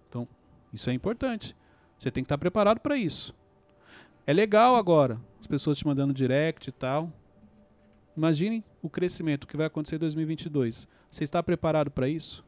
Então, 0.09 0.29
isso 0.73 0.91
é 0.91 0.93
importante. 0.93 1.57
Você 1.99 2.11
tem 2.11 2.23
que 2.23 2.27
estar 2.27 2.39
preparado 2.39 2.81
para 2.81 2.97
isso. 2.97 3.35
É 4.27 4.33
legal 4.33 4.77
agora, 4.77 5.21
as 5.41 5.47
pessoas 5.47 5.79
te 5.79 5.87
mandando 5.87 6.13
direct 6.13 6.69
e 6.69 6.73
tal. 6.73 7.13
Imaginem 8.17 8.65
o 8.81 8.89
crescimento 8.89 9.47
que 9.47 9.57
vai 9.57 9.67
acontecer 9.67 9.97
em 9.97 10.01
2022. 10.01 10.89
Você 11.11 11.25
está 11.25 11.43
preparado 11.43 11.91
para 11.91 12.09
isso? 12.09 12.45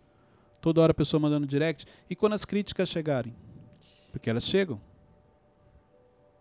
Toda 0.60 0.80
hora 0.80 0.92
a 0.92 0.94
pessoa 0.94 1.20
mandando 1.20 1.46
direct. 1.46 1.86
E 2.08 2.16
quando 2.16 2.32
as 2.32 2.44
críticas 2.44 2.88
chegarem? 2.88 3.34
Porque 4.10 4.30
elas 4.30 4.44
chegam. 4.44 4.80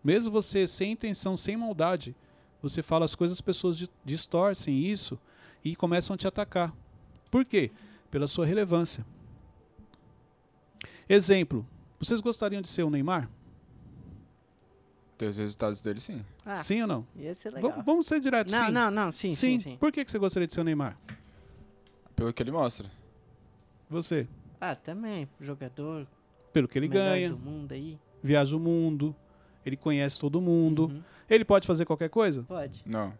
Mesmo 0.02 0.32
você 0.32 0.66
sem 0.66 0.92
intenção, 0.92 1.36
sem 1.36 1.56
maldade, 1.56 2.16
você 2.62 2.82
fala 2.82 3.04
as 3.04 3.14
coisas, 3.14 3.36
as 3.36 3.40
pessoas 3.40 3.88
distorcem 4.04 4.74
isso 4.74 5.18
e 5.64 5.76
começam 5.76 6.14
a 6.14 6.16
te 6.16 6.26
atacar. 6.26 6.74
Por 7.30 7.44
quê? 7.44 7.70
Pela 8.10 8.26
sua 8.26 8.46
relevância. 8.46 9.04
Exemplo: 11.08 11.66
vocês 11.98 12.20
gostariam 12.20 12.62
de 12.62 12.68
ser 12.68 12.82
o 12.82 12.90
Neymar? 12.90 13.30
Ter 15.18 15.26
os 15.26 15.36
resultados 15.36 15.80
dele, 15.80 15.98
sim. 15.98 16.24
Ah, 16.46 16.54
sim 16.56 16.80
ou 16.80 16.86
não? 16.86 17.06
Ia 17.16 17.34
ser 17.34 17.52
legal. 17.52 17.72
V 17.72 17.82
vamos 17.84 18.06
ser 18.06 18.20
diretos, 18.20 18.52
não, 18.52 18.66
sim. 18.66 18.72
Não, 18.72 18.90
não, 18.90 19.12
sim, 19.12 19.30
sim, 19.30 19.58
sim, 19.58 19.76
Por 19.76 19.90
que, 19.90 20.04
que 20.04 20.10
você 20.10 20.18
gostaria 20.18 20.46
de 20.46 20.54
ser 20.54 20.60
o 20.60 20.64
Neymar? 20.64 20.96
Pelo 22.14 22.32
que 22.32 22.40
ele 22.40 22.52
mostra. 22.52 22.88
Você? 23.90 24.28
Ah, 24.60 24.76
também. 24.76 25.28
Jogador. 25.40 26.06
Pelo 26.52 26.68
que 26.68 26.78
ele 26.78 26.86
ganha. 26.86 27.30
Do 27.30 27.38
mundo 27.38 27.72
aí. 27.72 27.98
Viaja 28.22 28.56
o 28.56 28.60
mundo. 28.60 29.14
Ele 29.66 29.76
conhece 29.76 30.20
todo 30.20 30.40
mundo. 30.40 30.86
Uhum. 30.86 31.02
Ele 31.28 31.44
pode 31.44 31.66
fazer 31.66 31.84
qualquer 31.84 32.08
coisa? 32.08 32.44
Pode. 32.44 32.82
Não. 32.86 33.12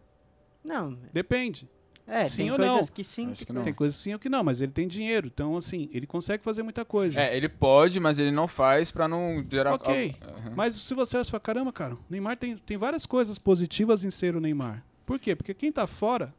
Não. 0.63 0.97
Depende. 1.13 1.69
É, 2.09 2.25
sim 2.25 2.43
tem 2.43 2.51
ou 2.51 2.57
coisas 2.57 2.75
não. 2.75 2.87
que 2.87 3.03
sim, 3.03 3.33
que, 3.33 3.45
que 3.45 3.53
não. 3.53 3.63
Tem 3.63 3.73
coisas 3.73 3.97
sim 3.99 4.13
ou 4.13 4.19
que 4.19 4.27
não, 4.27 4.43
mas 4.43 4.61
ele 4.61 4.71
tem 4.71 4.87
dinheiro. 4.87 5.27
Então, 5.27 5.55
assim, 5.55 5.89
ele 5.93 6.07
consegue 6.07 6.43
fazer 6.43 6.63
muita 6.63 6.83
coisa. 6.83 7.19
É, 7.19 7.37
ele 7.37 7.47
pode, 7.47 7.99
mas 7.99 8.17
ele 8.17 8.31
não 8.31 8.47
faz 8.47 8.91
pra 8.91 9.07
não 9.07 9.45
gerar... 9.49 9.75
Ok, 9.75 10.15
uhum. 10.21 10.53
mas 10.55 10.73
se 10.73 10.93
você 10.93 11.17
olha 11.17 11.23
e 11.23 11.29
fala, 11.29 11.39
caramba, 11.39 11.71
cara, 11.71 11.93
o 11.93 11.99
Neymar 12.09 12.37
tem, 12.37 12.57
tem 12.57 12.77
várias 12.77 13.05
coisas 13.05 13.37
positivas 13.37 14.03
em 14.03 14.09
ser 14.09 14.35
o 14.35 14.41
Neymar. 14.41 14.83
Por 15.05 15.19
quê? 15.19 15.35
Porque 15.35 15.53
quem 15.53 15.71
tá 15.71 15.85
fora 15.85 16.33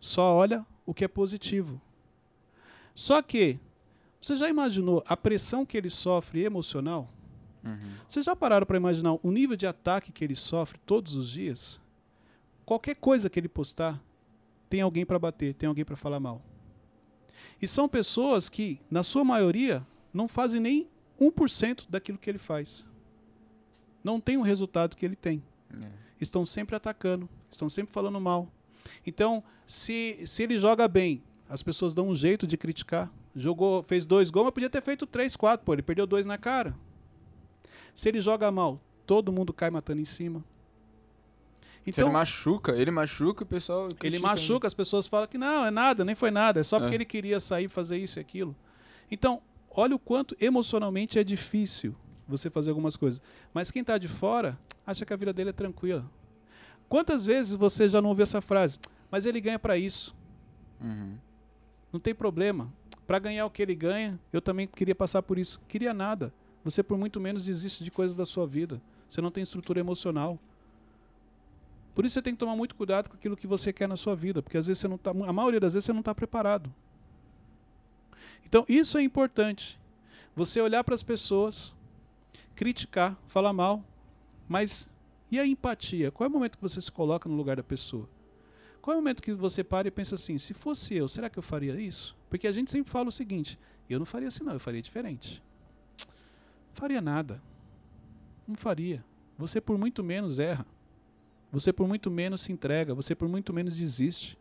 só 0.00 0.34
olha 0.34 0.64
o 0.86 0.94
que 0.94 1.04
é 1.04 1.08
positivo. 1.08 1.80
Só 2.94 3.20
que, 3.20 3.58
você 4.20 4.36
já 4.36 4.48
imaginou 4.48 5.02
a 5.06 5.16
pressão 5.16 5.64
que 5.64 5.76
ele 5.76 5.90
sofre 5.90 6.44
emocional? 6.44 7.10
Uhum. 7.64 7.92
Vocês 8.08 8.24
já 8.24 8.34
pararam 8.34 8.66
para 8.66 8.76
imaginar 8.76 9.18
o 9.22 9.30
nível 9.30 9.56
de 9.56 9.66
ataque 9.66 10.12
que 10.12 10.24
ele 10.24 10.34
sofre 10.34 10.78
todos 10.86 11.14
os 11.14 11.30
dias? 11.30 11.80
qualquer 12.70 12.94
coisa 12.94 13.28
que 13.28 13.40
ele 13.40 13.48
postar, 13.48 14.00
tem 14.70 14.80
alguém 14.80 15.04
para 15.04 15.18
bater, 15.18 15.52
tem 15.52 15.68
alguém 15.68 15.84
para 15.84 15.96
falar 15.96 16.20
mal. 16.20 16.40
E 17.60 17.66
são 17.66 17.88
pessoas 17.88 18.48
que, 18.48 18.80
na 18.90 19.02
sua 19.02 19.24
maioria, 19.24 19.84
não 20.14 20.28
fazem 20.28 20.60
nem 20.60 20.88
1% 21.20 21.86
daquilo 21.88 22.16
que 22.16 22.30
ele 22.30 22.38
faz. 22.38 22.86
Não 24.02 24.20
tem 24.20 24.38
o 24.38 24.42
resultado 24.42 24.96
que 24.96 25.04
ele 25.04 25.16
tem. 25.16 25.42
É. 25.74 25.90
Estão 26.20 26.46
sempre 26.46 26.76
atacando, 26.76 27.28
estão 27.50 27.68
sempre 27.68 27.92
falando 27.92 28.20
mal. 28.20 28.48
Então, 29.04 29.42
se, 29.66 30.22
se 30.26 30.44
ele 30.44 30.56
joga 30.56 30.88
bem, 30.88 31.22
as 31.48 31.62
pessoas 31.62 31.92
dão 31.92 32.08
um 32.08 32.14
jeito 32.14 32.46
de 32.46 32.56
criticar. 32.56 33.12
Jogou, 33.34 33.82
fez 33.82 34.06
dois 34.06 34.30
gols, 34.30 34.46
mas 34.46 34.54
podia 34.54 34.70
ter 34.70 34.82
feito 34.82 35.04
três, 35.04 35.36
quatro, 35.36 35.66
pô. 35.66 35.72
Ele 35.72 35.82
perdeu 35.82 36.06
dois 36.06 36.26
na 36.26 36.38
cara. 36.38 36.74
Se 37.94 38.08
ele 38.08 38.20
joga 38.20 38.50
mal, 38.50 38.80
todo 39.04 39.32
mundo 39.32 39.52
cai 39.52 39.68
matando 39.68 40.00
em 40.00 40.04
cima. 40.04 40.44
Então, 41.86 42.06
ele 42.08 42.12
machuca, 42.12 42.72
ele 42.76 42.90
machuca 42.90 43.42
e 43.42 43.44
o 43.44 43.46
pessoal. 43.46 43.86
ele 43.86 43.94
critica 43.94 44.22
machuca, 44.26 44.66
as 44.66 44.74
pessoas 44.74 45.06
falam 45.06 45.26
que 45.26 45.38
não, 45.38 45.64
é 45.66 45.70
nada, 45.70 46.04
nem 46.04 46.14
foi 46.14 46.30
nada, 46.30 46.60
é 46.60 46.62
só 46.62 46.78
porque 46.78 46.94
É. 46.94 46.96
ele 46.96 47.04
queria 47.04 47.40
sair 47.40 47.68
fazer 47.68 47.96
isso 47.98 48.18
e 48.18 48.20
aquilo. 48.20 48.54
Então, 49.10 49.40
olha 49.70 49.94
o 49.96 49.98
quanto 49.98 50.36
emocionalmente 50.40 51.18
é 51.18 51.24
difícil 51.24 51.94
você 52.28 52.50
fazer 52.50 52.70
algumas 52.70 52.96
coisas. 52.96 53.20
Mas 53.52 53.70
quem 53.70 53.80
está 53.80 53.98
de 53.98 54.08
fora 54.08 54.58
acha 54.86 55.04
que 55.06 55.12
a 55.12 55.16
vida 55.16 55.32
dele 55.32 55.50
é 55.50 55.52
tranquila. 55.52 56.04
Quantas 56.88 57.24
vezes 57.24 57.56
você 57.56 57.88
já 57.88 58.00
não 58.02 58.10
ouviu 58.10 58.22
essa 58.24 58.40
frase? 58.40 58.78
Mas 59.10 59.24
ele 59.26 59.40
ganha 59.40 59.58
para 59.58 59.76
isso. 59.78 60.14
Uhum. 60.80 61.16
Não 61.92 61.98
tem 62.00 62.14
problema. 62.14 62.72
Para 63.06 63.18
ganhar 63.18 63.46
o 63.46 63.50
que 63.50 63.62
ele 63.62 63.74
ganha, 63.74 64.18
eu 64.32 64.40
também 64.40 64.66
queria 64.68 64.94
passar 64.94 65.22
por 65.22 65.38
isso. 65.38 65.60
Queria 65.66 65.92
nada. 65.94 66.32
Você, 66.62 66.82
por 66.82 66.96
muito 66.98 67.18
menos, 67.20 67.44
desiste 67.46 67.82
de 67.82 67.90
coisas 67.90 68.16
da 68.16 68.24
sua 68.26 68.46
vida. 68.46 68.80
Você 69.08 69.20
não 69.20 69.30
tem 69.30 69.42
estrutura 69.42 69.80
emocional. 69.80 70.38
Por 71.94 72.04
isso 72.04 72.14
você 72.14 72.22
tem 72.22 72.34
que 72.34 72.38
tomar 72.38 72.56
muito 72.56 72.74
cuidado 72.74 73.08
com 73.10 73.16
aquilo 73.16 73.36
que 73.36 73.46
você 73.46 73.72
quer 73.72 73.88
na 73.88 73.96
sua 73.96 74.14
vida, 74.14 74.42
porque 74.42 74.56
às 74.56 74.66
vezes 74.66 74.80
você 74.80 74.88
não 74.88 74.96
tá, 74.96 75.10
a 75.10 75.32
maioria 75.32 75.60
das 75.60 75.74
vezes 75.74 75.86
você 75.86 75.92
não 75.92 76.00
está 76.00 76.14
preparado. 76.14 76.72
Então 78.46 78.64
isso 78.68 78.96
é 78.98 79.02
importante. 79.02 79.78
Você 80.34 80.60
olhar 80.60 80.84
para 80.84 80.94
as 80.94 81.02
pessoas, 81.02 81.74
criticar, 82.54 83.16
falar 83.26 83.52
mal, 83.52 83.84
mas 84.48 84.88
e 85.30 85.38
a 85.38 85.46
empatia? 85.46 86.10
Qual 86.10 86.26
é 86.26 86.28
o 86.28 86.32
momento 86.32 86.56
que 86.56 86.62
você 86.62 86.80
se 86.80 86.90
coloca 86.90 87.28
no 87.28 87.36
lugar 87.36 87.56
da 87.56 87.62
pessoa? 87.62 88.08
Qual 88.80 88.94
é 88.94 88.98
o 88.98 89.00
momento 89.00 89.22
que 89.22 89.32
você 89.32 89.62
para 89.62 89.88
e 89.88 89.90
pensa 89.90 90.14
assim, 90.14 90.38
se 90.38 90.54
fosse 90.54 90.96
eu, 90.96 91.08
será 91.08 91.28
que 91.28 91.38
eu 91.38 91.42
faria 91.42 91.78
isso? 91.80 92.16
Porque 92.28 92.46
a 92.46 92.52
gente 92.52 92.70
sempre 92.70 92.90
fala 92.90 93.08
o 93.08 93.12
seguinte, 93.12 93.58
eu 93.88 93.98
não 93.98 94.06
faria 94.06 94.28
assim 94.28 94.42
não, 94.42 94.54
eu 94.54 94.60
faria 94.60 94.80
diferente. 94.80 95.42
Não 95.98 96.74
faria 96.74 97.00
nada. 97.00 97.42
Não 98.46 98.54
faria. 98.54 99.04
Você 99.36 99.60
por 99.60 99.76
muito 99.76 100.02
menos 100.02 100.38
erra. 100.38 100.66
Você 101.52 101.72
por 101.72 101.88
muito 101.88 102.10
menos 102.10 102.42
se 102.42 102.52
entrega, 102.52 102.94
você 102.94 103.14
por 103.14 103.28
muito 103.28 103.52
menos 103.52 103.76
desiste. 103.76 104.38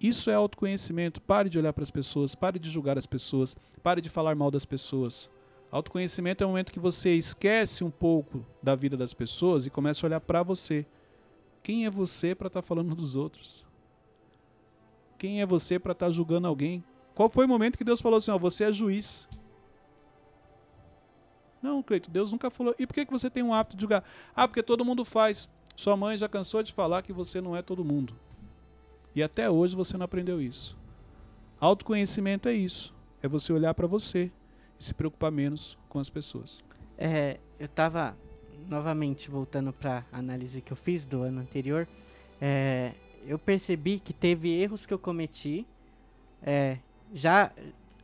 Isso 0.00 0.30
é 0.30 0.34
autoconhecimento. 0.34 1.20
Pare 1.20 1.48
de 1.48 1.58
olhar 1.58 1.72
para 1.72 1.82
as 1.82 1.90
pessoas, 1.90 2.34
pare 2.34 2.58
de 2.58 2.70
julgar 2.70 2.98
as 2.98 3.06
pessoas, 3.06 3.56
pare 3.82 4.00
de 4.00 4.08
falar 4.08 4.34
mal 4.34 4.50
das 4.50 4.64
pessoas. 4.64 5.30
Autoconhecimento 5.70 6.42
é 6.42 6.46
o 6.46 6.50
momento 6.50 6.72
que 6.72 6.78
você 6.78 7.14
esquece 7.14 7.82
um 7.82 7.90
pouco 7.90 8.44
da 8.62 8.74
vida 8.74 8.96
das 8.96 9.12
pessoas 9.12 9.66
e 9.66 9.70
começa 9.70 10.04
a 10.04 10.08
olhar 10.08 10.20
para 10.20 10.42
você. 10.42 10.86
Quem 11.62 11.84
é 11.84 11.90
você 11.90 12.34
para 12.34 12.46
estar 12.46 12.62
falando 12.62 12.94
dos 12.94 13.16
outros? 13.16 13.66
Quem 15.18 15.40
é 15.40 15.46
você 15.46 15.78
para 15.78 15.92
estar 15.92 16.10
julgando 16.10 16.46
alguém? 16.46 16.84
Qual 17.14 17.28
foi 17.28 17.46
o 17.46 17.48
momento 17.48 17.78
que 17.78 17.84
Deus 17.84 18.00
falou 18.00 18.18
assim: 18.18 18.30
ó, 18.30 18.38
você 18.38 18.64
é 18.64 18.72
juiz? 18.72 19.26
Não, 21.62 21.82
Cleito, 21.82 22.10
Deus 22.10 22.32
nunca 22.32 22.50
falou. 22.50 22.74
E 22.78 22.86
por 22.86 22.94
que, 22.94 23.06
que 23.06 23.12
você 23.12 23.28
tem 23.30 23.42
um 23.42 23.52
hábito 23.52 23.76
de 23.76 23.82
julgar? 23.82 24.04
Ah, 24.34 24.46
porque 24.46 24.62
todo 24.62 24.84
mundo 24.84 25.04
faz. 25.04 25.48
Sua 25.74 25.96
mãe 25.96 26.16
já 26.16 26.28
cansou 26.28 26.62
de 26.62 26.72
falar 26.72 27.02
que 27.02 27.12
você 27.12 27.40
não 27.40 27.56
é 27.56 27.62
todo 27.62 27.84
mundo. 27.84 28.14
E 29.14 29.22
até 29.22 29.50
hoje 29.50 29.74
você 29.74 29.96
não 29.96 30.04
aprendeu 30.04 30.40
isso. 30.40 30.76
Autoconhecimento 31.60 32.48
é 32.48 32.52
isso. 32.54 32.94
É 33.22 33.28
você 33.28 33.52
olhar 33.52 33.74
para 33.74 33.86
você 33.86 34.30
e 34.78 34.84
se 34.84 34.94
preocupar 34.94 35.32
menos 35.32 35.76
com 35.88 35.98
as 35.98 36.10
pessoas. 36.10 36.62
É, 36.98 37.38
eu 37.58 37.68
tava 37.68 38.16
novamente 38.68 39.30
voltando 39.30 39.72
para 39.72 40.04
análise 40.12 40.60
que 40.60 40.72
eu 40.72 40.76
fiz 40.76 41.04
do 41.04 41.22
ano 41.22 41.40
anterior. 41.40 41.86
é, 42.40 42.92
eu 43.26 43.38
percebi 43.38 43.98
que 43.98 44.12
teve 44.12 44.50
erros 44.50 44.86
que 44.86 44.94
eu 44.94 44.98
cometi. 44.98 45.66
é, 46.42 46.78
já 47.12 47.50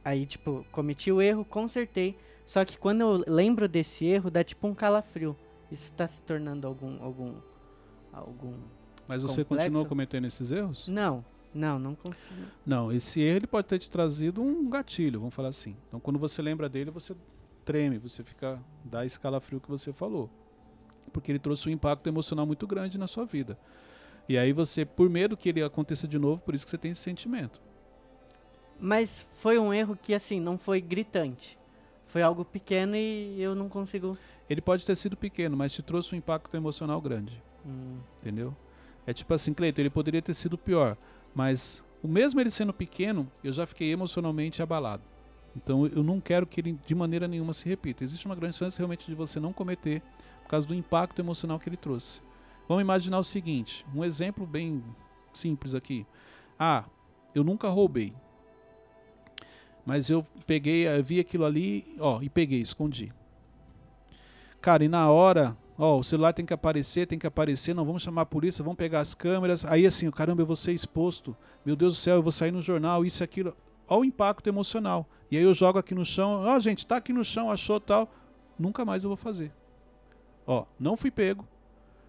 aí 0.04 0.26
tipo 0.26 0.66
cometi 0.72 1.12
o 1.12 1.20
erro, 1.22 1.44
consertei. 1.44 2.16
Só 2.44 2.64
que 2.64 2.78
quando 2.78 3.00
eu 3.00 3.24
lembro 3.26 3.68
desse 3.68 4.04
erro, 4.04 4.30
dá 4.30 4.42
tipo 4.42 4.66
um 4.66 4.74
calafrio. 4.74 5.36
Isso 5.70 5.84
está 5.84 6.06
se 6.06 6.20
tornando 6.22 6.66
algum 6.66 7.02
algum 7.02 7.34
algum 8.12 8.54
Mas 9.08 9.22
você 9.22 9.42
Complexo? 9.42 9.70
continua 9.70 9.86
cometendo 9.86 10.26
esses 10.26 10.50
erros? 10.50 10.86
Não, 10.86 11.24
não, 11.54 11.78
não 11.78 11.94
consigo. 11.94 12.46
Não, 12.66 12.92
esse 12.92 13.20
erro 13.20 13.36
ele 13.38 13.46
pode 13.46 13.66
ter 13.68 13.78
te 13.78 13.90
trazido 13.90 14.42
um 14.42 14.68
gatilho, 14.68 15.20
vamos 15.20 15.34
falar 15.34 15.48
assim. 15.48 15.76
Então, 15.88 15.98
quando 15.98 16.18
você 16.18 16.42
lembra 16.42 16.68
dele, 16.68 16.90
você 16.90 17.14
treme, 17.64 17.96
você 17.98 18.22
fica 18.22 18.60
dá 18.84 19.04
esse 19.06 19.18
calafrio 19.18 19.60
que 19.60 19.70
você 19.70 19.92
falou, 19.92 20.28
porque 21.12 21.32
ele 21.32 21.38
trouxe 21.38 21.68
um 21.68 21.72
impacto 21.72 22.06
emocional 22.06 22.44
muito 22.44 22.66
grande 22.66 22.98
na 22.98 23.06
sua 23.06 23.24
vida. 23.24 23.58
E 24.28 24.36
aí 24.36 24.52
você, 24.52 24.84
por 24.84 25.08
medo 25.08 25.36
que 25.36 25.48
ele 25.48 25.62
aconteça 25.62 26.06
de 26.06 26.18
novo, 26.18 26.42
por 26.42 26.54
isso 26.54 26.64
que 26.64 26.70
você 26.70 26.78
tem 26.78 26.90
esse 26.90 27.00
sentimento. 27.00 27.60
Mas 28.78 29.26
foi 29.32 29.58
um 29.58 29.72
erro 29.72 29.96
que 30.00 30.14
assim 30.14 30.40
não 30.40 30.58
foi 30.58 30.80
gritante. 30.80 31.58
Foi 32.12 32.20
algo 32.20 32.44
pequeno 32.44 32.94
e 32.94 33.40
eu 33.40 33.54
não 33.54 33.70
consigo. 33.70 34.18
Ele 34.48 34.60
pode 34.60 34.84
ter 34.84 34.94
sido 34.94 35.16
pequeno, 35.16 35.56
mas 35.56 35.72
te 35.72 35.80
trouxe 35.82 36.14
um 36.14 36.18
impacto 36.18 36.54
emocional 36.54 37.00
grande. 37.00 37.42
Hum, 37.64 38.00
Entendeu? 38.20 38.54
É 39.06 39.14
tipo 39.14 39.32
assim, 39.32 39.54
Cleiton, 39.54 39.80
ele 39.80 39.88
poderia 39.88 40.20
ter 40.20 40.34
sido 40.34 40.58
pior, 40.58 40.94
mas 41.34 41.82
o 42.02 42.06
mesmo 42.06 42.38
ele 42.38 42.50
sendo 42.50 42.70
pequeno, 42.70 43.26
eu 43.42 43.50
já 43.50 43.64
fiquei 43.64 43.90
emocionalmente 43.90 44.62
abalado. 44.62 45.02
Então 45.56 45.86
eu 45.86 46.02
não 46.02 46.20
quero 46.20 46.46
que 46.46 46.60
ele 46.60 46.78
de 46.84 46.94
maneira 46.94 47.26
nenhuma 47.26 47.54
se 47.54 47.66
repita. 47.66 48.04
Existe 48.04 48.26
uma 48.26 48.34
grande 48.34 48.56
chance 48.56 48.76
realmente 48.76 49.06
de 49.06 49.14
você 49.14 49.40
não 49.40 49.50
cometer 49.50 50.02
por 50.42 50.50
causa 50.50 50.66
do 50.66 50.74
impacto 50.74 51.18
emocional 51.18 51.58
que 51.58 51.66
ele 51.66 51.78
trouxe. 51.78 52.20
Vamos 52.68 52.82
imaginar 52.82 53.20
o 53.20 53.24
seguinte, 53.24 53.86
um 53.94 54.04
exemplo 54.04 54.46
bem 54.46 54.84
simples 55.32 55.74
aqui. 55.74 56.06
Ah, 56.58 56.84
eu 57.34 57.42
nunca 57.42 57.70
roubei. 57.70 58.12
Mas 59.84 60.10
eu 60.10 60.26
peguei, 60.46 60.86
eu 60.86 61.02
vi 61.02 61.18
aquilo 61.18 61.44
ali, 61.44 61.94
ó, 61.98 62.20
e 62.22 62.28
peguei, 62.28 62.60
escondi. 62.60 63.12
Cara, 64.60 64.84
e 64.84 64.88
na 64.88 65.10
hora, 65.10 65.56
ó, 65.76 65.98
o 65.98 66.04
celular 66.04 66.32
tem 66.32 66.46
que 66.46 66.54
aparecer, 66.54 67.06
tem 67.06 67.18
que 67.18 67.26
aparecer, 67.26 67.74
não 67.74 67.84
vamos 67.84 68.02
chamar 68.02 68.22
a 68.22 68.26
polícia, 68.26 68.62
vamos 68.62 68.76
pegar 68.76 69.00
as 69.00 69.14
câmeras. 69.14 69.64
Aí 69.64 69.84
assim, 69.84 70.08
caramba, 70.10 70.42
eu 70.42 70.46
vou 70.46 70.54
ser 70.54 70.72
exposto. 70.72 71.36
Meu 71.64 71.74
Deus 71.74 71.94
do 71.94 72.00
céu, 72.00 72.16
eu 72.16 72.22
vou 72.22 72.30
sair 72.30 72.52
no 72.52 72.62
jornal, 72.62 73.04
isso 73.04 73.22
e 73.22 73.24
aquilo. 73.24 73.56
Ó 73.88 73.98
o 73.98 74.04
impacto 74.04 74.46
emocional. 74.46 75.08
E 75.30 75.36
aí 75.36 75.42
eu 75.42 75.52
jogo 75.52 75.78
aqui 75.78 75.94
no 75.94 76.04
chão, 76.04 76.44
ó, 76.44 76.58
gente, 76.60 76.86
tá 76.86 76.96
aqui 76.96 77.12
no 77.12 77.24
chão, 77.24 77.50
achou 77.50 77.80
tal. 77.80 78.08
Nunca 78.58 78.84
mais 78.84 79.02
eu 79.02 79.10
vou 79.10 79.16
fazer. 79.16 79.52
Ó, 80.46 80.64
não 80.78 80.96
fui 80.96 81.10
pego. 81.10 81.46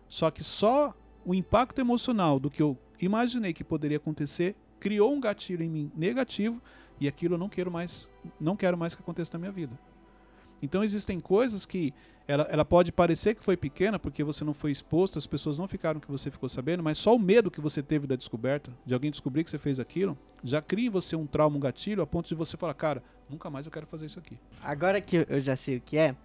Só 0.07 0.29
que 0.29 0.43
só 0.43 0.93
o 1.25 1.33
impacto 1.33 1.79
emocional 1.79 2.39
do 2.39 2.51
que 2.51 2.61
eu 2.61 2.77
imaginei 2.99 3.53
que 3.53 3.63
poderia 3.63 3.97
acontecer 3.97 4.55
criou 4.79 5.13
um 5.13 5.19
gatilho 5.19 5.63
em 5.63 5.69
mim 5.69 5.91
negativo 5.95 6.61
e 6.99 7.07
aquilo 7.07 7.35
eu 7.35 7.37
não 7.39 7.49
quero 7.49 7.71
mais, 7.71 8.07
não 8.39 8.55
quero 8.55 8.77
mais 8.77 8.95
que 8.95 9.01
aconteça 9.01 9.31
na 9.33 9.39
minha 9.39 9.51
vida. 9.51 9.77
Então 10.61 10.83
existem 10.83 11.19
coisas 11.19 11.65
que 11.65 11.93
ela, 12.25 12.43
ela 12.49 12.63
pode 12.63 12.91
parecer 12.91 13.35
que 13.35 13.43
foi 13.43 13.57
pequena 13.57 13.99
porque 13.99 14.23
você 14.23 14.45
não 14.45 14.53
foi 14.53 14.71
exposto, 14.71 15.17
as 15.17 15.27
pessoas 15.27 15.57
não 15.57 15.67
ficaram 15.67 15.99
que 15.99 16.09
você 16.09 16.31
ficou 16.31 16.47
sabendo, 16.47 16.81
mas 16.81 16.97
só 16.97 17.13
o 17.13 17.19
medo 17.19 17.51
que 17.51 17.59
você 17.59 17.83
teve 17.83 18.07
da 18.07 18.15
descoberta, 18.15 18.71
de 18.85 18.93
alguém 18.93 19.11
descobrir 19.11 19.43
que 19.43 19.49
você 19.49 19.57
fez 19.57 19.77
aquilo, 19.79 20.17
já 20.41 20.61
cria 20.61 20.87
em 20.87 20.89
você 20.89 21.17
um 21.17 21.25
trauma, 21.27 21.57
um 21.57 21.59
gatilho, 21.59 22.01
a 22.01 22.07
ponto 22.07 22.29
de 22.29 22.35
você 22.35 22.55
falar, 22.55 22.73
cara, 22.75 23.03
nunca 23.29 23.49
mais 23.49 23.65
eu 23.65 23.71
quero 23.73 23.85
fazer 23.87 24.05
isso 24.05 24.19
aqui. 24.19 24.39
Agora 24.61 25.01
que 25.01 25.25
eu 25.27 25.39
já 25.41 25.55
sei 25.57 25.77
o 25.77 25.81
que 25.81 25.97
é, 25.97 26.15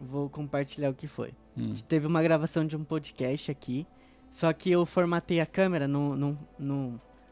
vou 0.00 0.28
compartilhar 0.30 0.90
o 0.90 0.94
que 0.94 1.08
foi. 1.08 1.32
A 1.56 1.60
gente 1.60 1.82
teve 1.82 2.06
uma 2.06 2.22
gravação 2.22 2.64
de 2.64 2.76
um 2.76 2.84
podcast 2.84 3.50
aqui, 3.50 3.84
só 4.30 4.52
que 4.52 4.70
eu 4.70 4.86
formatei 4.86 5.40
a 5.40 5.46
câmera 5.46 5.88
no, 5.88 6.14
no, 6.14 6.38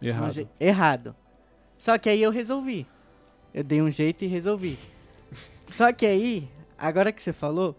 Errado. 0.00 0.32
je- 0.32 0.48
errado. 0.58 1.14
Só 1.82 1.98
que 1.98 2.08
aí 2.08 2.22
eu 2.22 2.30
resolvi. 2.30 2.86
Eu 3.52 3.64
dei 3.64 3.82
um 3.82 3.90
jeito 3.90 4.24
e 4.24 4.28
resolvi. 4.28 4.78
Só 5.66 5.92
que 5.92 6.06
aí, 6.06 6.48
agora 6.78 7.10
que 7.10 7.20
você 7.20 7.32
falou, 7.32 7.74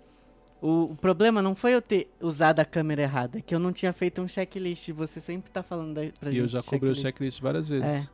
o, 0.62 0.92
o 0.92 0.96
problema 0.98 1.42
não 1.42 1.56
foi 1.56 1.74
eu 1.74 1.82
ter 1.82 2.10
usado 2.20 2.60
a 2.60 2.66
câmera 2.66 3.02
errada, 3.04 3.38
é 3.38 3.42
que 3.42 3.56
eu 3.56 3.60
não 3.60 3.72
tinha 3.72 3.94
feito 3.94 4.22
um 4.22 4.28
checklist. 4.28 4.90
Você 4.90 5.22
sempre 5.22 5.50
tá 5.50 5.64
falando 5.64 5.94
da, 5.94 6.02
pra 6.20 6.30
E 6.32 6.34
gente. 6.34 6.42
eu 6.42 6.48
já 6.50 6.60
de 6.60 6.68
cobrei 6.68 6.92
o 6.92 6.96
checklist. 6.96 7.40
várias 7.42 7.70
vezes. 7.70 8.08
É. 8.08 8.10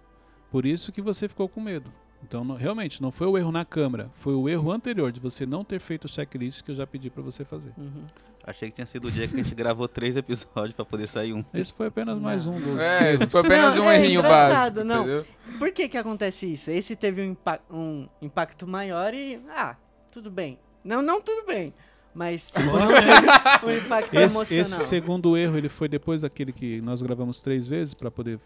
Por 0.52 0.64
isso 0.64 0.92
que 0.92 1.02
você 1.02 1.28
ficou 1.28 1.50
com 1.50 1.60
medo. 1.60 1.92
Então, 2.24 2.44
não- 2.44 2.56
realmente, 2.56 3.02
não 3.02 3.10
foi 3.10 3.26
o 3.26 3.36
erro 3.36 3.52
na 3.52 3.66
câmera, 3.66 4.12
foi 4.14 4.36
o 4.36 4.48
erro 4.48 4.72
anterior 4.72 5.12
de 5.12 5.20
você 5.20 5.44
não 5.44 5.64
ter 5.64 5.80
feito 5.82 6.06
o 6.06 6.08
checklist 6.08 6.62
que 6.64 6.70
eu 6.70 6.76
já 6.76 6.86
pedi 6.86 7.10
pra 7.10 7.24
você 7.24 7.44
fazer. 7.44 7.74
Uhum. 7.76 8.06
Achei 8.46 8.70
que 8.70 8.76
tinha 8.76 8.86
sido 8.88 9.10
o 9.10 9.12
dia 9.12 9.28
que 9.28 9.36
a 9.40 9.44
gente 9.44 9.54
gravou 9.54 9.88
três 9.88 10.16
episódios 10.16 10.74
pra 10.74 10.84
poder 10.86 11.08
sair 11.08 11.34
um. 11.34 11.44
Esse 11.54 11.72
foi 11.74 11.88
apenas 11.88 12.18
mais 12.18 12.46
Não. 12.46 12.56
um 12.56 12.60
dos. 12.62 12.82
É, 12.82 13.14
esse 13.14 13.28
foi 13.30 13.42
apenas 13.42 13.76
Não, 13.76 13.86
um 13.86 13.92
é 13.92 13.96
errinho 13.98 14.20
engraçado, 14.22 14.76
básico, 14.76 14.84
não. 14.88 15.00
entendeu? 15.04 15.26
Por 15.60 15.72
que 15.72 15.90
que 15.90 15.98
acontece 15.98 16.54
isso? 16.54 16.72
Esse 16.72 16.96
teve 16.96 17.22
um, 17.22 17.26
impa- 17.32 17.60
um 17.70 18.08
impacto 18.22 18.66
maior 18.66 19.14
e... 19.14 19.40
Ah, 19.50 19.76
tudo 20.12 20.32
bem. 20.32 20.58
Não, 20.84 21.02
não 21.02 21.22
tudo 21.22 21.46
bem. 21.46 21.74
Mas, 22.14 22.50
tipo, 22.50 22.66
não 22.66 22.88
um 23.70 23.72
impacto 23.78 24.14
Esse, 24.16 24.36
emocional. 24.38 24.62
esse 24.62 24.86
segundo 24.86 25.38
erro, 25.38 25.58
ele 25.58 25.70
foi 25.70 25.88
depois 25.88 26.22
daquele 26.22 26.52
que 26.52 26.82
nós 26.82 27.02
gravamos 27.02 27.42
três 27.42 27.68
vezes 27.68 27.94
para 27.94 28.10
poder. 28.10 28.40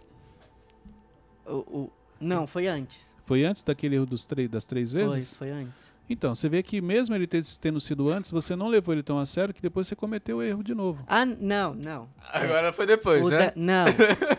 O- 1.46 1.52
o- 1.84 1.92
Não, 2.20 2.46
foi 2.48 2.68
antes. 2.68 3.14
Foi 3.26 3.46
antes 3.46 3.64
daquele 3.64 3.96
erro 3.96 4.06
dos 4.06 4.26
três, 4.26 4.50
das 4.50 4.66
três 4.66 4.92
Foi, 4.92 5.08
vezes? 5.08 5.38
foi 5.38 5.50
antes. 5.52 5.93
Então, 6.10 6.36
você 6.36 6.50
vê 6.50 6.62
que 6.62 6.82
mesmo 6.82 7.16
ele 7.16 7.26
ter- 7.26 7.44
tendo 7.62 7.80
sido 7.80 8.10
antes, 8.10 8.30
você 8.30 8.56
não 8.56 8.68
levou 8.68 8.94
ele 8.94 9.02
tão 9.02 9.18
a 9.20 9.26
sério 9.26 9.54
que 9.54 9.62
depois 9.62 9.88
você 9.88 9.96
cometeu 9.96 10.38
o 10.38 10.44
erro 10.44 10.62
de 10.64 10.76
novo. 10.76 11.04
Ah, 11.08 11.26
não, 11.26 11.74
não. 11.74 12.10
Agora 12.32 12.74
foi 12.74 12.86
depois, 12.86 13.26
O 13.26 13.30
né? 13.30 13.38
da- 13.48 13.54
não, 13.56 13.86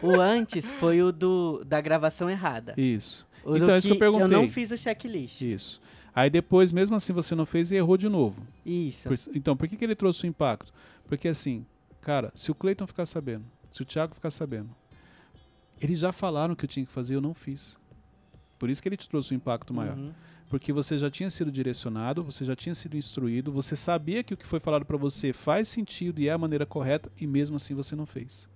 o 0.03 0.21
antes 0.21 0.71
foi 0.73 1.03
o 1.03 1.11
do, 1.11 1.65
da 1.67 1.81
gravação 1.81 2.29
errada. 2.29 2.75
Isso. 2.77 3.27
O 3.45 3.57
Então, 3.57 3.71
é 3.75 3.79
isso 3.79 3.89
que 3.89 3.95
eu 3.95 3.99
perguntei. 3.99 4.29
não 4.29 4.49
fiz 4.49 4.71
o 4.71 4.77
checklist. 4.77 5.41
Isso. 5.41 5.81
Aí 6.15 6.29
depois, 6.31 6.71
mesmo 6.71 6.95
assim, 6.97 7.12
você 7.12 7.35
não 7.35 7.45
fez 7.47 7.73
e 7.73 7.77
errou 7.77 7.97
de 7.97 8.09
novo. 8.09 8.47
Isso. 8.65 9.09
Por- 9.09 9.19
Então, 9.35 9.57
por 9.57 9.67
que, 9.67 9.77
que 9.77 9.85
ele 9.85 9.95
trouxe 9.97 10.25
o 10.25 10.29
impacto? 10.29 10.73
Porque 11.09 11.29
assim, 11.29 11.67
cara, 12.01 12.31
se 12.35 12.51
o 12.51 12.55
Cleiton 12.55 12.87
ficar 12.87 13.07
sabendo, 13.07 13.45
se 13.73 13.83
o 13.83 13.85
Thiago 13.85 14.15
ficar 14.15 14.31
sabendo, 14.31 14.71
eles 15.81 15.99
já 15.99 16.12
falaram 16.12 16.55
que 16.55 16.65
eu 16.65 16.69
tinha 16.69 16.87
que 16.87 16.93
fazer 16.93 17.15
e 17.15 17.17
eu 17.17 17.21
não 17.21 17.35
fiz. 17.35 17.77
Por 18.59 18.71
isso 18.71 18.83
que 18.83 18.89
ele 18.89 18.97
te 18.97 19.09
trouxe 19.09 19.35
um 19.35 19.37
impacto 19.37 19.73
maior. 19.73 19.97
Uhum. 19.97 20.13
Porque 20.49 20.73
você 20.73 20.97
já 20.97 21.11
tinha 21.11 21.31
sido 21.31 21.51
direcionado, 21.51 22.23
você 22.23 22.45
já 22.45 22.55
tinha 22.55 22.75
sido 22.75 22.97
instruído, 22.97 23.51
você 23.51 23.75
sabia 23.75 24.23
que 24.23 24.35
o 24.35 24.37
que 24.37 24.47
foi 24.47 24.61
falado 24.61 24.85
para 24.85 24.97
você 24.97 25.33
faz 25.33 25.69
sentido 25.69 26.21
e 26.21 26.29
é 26.29 26.33
a 26.33 26.39
maneira 26.39 26.65
correta 26.65 27.11
e 27.21 27.27
mesmo 27.27 27.57
assim 27.57 27.75
você 27.75 27.97
não 27.97 28.07
fez. 28.07 28.49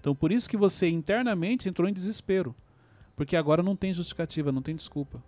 Então, 0.00 0.14
por 0.14 0.30
isso 0.30 0.48
que 0.48 0.56
você 0.56 0.88
internamente 0.88 1.68
entrou 1.68 1.88
em 1.88 1.92
desespero. 1.92 2.54
Porque 3.16 3.34
agora 3.34 3.62
não 3.62 3.74
tem 3.74 3.92
justificativa, 3.92 4.52
não 4.52 4.62
tem 4.62 4.76
desculpa. 4.76 5.22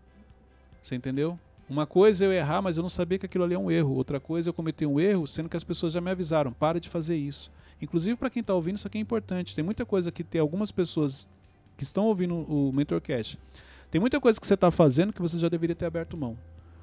Você 0.83 0.95
entendeu? 0.95 1.39
Uma 1.69 1.87
coisa 1.87 2.25
é 2.25 2.27
eu 2.29 2.33
errar, 2.33 2.63
mas 2.63 2.77
eu 2.77 2.83
não 2.83 2.89
sabia 2.89 3.19
que 3.19 3.27
aquilo 3.27 3.45
ali 3.45 3.55
é 3.55 3.59
um 3.59 3.71
erro. 3.71 3.95
Outra 3.95 4.21
coisa 4.21 4.49
é 4.49 4.51
eu 4.51 4.55
cometer 4.55 4.87
um 4.87 5.01
erro, 5.01 5.27
sendo 5.27 5.49
que 5.49 5.57
as 5.57 5.65
pessoas 5.65 5.93
já 5.93 6.01
me 6.01 6.11
avisaram, 6.11 6.53
para 6.53 6.81
de 6.81 6.89
fazer 6.89 7.17
isso. 7.17 7.51
Inclusive, 7.81 8.17
para 8.17 8.31
quem 8.31 8.41
está 8.41 8.55
ouvindo, 8.55 8.77
isso 8.77 8.87
aqui 8.87 8.99
é 8.99 9.01
importante. 9.01 9.55
Tem 9.55 9.65
muita 9.65 9.85
coisa 9.85 10.13
que 10.13 10.23
tem 10.23 10.41
algumas 10.41 10.71
pessoas 10.71 11.29
que 11.77 11.83
estão 11.83 12.05
ouvindo 12.05 12.35
o 12.35 12.73
Mentorcast. 12.73 13.39
Tem 13.91 14.01
muita 14.01 14.21
coisa 14.21 14.41
que 14.41 14.47
você 14.47 14.55
está 14.55 14.71
fazendo 14.71 15.13
que 15.13 15.21
você 15.21 15.39
já 15.39 15.49
deveria 15.49 15.75
ter 15.75 15.87
aberto 15.87 16.17
mão. 16.17 16.39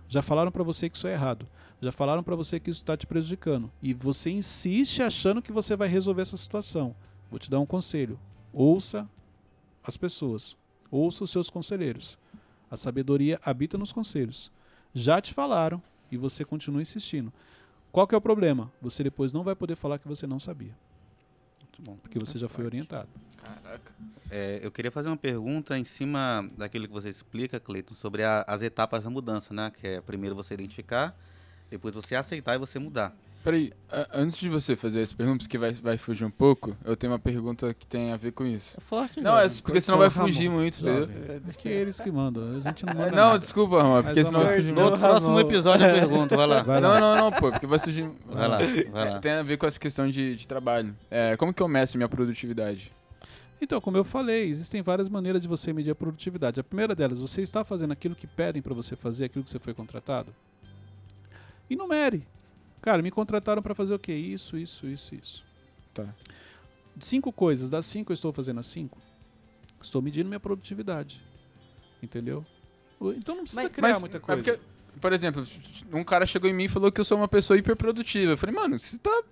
Já 0.09 0.21
falaram 0.21 0.51
para 0.51 0.63
você 0.63 0.89
que 0.89 0.97
isso 0.97 1.07
é 1.07 1.13
errado. 1.13 1.47
Já 1.81 1.91
falaram 1.91 2.23
para 2.23 2.35
você 2.35 2.59
que 2.59 2.69
isso 2.69 2.81
está 2.81 2.97
te 2.97 3.05
prejudicando. 3.05 3.71
E 3.81 3.93
você 3.93 4.29
insiste 4.29 5.01
achando 5.01 5.41
que 5.41 5.51
você 5.51 5.75
vai 5.75 5.87
resolver 5.87 6.21
essa 6.21 6.37
situação. 6.37 6.95
Vou 7.29 7.39
te 7.39 7.49
dar 7.49 7.59
um 7.59 7.65
conselho. 7.65 8.19
Ouça 8.51 9.07
as 9.83 9.95
pessoas. 9.95 10.55
Ouça 10.89 11.23
os 11.23 11.31
seus 11.31 11.49
conselheiros. 11.49 12.17
A 12.69 12.75
sabedoria 12.75 13.39
habita 13.43 13.77
nos 13.77 13.91
conselhos. 13.91 14.51
Já 14.93 15.21
te 15.21 15.33
falaram 15.33 15.81
e 16.11 16.17
você 16.17 16.43
continua 16.43 16.81
insistindo. 16.81 17.31
Qual 17.91 18.07
que 18.07 18.15
é 18.15 18.17
o 18.17 18.21
problema? 18.21 18.71
Você 18.81 19.03
depois 19.03 19.31
não 19.31 19.43
vai 19.43 19.55
poder 19.55 19.75
falar 19.75 19.97
que 19.97 20.07
você 20.07 20.27
não 20.27 20.39
sabia, 20.39 20.75
Muito 21.77 21.81
bom. 21.91 21.97
porque 21.97 22.17
você 22.19 22.37
já 22.39 22.47
foi 22.49 22.65
orientado. 22.65 23.07
Caraca. 23.37 23.91
É, 24.29 24.59
eu 24.61 24.71
queria 24.71 24.91
fazer 24.91 25.07
uma 25.09 25.17
pergunta 25.17 25.77
em 25.77 25.83
cima 25.83 26.47
daquilo 26.57 26.87
que 26.87 26.93
você 26.93 27.09
explica, 27.09 27.59
Cleiton, 27.59 27.93
sobre 27.93 28.23
a- 28.23 28.43
as 28.47 28.61
etapas 28.61 29.03
da 29.03 29.09
mudança, 29.09 29.53
né? 29.53 29.71
Que 29.79 29.87
é 29.87 30.01
primeiro 30.01 30.35
você 30.35 30.53
identificar, 30.53 31.15
depois 31.69 31.93
você 31.93 32.15
aceitar 32.15 32.55
e 32.55 32.57
você 32.57 32.77
mudar. 32.79 33.15
Peraí, 33.47 33.71
antes 34.13 34.37
de 34.39 34.49
você 34.49 34.75
fazer 34.75 34.99
essa 35.01 35.15
pergunta, 35.15 35.45
porque 35.45 35.57
vai, 35.57 35.71
vai 35.71 35.97
fugir 35.97 36.25
um 36.25 36.29
pouco, 36.29 36.75
eu 36.83 36.97
tenho 36.97 37.13
uma 37.13 37.17
pergunta 37.19 37.73
que 37.73 37.87
tem 37.87 38.11
a 38.11 38.17
ver 38.17 38.33
com 38.33 38.45
isso. 38.45 38.77
É 38.77 38.81
forte, 38.81 39.21
Não, 39.21 39.39
é 39.39 39.47
porque 39.63 39.79
senão 39.79 39.97
vai 39.99 40.09
fugir 40.09 40.47
Ramon. 40.47 40.59
muito, 40.59 40.81
entendeu? 40.81 41.07
Jovem. 41.07 41.41
É 41.47 41.53
que 41.53 41.69
eles 41.69 41.97
que 41.97 42.11
mandam, 42.11 42.57
a 42.57 42.59
gente 42.59 42.85
não 42.85 42.93
manda 42.93 43.07
É, 43.07 43.11
Não, 43.11 43.27
nada. 43.27 43.39
desculpa, 43.39 43.81
Ramon, 43.81 44.03
porque 44.03 44.19
Mas 44.19 44.27
senão 44.27 44.43
vai 44.43 44.55
fugir 44.57 44.73
No 44.73 44.81
muito. 44.81 44.99
próximo 44.99 45.39
episódio 45.39 45.85
eu 45.85 45.93
pergunto, 45.93 46.35
vai 46.35 46.45
lá. 46.45 46.61
Vai 46.61 46.81
Não, 46.81 46.89
lá. 46.89 46.99
não, 46.99 47.15
não, 47.15 47.31
pô, 47.31 47.49
porque 47.49 47.65
vai 47.65 47.79
surgir. 47.79 48.11
Vai 48.25 48.47
lá, 48.49 48.57
vai 48.91 49.09
lá. 49.13 49.19
Tem 49.21 49.31
a 49.31 49.43
ver 49.43 49.55
com 49.57 49.65
essa 49.65 49.79
questão 49.79 50.09
de, 50.09 50.35
de 50.35 50.45
trabalho. 50.45 50.93
É, 51.09 51.37
como 51.37 51.53
que 51.53 51.63
eu 51.63 51.69
meço 51.69 51.95
minha 51.97 52.09
produtividade? 52.09 52.91
Então, 53.61 53.79
como 53.79 53.95
eu 53.95 54.03
falei, 54.03 54.49
existem 54.49 54.81
várias 54.81 55.07
maneiras 55.07 55.41
de 55.41 55.47
você 55.47 55.71
medir 55.71 55.91
a 55.91 55.95
produtividade. 55.95 56.59
A 56.59 56.63
primeira 56.65 56.93
delas, 56.93 57.21
você 57.21 57.41
está 57.43 57.63
fazendo 57.63 57.93
aquilo 57.93 58.13
que 58.13 58.27
pedem 58.27 58.61
para 58.61 58.73
você 58.73 58.93
fazer, 58.97 59.23
aquilo 59.23 59.45
que 59.45 59.49
você 59.51 59.57
foi 59.57 59.73
contratado? 59.73 60.35
Enumere. 61.69 62.27
Cara, 62.81 63.01
me 63.01 63.11
contrataram 63.11 63.61
para 63.61 63.75
fazer 63.75 63.93
o 63.93 63.99
quê? 63.99 64.13
Isso, 64.13 64.57
isso, 64.57 64.87
isso, 64.87 65.15
isso. 65.15 65.43
Tá. 65.93 66.13
Cinco 66.99 67.31
coisas. 67.31 67.69
Das 67.69 67.85
cinco, 67.85 68.11
eu 68.11 68.15
estou 68.15 68.31
fazendo 68.31 68.59
as 68.59 68.65
cinco? 68.67 68.97
Estou 69.81 70.01
medindo 70.01 70.27
minha 70.27 70.39
produtividade. 70.39 71.21
Entendeu? 72.01 72.45
Então 73.15 73.35
não 73.35 73.43
precisa 73.43 73.63
Mas- 73.63 73.71
criar 73.71 73.89
Mas, 73.89 73.99
muita 73.99 74.17
é 74.17 74.19
coisa. 74.19 74.41
porque, 74.43 74.59
por 74.99 75.13
exemplo, 75.13 75.45
um 75.93 76.03
cara 76.03 76.25
chegou 76.25 76.49
em 76.49 76.53
mim 76.53 76.63
e 76.65 76.69
falou 76.69 76.91
que 76.91 76.99
eu 77.01 77.05
sou 77.05 77.17
uma 77.17 77.27
pessoa 77.27 77.57
hiperprodutiva. 77.57 78.31
Eu 78.33 78.37
falei, 78.37 78.55
mano, 78.55 78.77
você 78.79 78.97
tá 78.97 79.23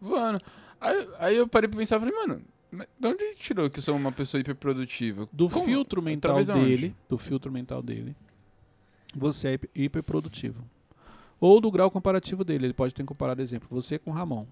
voando. 0.00 0.40
Aí, 0.80 1.08
aí 1.18 1.36
eu 1.36 1.46
parei 1.48 1.68
pra 1.68 1.78
pensar 1.78 1.96
e 1.96 2.00
falei, 2.00 2.14
mano, 2.14 2.42
mas 2.70 2.86
de 2.98 3.06
onde 3.06 3.22
ele 3.24 3.34
tirou 3.36 3.68
que 3.68 3.78
eu 3.78 3.82
sou 3.82 3.96
uma 3.96 4.12
pessoa 4.12 4.40
hiperprodutiva? 4.40 5.28
do 5.32 5.48
Como? 5.48 5.64
filtro 5.64 6.00
mental 6.02 6.36
onde? 6.38 6.52
dele, 6.52 6.96
do 7.08 7.18
filtro 7.18 7.50
mental 7.52 7.82
dele, 7.82 8.14
você 9.14 9.48
é 9.48 9.52
hiper- 9.54 9.70
hiperprodutivo. 9.74 10.64
Ou 11.40 11.60
do 11.60 11.70
grau 11.70 11.90
comparativo 11.90 12.44
dele, 12.44 12.66
ele 12.66 12.74
pode 12.74 12.92
ter 12.94 13.04
comparado 13.04 13.40
exemplo, 13.40 13.66
você 13.70 13.98
com 13.98 14.10
o 14.10 14.14
Ramon. 14.14 14.46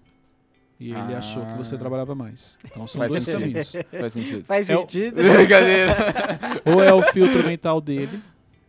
E 0.79 0.91
ele 0.91 1.13
Ah. 1.13 1.17
achou 1.19 1.45
que 1.45 1.53
você 1.57 1.77
trabalhava 1.77 2.15
mais. 2.15 2.57
Então 2.65 2.87
são 2.87 2.99
Faz 2.99 3.11
dois 3.11 3.23
sentido. 3.25 3.41
caminhos. 3.41 3.71
Faz 3.99 4.13
sentido. 4.13 4.45
Faz 4.45 4.69
É 4.69 4.77
o- 4.77 4.81
sentido? 4.81 5.15
Brincadeira. 5.21 5.95
ou 6.65 6.81
é 6.83 6.93
o 6.93 7.01
filtro 7.11 7.43
mental 7.45 7.81
dele, 7.81 8.21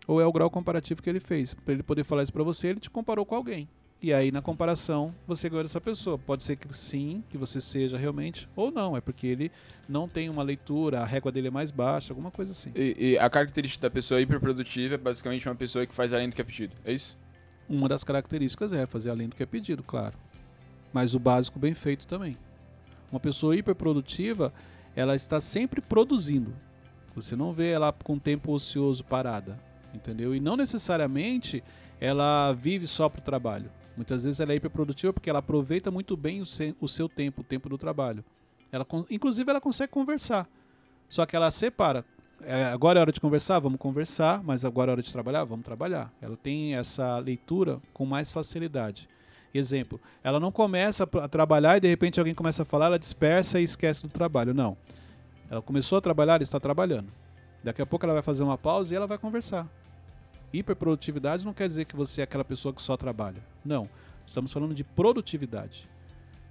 ou 0.09 0.21
é 0.21 0.27
o 0.27 0.33
grau 0.33 0.51
comparativo 0.51 1.01
que 1.01 1.09
ele 1.09 1.21
fez. 1.21 1.55
Para 1.55 1.75
ele 1.75 1.83
poder 1.85 2.03
falar 2.05 2.23
isso 2.25 2.33
para 2.33 2.43
você, 2.43 2.67
ele 2.69 2.81
te 2.81 2.91
comparou 2.91 3.25
com 3.25 3.37
alguém. 3.37 3.69
E 4.03 4.13
aí 4.13 4.33
na 4.33 4.43
comparação, 4.43 5.15
você 5.27 5.49
ganhou 5.49 5.63
dessa 5.63 5.81
pessoa. 5.81 6.19
Pode 6.19 6.43
ser 6.43 6.57
que 6.57 6.67
sim, 6.77 7.23
que 7.29 7.39
você 7.39 7.61
seja 7.61 7.97
realmente, 7.97 8.49
ou 8.57 8.73
não, 8.73 8.97
é 8.97 9.01
porque 9.01 9.27
ele 9.29 9.53
não 9.89 10.09
tem 10.09 10.29
uma 10.29 10.43
leitura, 10.43 11.01
a 11.01 11.05
régua 11.05 11.31
dele 11.31 11.47
é 11.49 11.51
mais 11.51 11.71
baixa, 11.71 12.13
alguma 12.13 12.31
coisa 12.31 12.51
assim. 12.53 12.73
E, 12.75 12.97
e 13.13 13.19
a 13.19 13.31
característica 13.31 13.87
da 13.89 13.91
pessoa 13.93 14.21
hiperprodutiva 14.21 14.95
é 14.95 14.99
basicamente 14.99 15.47
uma 15.49 15.55
pessoa 15.55 15.87
que 15.87 15.95
faz 15.95 16.13
além 16.13 16.29
do 16.29 16.35
que 16.35 16.41
é 16.41 16.45
pedido. 16.45 16.75
É 16.85 16.93
isso? 16.93 17.17
Uma 17.71 17.89
das 17.89 18.03
características 18.03 18.73
é 18.73 18.85
fazer 18.85 19.11
além 19.11 19.29
do 19.29 19.37
que 19.37 19.45
é 19.45 19.47
pedido, 19.47 19.81
claro. 19.85 20.19
Mas 20.93 21.15
o 21.15 21.21
básico 21.21 21.57
bem 21.57 21.73
feito 21.73 22.05
também. 22.05 22.37
Uma 23.13 23.21
pessoa 23.21 23.57
hiperprodutiva, 23.57 24.53
ela 24.97 25.15
está 25.15 25.41
sempre 25.41 25.81
produzindo. 25.81 26.53
Você 27.15 27.37
não 27.37 27.53
vê 27.53 27.71
ela 27.71 27.93
com 27.93 28.19
tempo 28.19 28.51
ocioso 28.51 29.05
parada, 29.05 29.57
entendeu? 29.95 30.35
E 30.35 30.41
não 30.41 30.57
necessariamente 30.57 31.63
ela 32.01 32.53
vive 32.53 32.89
só 32.89 33.09
para 33.09 33.21
o 33.21 33.25
trabalho. 33.25 33.71
Muitas 33.97 34.25
vezes 34.25 34.41
ela 34.41 34.53
é 34.53 34.57
hiperprodutiva 34.57 35.13
porque 35.13 35.31
ela 35.31 35.39
aproveita 35.39 35.93
muito 35.93 36.17
bem 36.17 36.41
o, 36.41 36.45
o 36.81 36.89
seu 36.89 37.09
tempo, 37.09 37.43
o 37.43 37.45
tempo 37.45 37.69
do 37.69 37.79
trabalho. 37.79 38.25
Ela, 38.73 38.85
inclusive 39.09 39.49
ela 39.49 39.61
consegue 39.61 39.93
conversar. 39.93 40.49
Só 41.09 41.25
que 41.25 41.37
ela 41.37 41.53
separa. 41.53 42.05
É, 42.43 42.65
agora 42.65 42.99
é 42.99 43.03
hora 43.03 43.13
de 43.13 43.21
conversar, 43.21 43.59
vamos 43.59 43.79
conversar, 43.79 44.43
mas 44.43 44.65
agora 44.65 44.91
é 44.91 44.93
hora 44.93 45.03
de 45.03 45.13
trabalhar, 45.13 45.45
vamos 45.45 45.65
trabalhar. 45.65 46.13
Ela 46.21 46.37
tem 46.37 46.75
essa 46.75 47.19
leitura 47.19 47.81
com 47.93 48.07
mais 48.07 48.33
facilidade. 48.33 49.09
Exemplo, 49.53 50.01
ela 50.23 50.39
não 50.39 50.53
começa 50.53 51.05
a 51.05 51.29
trabalhar 51.29 51.77
e 51.77 51.81
de 51.81 51.89
repente 51.89 52.19
alguém 52.19 52.35
começa 52.35 52.63
a 52.63 52.65
falar, 52.65 52.87
ela 52.87 52.99
dispersa 52.99 53.61
e 53.61 53.65
esquece 53.65 54.03
do 54.03 54.09
trabalho. 54.09 54.55
Não. 54.55 54.77
Ela 55.51 55.61
começou 55.61 55.99
a 55.99 56.01
trabalhar, 56.01 56.35
ela 56.35 56.43
está 56.43 56.61
trabalhando. 56.61 57.13
Daqui 57.63 57.83
a 57.83 57.87
pouco 57.87 58.07
ela 58.07 58.15
vai 58.15 58.23
fazer 58.23 58.43
uma 58.43 58.57
pausa 58.57 58.95
e 58.95 58.97
ela 58.97 59.07
vai 59.07 59.19
conversar. 59.19 59.69
Hiperprodutividade 60.53 61.45
não 61.45 61.53
quer 61.53 61.67
dizer 61.67 61.85
que 61.85 61.97
você 61.97 62.21
é 62.21 62.25
aquela 62.25 62.45
pessoa 62.45 62.73
que 62.73 62.81
só 62.81 62.97
trabalha. 62.97 63.43
Não. 63.65 63.89
Estamos 64.25 64.53
falando 64.53 64.75
de 64.75 64.85
produtividade. 64.85 65.89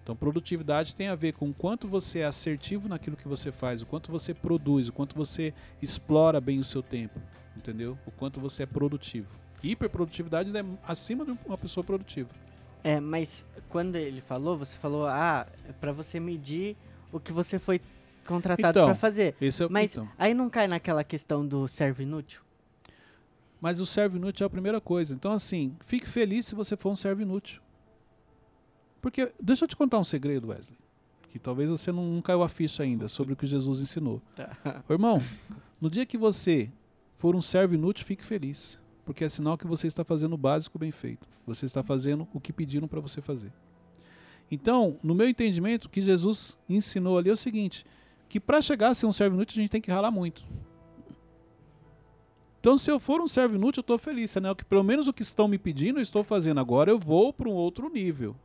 Então, 0.04 0.16
produtividade 0.16 0.95
tem 0.95 1.08
a 1.08 1.16
ver 1.16 1.34
com 1.34 1.50
o 1.50 1.54
quanto 1.54 1.88
você 1.88 2.20
é 2.20 2.26
assertivo 2.26 2.88
naquilo 2.88 3.16
que 3.16 3.28
você 3.28 3.52
faz, 3.52 3.82
o 3.82 3.86
quanto 3.86 4.12
você 4.12 4.34
produz, 4.34 4.89
o 4.89 4.93
quanto 4.93 5.16
você 5.16 5.54
explora 5.82 6.41
bem 6.41 6.60
o 6.60 6.64
seu 6.64 6.82
tempo, 6.82 7.20
entendeu? 7.56 7.97
O 8.06 8.12
quanto 8.12 8.39
você 8.39 8.64
é 8.64 8.66
produtivo. 8.66 9.28
Hiperprodutividade 9.62 10.56
é 10.56 10.66
acima 10.88 11.26
de 11.26 11.38
uma 11.45 11.58
pessoa 11.58 11.84
produtiva. 11.84 12.30
É, 12.84 13.00
mas 13.00 13.45
quando 13.68 13.95
ele 13.97 14.22
falou, 14.22 14.58
você 14.58 14.78
falou, 14.78 15.06
ah, 15.06 15.45
é 15.68 15.72
pra 15.74 15.91
você 15.91 16.20
medir 16.20 16.76
o 17.12 17.20
que 17.20 17.32
você 17.32 17.60
foi 17.60 17.82
contratado 18.26 18.80
Então, 18.80 18.86
pra 18.86 18.95
fazer. 18.95 19.36
Esse 19.41 19.64
é 19.64 19.66
o 19.66 19.72
Mas 19.72 19.91
então. 19.91 20.08
aí 20.18 20.34
não 20.34 20.50
cai 20.50 20.68
naquela 20.68 21.04
questão 21.04 21.45
do 21.45 21.68
servo 21.68 22.02
inútil? 22.02 22.41
Mas 23.60 23.82
o 23.82 23.86
servo 23.86 24.18
inútil 24.18 24.45
é 24.45 24.47
a 24.47 24.50
primeira 24.50 24.80
coisa. 24.80 25.14
Então, 25.14 25.34
assim, 25.34 25.76
fique 25.86 26.08
feliz 26.08 26.45
se 26.45 26.56
você 26.56 26.78
for 26.78 26.91
um 26.91 26.95
servo 26.95 27.22
inútil. 27.22 27.62
Porque, 29.02 29.32
deixa 29.41 29.66
eu 29.66 29.68
te 29.68 29.76
contar 29.76 30.00
um 30.00 30.04
segredo, 30.04 30.50
Wesley. 30.50 30.78
Que 31.30 31.39
talvez 31.39 31.70
você 31.70 31.91
não, 31.91 32.04
não 32.04 32.22
caiu 32.22 32.41
a 32.41 32.50
ficha 32.50 32.84
ainda 32.84 33.08
sobre 33.08 33.34
o 33.34 33.36
que 33.36 33.45
Jesus 33.45 33.82
ensinou. 33.82 34.22
Ô, 34.88 34.93
irmão, 34.93 35.22
no 35.80 35.89
dia 35.89 36.06
que 36.06 36.18
você 36.18 36.72
for 37.18 37.36
um 37.36 37.41
servo 37.41 37.76
inútil, 37.76 38.06
fique 38.06 38.26
feliz. 38.26 38.80
Porque 39.06 39.24
é 39.24 39.30
sinal 39.30 39.58
que 39.58 39.68
você 39.68 39.88
está 39.88 40.04
fazendo 40.04 40.34
o 40.34 40.38
básico 40.38 40.78
bem 40.78 40.91
feito. 40.91 41.28
Você 41.45 41.66
está 41.66 41.84
fazendo 41.84 42.28
o 42.34 42.39
que 42.39 42.54
pediram 42.54 42.88
para 42.88 43.00
você 43.00 43.22
fazer. 43.22 43.52
Então, 44.52 44.97
no 45.04 45.14
meu 45.14 45.28
entendimento, 45.28 45.86
o 45.86 45.89
que 45.89 46.02
Jesus 46.02 46.58
ensinou 46.68 47.18
ali 47.18 47.30
é 47.30 47.34
o 47.34 47.38
seguinte: 47.38 47.86
que 48.28 48.39
para 48.39 48.62
chegar 48.62 48.89
a 48.89 48.93
ser 48.93 49.06
um 49.06 49.12
servo 49.12 49.36
inútil, 49.36 49.60
a 49.60 49.62
gente 49.62 49.72
tem 49.72 49.82
que 49.82 49.91
ralar 49.91 50.12
muito. 50.12 50.43
Então, 52.60 52.78
se 52.78 52.91
eu 52.91 53.00
for 53.00 53.22
um 53.22 53.28
servo 53.28 53.56
inútil, 53.56 53.80
eu 53.80 53.84
estou 53.84 53.97
feliz. 53.97 54.36
Né? 54.36 54.54
Que 54.54 54.66
pelo 54.66 54.84
menos 54.84 55.08
o 55.08 55.14
que 55.14 55.22
estão 55.22 55.47
me 55.47 55.58
pedindo, 55.58 56.00
eu 56.00 56.04
estou 56.04 56.24
fazendo. 56.24 56.60
Agora 56.60 56.91
eu 56.91 57.00
vou 57.00 57.32
para 57.32 57.47
um 57.47 57.54
outro 57.54 57.89
nível. 57.89 58.36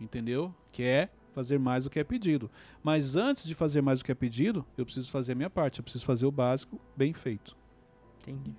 Entendeu? 0.00 0.54
Que 0.72 0.82
é 0.82 1.08
fazer 1.32 1.58
mais 1.58 1.84
do 1.84 1.90
que 1.90 1.98
é 1.98 2.04
pedido. 2.04 2.50
Mas 2.82 3.16
antes 3.16 3.44
de 3.44 3.54
fazer 3.54 3.80
mais 3.82 3.98
do 4.00 4.04
que 4.04 4.12
é 4.12 4.14
pedido, 4.14 4.64
eu 4.76 4.84
preciso 4.84 5.10
fazer 5.10 5.32
a 5.32 5.34
minha 5.34 5.50
parte. 5.50 5.78
Eu 5.80 5.82
preciso 5.82 6.04
fazer 6.04 6.26
o 6.26 6.30
básico 6.30 6.80
bem 6.96 7.12
feito. 7.12 7.56
Entendi. 8.22 8.52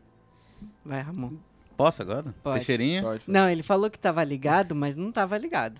Vai, 0.83 1.01
Ramon. 1.01 1.33
Posso 1.77 2.01
agora? 2.01 2.33
Pode. 2.43 2.57
Teixeirinha? 2.59 3.01
Pode, 3.01 3.19
pode. 3.25 3.31
Não, 3.31 3.49
ele 3.49 3.63
falou 3.63 3.89
que 3.89 3.99
tava 3.99 4.23
ligado, 4.23 4.73
mas 4.75 4.95
não 4.95 5.11
tava 5.11 5.38
ligado. 5.38 5.79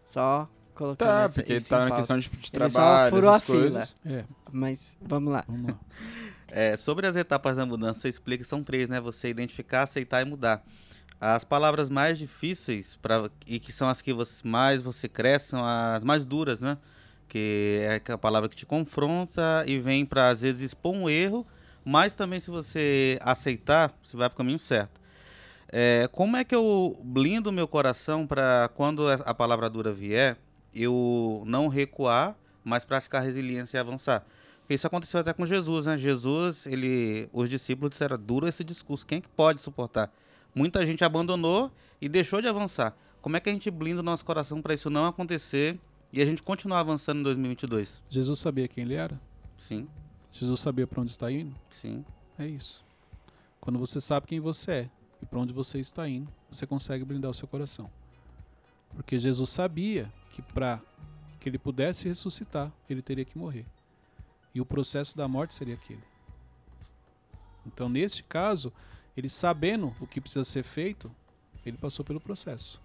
Só 0.00 0.48
colocando 0.74 1.08
Tá, 1.08 1.22
essa, 1.22 1.34
porque 1.34 1.54
isso 1.54 1.68
tá 1.68 1.88
na 1.88 1.94
questão 1.96 2.18
de, 2.18 2.28
de 2.28 2.36
Ele 2.36 2.70
só 2.70 2.78
trabalho, 2.80 3.10
furou 3.10 3.30
a 3.30 3.38
fila. 3.40 3.60
coisas. 3.60 3.94
É, 4.04 4.24
Mas 4.52 4.94
vamos 5.00 5.32
lá. 5.32 5.44
vamos 5.48 5.70
lá. 5.72 5.78
É, 6.48 6.76
sobre 6.76 7.06
as 7.08 7.16
etapas 7.16 7.56
da 7.56 7.66
mudança, 7.66 8.00
você 8.00 8.08
explica 8.08 8.44
que 8.44 8.48
são 8.48 8.62
três, 8.62 8.88
né? 8.88 9.00
Você 9.00 9.28
identificar, 9.28 9.82
aceitar 9.82 10.22
e 10.22 10.24
mudar. 10.24 10.64
As 11.20 11.44
palavras 11.44 11.88
mais 11.88 12.18
difíceis 12.18 12.96
pra, 13.00 13.30
e 13.46 13.58
que 13.58 13.72
são 13.72 13.88
as 13.88 14.02
que 14.02 14.12
você, 14.12 14.46
mais 14.46 14.82
você 14.82 15.08
cresce 15.08 15.48
são 15.48 15.64
as 15.64 16.04
mais 16.04 16.24
duras, 16.24 16.60
né? 16.60 16.76
Que 17.28 17.80
é 17.82 18.12
a 18.12 18.18
palavra 18.18 18.48
que 18.48 18.56
te 18.56 18.66
confronta 18.66 19.64
e 19.66 19.78
vem 19.78 20.04
para 20.04 20.28
às 20.28 20.42
vezes 20.42 20.60
expor 20.60 20.94
um 20.94 21.08
erro, 21.08 21.46
mas 21.84 22.14
também 22.14 22.38
se 22.38 22.50
você 22.50 23.18
aceitar, 23.22 23.92
você 24.04 24.16
vai 24.16 24.28
para 24.28 24.34
o 24.34 24.38
caminho 24.38 24.58
certo. 24.58 25.00
É, 25.68 26.08
como 26.12 26.36
é 26.36 26.44
que 26.44 26.54
eu 26.54 26.98
blindo 27.02 27.50
meu 27.50 27.66
coração 27.66 28.26
para 28.26 28.70
quando 28.74 29.08
a 29.08 29.34
palavra 29.34 29.68
dura 29.68 29.92
vier, 29.92 30.36
eu 30.74 31.42
não 31.46 31.68
recuar, 31.68 32.36
mas 32.62 32.84
praticar 32.84 33.22
resiliência 33.22 33.78
e 33.78 33.80
avançar? 33.80 34.24
Porque 34.60 34.74
isso 34.74 34.86
aconteceu 34.86 35.20
até 35.20 35.32
com 35.32 35.46
Jesus, 35.46 35.86
né? 35.86 35.96
Jesus, 35.96 36.66
ele, 36.66 37.28
os 37.32 37.48
discípulos 37.48 37.90
disseram, 37.90 38.18
duro 38.18 38.46
esse 38.46 38.62
discurso, 38.62 39.06
quem 39.06 39.18
é 39.18 39.20
que 39.20 39.28
pode 39.28 39.60
suportar? 39.60 40.12
Muita 40.56 40.86
gente 40.86 41.04
abandonou 41.04 41.70
e 42.00 42.08
deixou 42.08 42.40
de 42.40 42.48
avançar. 42.48 42.96
Como 43.20 43.36
é 43.36 43.40
que 43.40 43.50
a 43.50 43.52
gente 43.52 43.70
blinda 43.70 44.00
o 44.00 44.02
nosso 44.02 44.24
coração 44.24 44.62
para 44.62 44.72
isso 44.72 44.88
não 44.88 45.04
acontecer 45.04 45.78
e 46.10 46.22
a 46.22 46.24
gente 46.24 46.42
continuar 46.42 46.80
avançando 46.80 47.20
em 47.20 47.22
2022? 47.24 48.02
Jesus 48.08 48.38
sabia 48.38 48.66
quem 48.66 48.84
ele 48.84 48.94
era? 48.94 49.20
Sim, 49.58 49.86
Jesus 50.32 50.58
sabia 50.60 50.86
para 50.86 51.02
onde 51.02 51.10
está 51.10 51.30
indo? 51.30 51.54
sim. 51.70 52.02
É 52.38 52.46
isso. 52.46 52.84
Quando 53.60 53.78
você 53.78 54.00
sabe 54.00 54.26
quem 54.26 54.40
você 54.40 54.70
é 54.70 54.90
e 55.22 55.26
para 55.26 55.38
onde 55.38 55.52
você 55.52 55.78
está 55.78 56.08
indo, 56.08 56.30
você 56.50 56.66
consegue 56.66 57.04
blindar 57.04 57.30
o 57.30 57.34
seu 57.34 57.48
coração. 57.48 57.90
Porque 58.94 59.18
Jesus 59.18 59.50
sabia 59.50 60.10
que 60.30 60.40
para 60.40 60.80
que 61.38 61.48
ele 61.48 61.58
pudesse 61.58 62.08
ressuscitar, 62.08 62.72
ele 62.88 63.02
teria 63.02 63.24
que 63.24 63.36
morrer. 63.36 63.66
E 64.54 64.60
o 64.60 64.66
processo 64.66 65.16
da 65.16 65.26
morte 65.26 65.54
seria 65.54 65.74
aquele. 65.74 66.02
Então, 67.66 67.88
neste 67.88 68.22
caso, 68.22 68.72
ele 69.16 69.28
sabendo 69.28 69.94
o 70.00 70.06
que 70.06 70.20
precisa 70.20 70.44
ser 70.44 70.62
feito, 70.62 71.10
ele 71.64 71.76
passou 71.76 72.04
pelo 72.04 72.20
processo. 72.20 72.80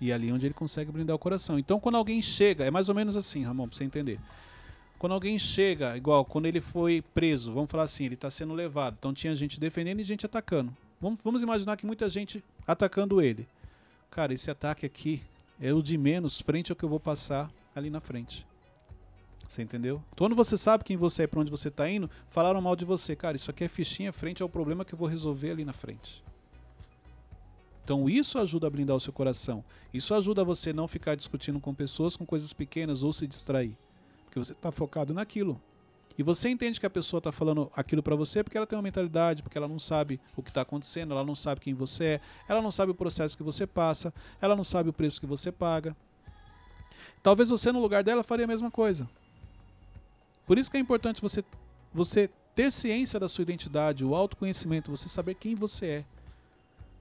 E 0.00 0.10
é 0.10 0.14
ali 0.14 0.30
onde 0.32 0.46
ele 0.46 0.54
consegue 0.54 0.90
blindar 0.92 1.16
o 1.16 1.18
coração. 1.18 1.58
Então, 1.58 1.80
quando 1.80 1.96
alguém 1.96 2.20
chega, 2.20 2.64
é 2.64 2.70
mais 2.70 2.88
ou 2.88 2.94
menos 2.94 3.16
assim, 3.16 3.42
Ramon, 3.44 3.68
para 3.68 3.76
você 3.76 3.84
entender. 3.84 4.20
Quando 4.98 5.12
alguém 5.12 5.38
chega, 5.38 5.96
igual 5.96 6.24
quando 6.24 6.46
ele 6.46 6.60
foi 6.60 7.02
preso, 7.14 7.52
vamos 7.52 7.70
falar 7.70 7.84
assim, 7.84 8.06
ele 8.06 8.14
está 8.14 8.30
sendo 8.30 8.54
levado. 8.54 8.96
Então 8.98 9.12
tinha 9.12 9.36
gente 9.36 9.60
defendendo 9.60 10.00
e 10.00 10.04
gente 10.04 10.24
atacando. 10.24 10.74
Vamos, 11.00 11.20
vamos 11.22 11.42
imaginar 11.42 11.76
que 11.76 11.84
muita 11.84 12.08
gente 12.08 12.42
atacando 12.66 13.20
ele. 13.20 13.46
Cara, 14.10 14.32
esse 14.32 14.50
ataque 14.50 14.86
aqui 14.86 15.22
é 15.60 15.72
o 15.72 15.82
de 15.82 15.98
menos 15.98 16.40
frente 16.40 16.72
ao 16.72 16.76
que 16.76 16.84
eu 16.84 16.88
vou 16.88 17.00
passar 17.00 17.50
ali 17.74 17.90
na 17.90 18.00
frente. 18.00 18.46
Você 19.48 19.62
entendeu? 19.62 20.02
Quando 20.16 20.34
você 20.34 20.56
sabe 20.56 20.84
quem 20.84 20.96
você 20.96 21.22
é, 21.22 21.26
para 21.26 21.40
onde 21.40 21.50
você 21.50 21.68
está 21.68 21.88
indo, 21.88 22.10
falaram 22.30 22.60
mal 22.60 22.74
de 22.74 22.84
você. 22.84 23.14
Cara, 23.14 23.36
isso 23.36 23.50
aqui 23.50 23.64
é 23.64 23.68
fichinha 23.68 24.12
frente 24.12 24.42
ao 24.42 24.48
problema 24.48 24.84
que 24.84 24.94
eu 24.94 24.98
vou 24.98 25.08
resolver 25.08 25.50
ali 25.50 25.64
na 25.64 25.72
frente. 25.72 26.24
Então 27.84 28.10
isso 28.10 28.36
ajuda 28.38 28.66
a 28.66 28.70
blindar 28.70 28.96
o 28.96 29.00
seu 29.00 29.12
coração. 29.12 29.64
Isso 29.94 30.12
ajuda 30.12 30.42
você 30.42 30.72
não 30.72 30.88
ficar 30.88 31.14
discutindo 31.14 31.60
com 31.60 31.72
pessoas 31.72 32.16
com 32.16 32.26
coisas 32.26 32.52
pequenas 32.52 33.04
ou 33.04 33.12
se 33.12 33.28
distrair. 33.28 33.78
Porque 34.24 34.40
você 34.40 34.52
está 34.52 34.72
focado 34.72 35.14
naquilo. 35.14 35.60
E 36.18 36.22
você 36.22 36.48
entende 36.48 36.80
que 36.80 36.86
a 36.86 36.90
pessoa 36.90 37.18
está 37.18 37.30
falando 37.30 37.70
aquilo 37.76 38.02
para 38.02 38.16
você 38.16 38.42
porque 38.42 38.56
ela 38.56 38.66
tem 38.66 38.76
uma 38.76 38.82
mentalidade, 38.82 39.42
porque 39.42 39.56
ela 39.56 39.68
não 39.68 39.78
sabe 39.78 40.18
o 40.34 40.42
que 40.42 40.50
está 40.50 40.62
acontecendo, 40.62 41.12
ela 41.12 41.24
não 41.24 41.36
sabe 41.36 41.60
quem 41.60 41.74
você 41.74 42.04
é, 42.04 42.20
ela 42.48 42.60
não 42.60 42.72
sabe 42.72 42.90
o 42.90 42.94
processo 42.94 43.36
que 43.36 43.42
você 43.42 43.66
passa, 43.66 44.12
ela 44.40 44.56
não 44.56 44.64
sabe 44.64 44.88
o 44.88 44.92
preço 44.92 45.20
que 45.20 45.26
você 45.26 45.52
paga. 45.52 45.94
Talvez 47.22 47.50
você 47.50 47.70
no 47.70 47.80
lugar 47.80 48.02
dela 48.02 48.24
faria 48.24 48.46
a 48.46 48.48
mesma 48.48 48.70
coisa. 48.70 49.08
Por 50.46 50.56
isso 50.58 50.70
que 50.70 50.76
é 50.76 50.80
importante 50.80 51.20
você, 51.20 51.44
você 51.92 52.30
ter 52.54 52.70
ciência 52.70 53.18
da 53.20 53.28
sua 53.28 53.42
identidade, 53.42 54.04
o 54.04 54.14
autoconhecimento, 54.14 54.90
você 54.90 55.08
saber 55.08 55.34
quem 55.34 55.54
você 55.54 55.86
é. 55.86 56.04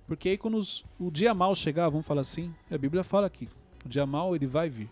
Porque 0.07 0.29
aí 0.29 0.37
quando 0.37 0.57
os- 0.57 0.83
o 0.99 1.09
dia 1.09 1.33
mal 1.33 1.55
chegar, 1.55 1.89
vamos 1.89 2.05
falar 2.05 2.21
assim, 2.21 2.53
a 2.69 2.77
Bíblia 2.77 3.03
fala 3.03 3.27
aqui, 3.27 3.47
o 3.85 3.89
dia 3.89 4.05
mal 4.05 4.35
ele 4.35 4.47
vai 4.47 4.69
vir. 4.69 4.89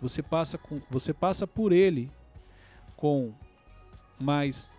Você 0.00 0.22
passa, 0.22 0.56
com, 0.58 0.80
você 0.90 1.12
passa 1.12 1.46
por 1.46 1.72
ele 1.72 2.10
com 2.96 3.32
mais 4.18 4.72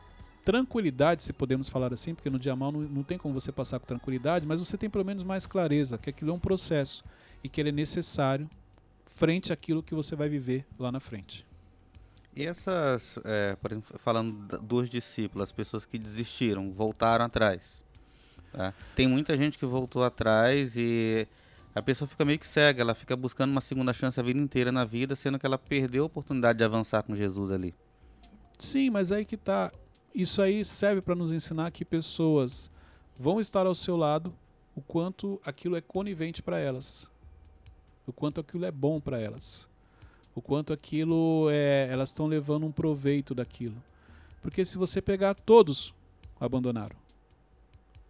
tranquilidade, 0.43 1.23
se 1.23 1.31
podemos 1.31 1.69
falar 1.69 1.93
assim, 1.93 2.15
porque 2.15 2.29
no 2.29 2.39
dia 2.39 2.55
mal 2.55 2.71
não, 2.71 2.81
não 2.81 3.03
tem 3.03 3.17
como 3.17 3.33
você 3.33 3.51
passar 3.51 3.79
com 3.79 3.85
tranquilidade, 3.85 4.45
mas 4.45 4.59
você 4.59 4.77
tem 4.77 4.89
pelo 4.89 5.05
menos 5.05 5.23
mais 5.23 5.45
clareza 5.45 5.97
que 5.99 6.09
aquilo 6.09 6.31
é 6.31 6.33
um 6.33 6.39
processo 6.39 7.03
e 7.43 7.49
que 7.49 7.61
ele 7.61 7.69
é 7.69 7.71
necessário 7.71 8.49
frente 9.07 9.53
àquilo 9.53 9.83
que 9.83 9.93
você 9.93 10.15
vai 10.15 10.27
viver 10.27 10.65
lá 10.79 10.91
na 10.91 10.99
frente. 10.99 11.45
E 12.35 12.45
essas, 12.45 13.19
é, 13.25 13.55
por 13.57 13.71
exemplo, 13.71 13.99
falando 13.99 14.57
dos 14.59 14.89
discípulos, 14.89 15.49
as 15.49 15.51
pessoas 15.51 15.85
que 15.85 15.97
desistiram, 15.97 16.71
voltaram 16.71 17.25
atrás. 17.25 17.83
tá? 18.53 18.73
Tem 18.95 19.07
muita 19.07 19.35
gente 19.37 19.57
que 19.57 19.65
voltou 19.65 20.03
atrás 20.03 20.77
e 20.77 21.27
a 21.75 21.81
pessoa 21.81 22.07
fica 22.07 22.23
meio 22.23 22.39
que 22.39 22.47
cega, 22.47 22.81
ela 22.81 22.95
fica 22.95 23.15
buscando 23.15 23.51
uma 23.51 23.61
segunda 23.61 23.93
chance 23.93 24.19
a 24.19 24.23
vida 24.23 24.39
inteira 24.39 24.71
na 24.71 24.85
vida, 24.85 25.15
sendo 25.15 25.37
que 25.37 25.45
ela 25.45 25.57
perdeu 25.57 26.03
a 26.03 26.05
oportunidade 26.07 26.57
de 26.57 26.63
avançar 26.63 27.03
com 27.03 27.15
Jesus 27.15 27.51
ali. 27.51 27.75
Sim, 28.57 28.89
mas 28.89 29.11
aí 29.11 29.25
que 29.25 29.37
tá. 29.37 29.71
Isso 30.13 30.41
aí 30.41 30.63
serve 30.63 31.01
para 31.01 31.15
nos 31.15 31.31
ensinar 31.31 31.71
que 31.71 31.83
pessoas 31.83 32.69
vão 33.17 33.39
estar 33.39 33.65
ao 33.65 33.75
seu 33.75 33.97
lado 33.97 34.33
o 34.75 34.81
quanto 34.81 35.41
aquilo 35.45 35.75
é 35.75 35.81
conivente 35.81 36.41
para 36.41 36.59
elas. 36.59 37.09
O 38.05 38.13
quanto 38.13 38.39
aquilo 38.39 38.65
é 38.65 38.71
bom 38.71 38.99
para 38.99 39.19
elas. 39.19 39.67
O 40.33 40.41
quanto 40.41 40.71
aquilo 40.73 41.47
é, 41.51 41.87
elas 41.91 42.09
estão 42.09 42.25
levando 42.27 42.65
um 42.65 42.71
proveito 42.71 43.35
daquilo. 43.35 43.75
Porque 44.41 44.65
se 44.65 44.77
você 44.77 45.01
pegar 45.01 45.33
todos 45.35 45.93
abandonaram. 46.39 46.95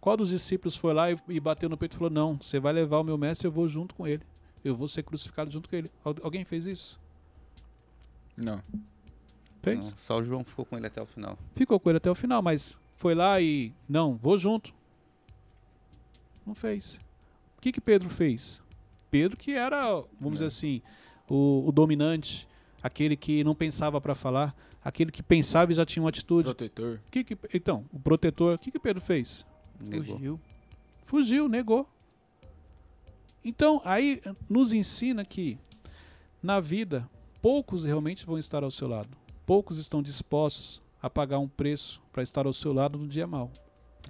Qual 0.00 0.16
dos 0.16 0.30
discípulos 0.30 0.76
foi 0.76 0.92
lá 0.94 1.10
e, 1.12 1.18
e 1.28 1.38
bateu 1.40 1.68
no 1.68 1.76
peito 1.76 1.94
e 1.94 1.96
falou: 1.98 2.10
"Não, 2.12 2.36
você 2.40 2.58
vai 2.58 2.72
levar 2.72 2.98
o 2.98 3.04
meu 3.04 3.18
mestre, 3.18 3.46
eu 3.46 3.52
vou 3.52 3.68
junto 3.68 3.94
com 3.94 4.06
ele. 4.06 4.22
Eu 4.64 4.74
vou 4.76 4.88
ser 4.88 5.02
crucificado 5.02 5.50
junto 5.50 5.68
com 5.68 5.76
ele". 5.76 5.90
Al- 6.04 6.16
alguém 6.22 6.44
fez 6.44 6.66
isso? 6.66 6.98
Não. 8.36 8.62
Fez? 9.62 9.90
Não, 9.90 9.98
só 9.98 10.18
o 10.18 10.24
João 10.24 10.42
ficou 10.44 10.64
com 10.64 10.76
ele 10.76 10.86
até 10.86 11.00
o 11.00 11.06
final. 11.06 11.38
ficou 11.54 11.78
com 11.78 11.88
ele 11.90 11.98
até 11.98 12.10
o 12.10 12.14
final, 12.14 12.42
mas 12.42 12.76
foi 12.96 13.14
lá 13.14 13.40
e 13.40 13.72
não, 13.88 14.16
vou 14.16 14.36
junto. 14.38 14.72
Não 16.46 16.54
fez. 16.54 16.98
O 17.58 17.60
que 17.60 17.70
que 17.72 17.80
Pedro 17.80 18.08
fez? 18.10 18.60
Pedro 19.10 19.36
que 19.36 19.52
era, 19.52 20.02
vamos 20.20 20.34
dizer 20.40 20.44
É. 20.44 20.48
assim, 20.48 20.82
o, 21.28 21.64
o 21.66 21.72
dominante, 21.72 22.48
aquele 22.82 23.16
que 23.16 23.44
não 23.44 23.54
pensava 23.54 24.00
para 24.00 24.14
falar, 24.14 24.54
aquele 24.84 25.10
que 25.10 25.22
pensava 25.22 25.72
e 25.72 25.74
já 25.74 25.86
tinha 25.86 26.02
uma 26.02 26.08
atitude. 26.08 26.44
Protetor. 26.44 27.00
O 27.06 27.10
que 27.10 27.24
que, 27.24 27.38
então, 27.54 27.84
o 27.92 27.98
protetor, 27.98 28.54
o 28.54 28.58
que 28.58 28.70
que 28.70 28.78
Pedro 28.78 29.00
fez? 29.00 29.46
Negou. 29.80 30.16
Fugiu. 30.16 30.40
Fugiu, 31.06 31.48
negou. 31.48 31.88
Então, 33.44 33.80
aí 33.84 34.20
eh, 34.24 34.34
nos 34.48 34.72
ensina 34.72 35.24
que 35.24 35.58
na 36.42 36.60
vida 36.60 37.08
poucos 37.40 37.84
realmente 37.84 38.24
vão 38.24 38.38
estar 38.38 38.62
ao 38.62 38.70
seu 38.70 38.88
lado. 38.88 39.10
Poucos 39.44 39.78
estão 39.78 40.02
dispostos 40.02 40.80
a 41.02 41.10
pagar 41.10 41.40
um 41.40 41.48
preço 41.48 42.00
para 42.12 42.22
estar 42.22 42.46
ao 42.46 42.52
seu 42.52 42.72
lado 42.72 42.98
no 42.98 43.08
dia 43.08 43.26
mal. 43.26 43.50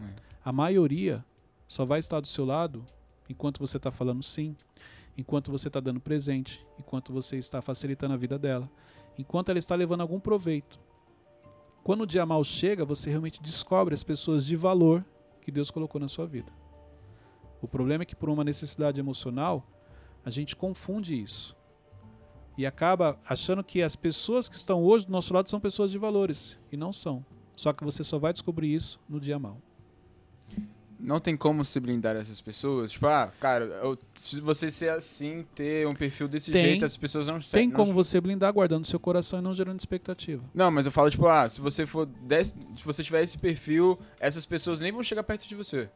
É. 0.01 0.15
A 0.45 0.53
maioria 0.53 1.25
só 1.67 1.85
vai 1.85 2.01
estar 2.01 2.21
do 2.21 2.29
seu 2.29 2.45
lado 2.45 2.85
enquanto 3.29 3.59
você 3.59 3.79
está 3.79 3.91
falando 3.91 4.23
sim, 4.23 4.55
enquanto 5.17 5.51
você 5.51 5.69
está 5.69 5.81
dando 5.81 6.01
presente, 6.01 6.67
enquanto 6.79 7.13
você 7.13 7.37
está 7.37 7.61
facilitando 7.61 8.15
a 8.15 8.17
vida 8.17 8.39
dela, 8.39 8.71
enquanto 9.19 9.51
ela 9.51 9.59
está 9.59 9.75
levando 9.75 10.01
algum 10.01 10.19
proveito. 10.19 10.81
Quando 11.83 12.03
o 12.03 12.07
dia 12.07 12.25
mal 12.25 12.43
chega, 12.45 12.85
você 12.85 13.11
realmente 13.11 13.43
descobre 13.43 13.95
as 13.95 14.05
pessoas 14.05 14.47
de 14.47 14.57
valor 14.57 15.05
que 15.41 15.51
Deus 15.51 15.71
colocou 15.71 16.01
na 16.01 16.09
sua 16.09 16.27
vida. 16.27 16.53
O 17.61 17.69
problema 17.69 18.03
é 18.03 18.07
que 18.07 18.17
por 18.17 18.29
uma 18.29 18.45
necessidade 18.45 19.01
emocional, 19.01 19.67
a 20.25 20.31
gente 20.31 20.55
confunde 20.55 21.21
isso. 21.21 21.57
E 22.57 22.67
acaba 22.67 23.19
achando 23.29 23.65
que 23.65 23.83
as 23.83 23.97
pessoas 23.97 24.49
que 24.49 24.57
estão 24.57 24.83
hoje 24.85 25.07
do 25.07 25.13
nosso 25.13 25.33
lado 25.33 25.49
são 25.49 25.61
pessoas 25.61 25.91
de 25.91 25.99
valores. 25.99 26.59
E 26.71 26.77
não 26.77 26.93
são. 26.93 27.25
Só 27.57 27.73
que 27.73 27.85
você 27.85 28.05
só 28.05 28.19
vai 28.19 28.33
descobrir 28.33 28.73
isso 28.73 29.01
no 29.09 29.21
dia 29.21 29.39
mal. 29.39 29.61
Não 31.03 31.19
tem 31.19 31.37
como 31.37 31.65
se 31.65 31.79
blindar 31.81 32.15
essas 32.17 32.41
pessoas? 32.41 32.93
Tipo, 32.93 33.07
ah, 33.09 33.33
cara, 33.41 33.65
eu- 33.83 33.99
se 34.15 34.41
você 34.41 34.71
ser 34.71 34.91
assim, 34.91 35.45
ter 35.55 35.87
um 35.89 35.95
perfil 35.95 36.29
desse 36.29 36.51
Tem. 36.53 36.65
jeito, 36.65 36.85
as 36.85 36.97
pessoas 36.97 37.27
não 37.27 37.39
Tem 37.41 37.69
não- 37.69 37.75
como 37.77 37.93
você 37.93 38.21
blindar 38.21 38.53
guardando 38.53 38.87
seu 38.87 39.01
coração 39.01 39.41
e 39.41 39.43
não 39.43 39.55
gerando 39.55 39.79
expectativa. 39.81 40.43
Não, 40.55 40.71
mas 40.71 40.87
eu 40.87 40.93
falo, 40.93 41.11
tipo, 41.11 41.27
ah, 41.27 41.49
se 41.49 41.61
você 41.61 41.85
for 41.85 42.07
desse, 42.07 42.55
se 42.77 42.85
você 42.85 43.03
tiver 43.03 43.23
esse 43.23 43.37
perfil, 43.37 43.99
essas 44.21 44.47
pessoas 44.47 44.81
nem 44.81 44.93
vão 44.93 45.03
chegar 45.03 45.23
perto 45.25 45.47
de 45.47 45.55
você. 45.55 45.91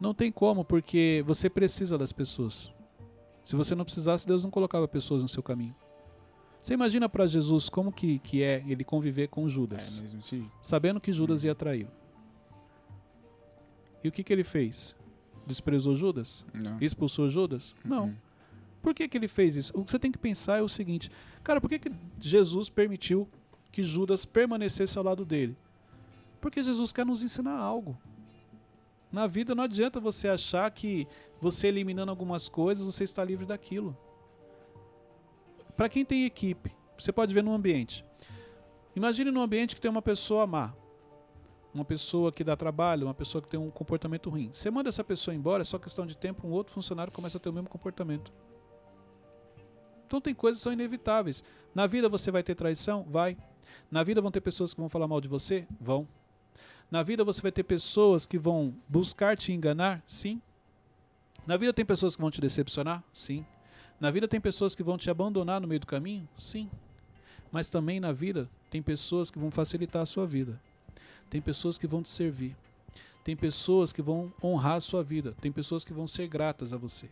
Não 0.00 0.14
tem 0.14 0.30
como, 0.30 0.64
porque 0.64 1.24
você 1.26 1.50
precisa 1.50 1.98
das 1.98 2.12
pessoas. 2.12 2.70
Se 3.42 3.56
você 3.56 3.74
não 3.74 3.84
precisasse, 3.84 4.26
Deus 4.26 4.44
não 4.44 4.50
colocava 4.50 4.86
pessoas 4.86 5.22
no 5.22 5.28
seu 5.28 5.42
caminho. 5.42 5.74
Você 6.60 6.74
imagina 6.74 7.08
para 7.08 7.26
Jesus 7.26 7.68
como 7.68 7.92
que, 7.92 8.18
que 8.18 8.42
é 8.42 8.62
ele 8.66 8.82
conviver 8.82 9.28
com 9.28 9.48
Judas, 9.48 9.98
É, 9.98 10.02
mesmo 10.02 10.50
sabendo 10.60 11.00
que 11.00 11.12
Judas 11.12 11.44
ia 11.44 11.54
traí-lo. 11.54 11.90
E 14.06 14.08
o 14.08 14.12
que, 14.12 14.22
que 14.22 14.32
ele 14.32 14.44
fez? 14.44 14.94
Desprezou 15.44 15.96
Judas? 15.96 16.46
Não. 16.54 16.78
Expulsou 16.80 17.28
Judas? 17.28 17.74
Não. 17.84 18.04
Uhum. 18.04 18.16
Por 18.80 18.94
que, 18.94 19.08
que 19.08 19.18
ele 19.18 19.26
fez 19.26 19.56
isso? 19.56 19.72
O 19.76 19.84
que 19.84 19.90
você 19.90 19.98
tem 19.98 20.12
que 20.12 20.18
pensar 20.18 20.60
é 20.60 20.62
o 20.62 20.68
seguinte: 20.68 21.10
cara, 21.42 21.60
por 21.60 21.68
que, 21.68 21.80
que 21.80 21.90
Jesus 22.20 22.68
permitiu 22.68 23.28
que 23.72 23.82
Judas 23.82 24.24
permanecesse 24.24 24.96
ao 24.96 25.02
lado 25.02 25.24
dele? 25.24 25.56
Porque 26.40 26.62
Jesus 26.62 26.92
quer 26.92 27.04
nos 27.04 27.24
ensinar 27.24 27.58
algo. 27.58 27.98
Na 29.10 29.26
vida 29.26 29.56
não 29.56 29.64
adianta 29.64 29.98
você 29.98 30.28
achar 30.28 30.70
que 30.70 31.08
você 31.40 31.66
eliminando 31.66 32.10
algumas 32.12 32.48
coisas 32.48 32.84
você 32.84 33.02
está 33.02 33.24
livre 33.24 33.44
daquilo. 33.44 33.98
Para 35.76 35.88
quem 35.88 36.04
tem 36.04 36.24
equipe, 36.24 36.70
você 36.96 37.10
pode 37.10 37.34
ver 37.34 37.42
no 37.42 37.52
ambiente. 37.52 38.04
Imagine 38.94 39.32
num 39.32 39.42
ambiente 39.42 39.74
que 39.74 39.80
tem 39.80 39.90
uma 39.90 40.00
pessoa 40.00 40.46
má, 40.46 40.72
uma 41.76 41.84
pessoa 41.84 42.32
que 42.32 42.42
dá 42.42 42.56
trabalho, 42.56 43.06
uma 43.06 43.14
pessoa 43.14 43.42
que 43.42 43.48
tem 43.48 43.60
um 43.60 43.70
comportamento 43.70 44.30
ruim. 44.30 44.50
Você 44.52 44.70
manda 44.70 44.88
essa 44.88 45.04
pessoa 45.04 45.34
embora, 45.34 45.60
é 45.60 45.64
só 45.64 45.78
questão 45.78 46.06
de 46.06 46.16
tempo, 46.16 46.46
um 46.46 46.50
outro 46.50 46.72
funcionário 46.72 47.12
começa 47.12 47.36
a 47.36 47.40
ter 47.40 47.50
o 47.50 47.52
mesmo 47.52 47.68
comportamento. 47.68 48.32
Então 50.06 50.20
tem 50.20 50.34
coisas 50.34 50.60
que 50.60 50.64
são 50.64 50.72
inevitáveis. 50.72 51.44
Na 51.74 51.86
vida 51.86 52.08
você 52.08 52.30
vai 52.30 52.42
ter 52.42 52.54
traição? 52.54 53.04
Vai. 53.08 53.36
Na 53.90 54.02
vida 54.02 54.22
vão 54.22 54.30
ter 54.30 54.40
pessoas 54.40 54.72
que 54.72 54.80
vão 54.80 54.88
falar 54.88 55.06
mal 55.06 55.20
de 55.20 55.28
você? 55.28 55.66
Vão. 55.80 56.08
Na 56.90 57.02
vida 57.02 57.24
você 57.24 57.42
vai 57.42 57.52
ter 57.52 57.64
pessoas 57.64 58.24
que 58.24 58.38
vão 58.38 58.74
buscar 58.88 59.36
te 59.36 59.52
enganar? 59.52 60.02
Sim. 60.06 60.40
Na 61.46 61.56
vida 61.56 61.72
tem 61.72 61.84
pessoas 61.84 62.16
que 62.16 62.22
vão 62.22 62.30
te 62.30 62.40
decepcionar? 62.40 63.04
Sim. 63.12 63.44
Na 64.00 64.10
vida 64.10 64.26
tem 64.26 64.40
pessoas 64.40 64.74
que 64.74 64.82
vão 64.82 64.96
te 64.96 65.10
abandonar 65.10 65.60
no 65.60 65.68
meio 65.68 65.80
do 65.80 65.86
caminho? 65.86 66.28
Sim. 66.36 66.70
Mas 67.52 67.68
também 67.68 68.00
na 68.00 68.12
vida 68.12 68.48
tem 68.70 68.80
pessoas 68.80 69.30
que 69.30 69.38
vão 69.38 69.50
facilitar 69.50 70.02
a 70.02 70.06
sua 70.06 70.26
vida. 70.26 70.60
Tem 71.28 71.40
pessoas 71.40 71.78
que 71.78 71.86
vão 71.86 72.02
te 72.02 72.08
servir. 72.08 72.56
Tem 73.24 73.36
pessoas 73.36 73.92
que 73.92 74.00
vão 74.00 74.32
honrar 74.42 74.76
a 74.76 74.80
sua 74.80 75.02
vida. 75.02 75.34
Tem 75.40 75.50
pessoas 75.50 75.84
que 75.84 75.92
vão 75.92 76.06
ser 76.06 76.28
gratas 76.28 76.72
a 76.72 76.76
você. 76.76 77.08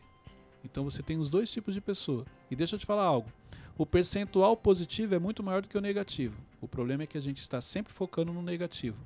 Então 0.64 0.84
você 0.84 1.02
tem 1.02 1.18
os 1.18 1.28
dois 1.28 1.50
tipos 1.50 1.74
de 1.74 1.80
pessoa. 1.80 2.24
E 2.50 2.56
deixa 2.56 2.76
eu 2.76 2.78
te 2.78 2.86
falar 2.86 3.02
algo. 3.02 3.30
O 3.76 3.84
percentual 3.84 4.56
positivo 4.56 5.14
é 5.14 5.18
muito 5.18 5.42
maior 5.42 5.60
do 5.60 5.68
que 5.68 5.76
o 5.76 5.80
negativo. 5.80 6.36
O 6.60 6.68
problema 6.68 7.02
é 7.02 7.06
que 7.06 7.18
a 7.18 7.20
gente 7.20 7.38
está 7.38 7.60
sempre 7.60 7.92
focando 7.92 8.32
no 8.32 8.40
negativo. 8.40 8.96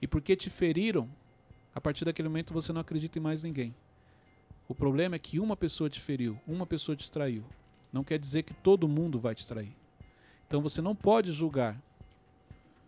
E 0.00 0.06
porque 0.06 0.36
te 0.36 0.48
feriram, 0.48 1.08
a 1.74 1.80
partir 1.80 2.04
daquele 2.04 2.28
momento 2.28 2.54
você 2.54 2.72
não 2.72 2.80
acredita 2.80 3.18
em 3.18 3.22
mais 3.22 3.42
ninguém. 3.42 3.74
O 4.68 4.74
problema 4.74 5.16
é 5.16 5.18
que 5.18 5.40
uma 5.40 5.56
pessoa 5.56 5.90
te 5.90 6.00
feriu, 6.00 6.38
uma 6.46 6.66
pessoa 6.66 6.94
te 6.94 7.10
traiu. 7.10 7.44
Não 7.92 8.04
quer 8.04 8.18
dizer 8.18 8.44
que 8.44 8.54
todo 8.54 8.86
mundo 8.86 9.18
vai 9.18 9.34
te 9.34 9.46
trair. 9.46 9.74
Então 10.46 10.62
você 10.62 10.80
não 10.80 10.94
pode 10.94 11.32
julgar 11.32 11.76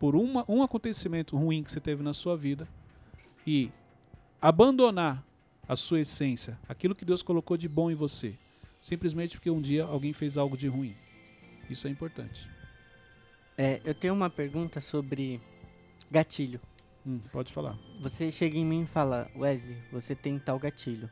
por 0.01 0.15
uma, 0.15 0.43
um 0.49 0.63
acontecimento 0.63 1.37
ruim 1.37 1.61
que 1.61 1.71
você 1.71 1.79
teve 1.79 2.01
na 2.01 2.11
sua 2.11 2.35
vida 2.35 2.67
e 3.45 3.69
abandonar 4.41 5.23
a 5.69 5.75
sua 5.75 5.99
essência, 5.99 6.57
aquilo 6.67 6.95
que 6.95 7.05
Deus 7.05 7.21
colocou 7.21 7.55
de 7.55 7.69
bom 7.69 7.91
em 7.91 7.93
você, 7.93 8.33
simplesmente 8.81 9.35
porque 9.37 9.51
um 9.51 9.61
dia 9.61 9.83
alguém 9.83 10.11
fez 10.11 10.37
algo 10.37 10.57
de 10.57 10.67
ruim. 10.67 10.95
Isso 11.69 11.87
é 11.87 11.91
importante. 11.91 12.49
É, 13.55 13.79
eu 13.85 13.93
tenho 13.93 14.15
uma 14.15 14.27
pergunta 14.27 14.81
sobre 14.81 15.39
gatilho. 16.09 16.59
Hum, 17.05 17.19
pode 17.31 17.53
falar. 17.53 17.77
Você 18.01 18.31
chega 18.31 18.57
em 18.57 18.65
mim 18.65 18.81
e 18.81 18.87
fala, 18.87 19.29
Wesley, 19.35 19.77
você 19.91 20.15
tem 20.15 20.39
tal 20.39 20.57
gatilho. 20.57 21.11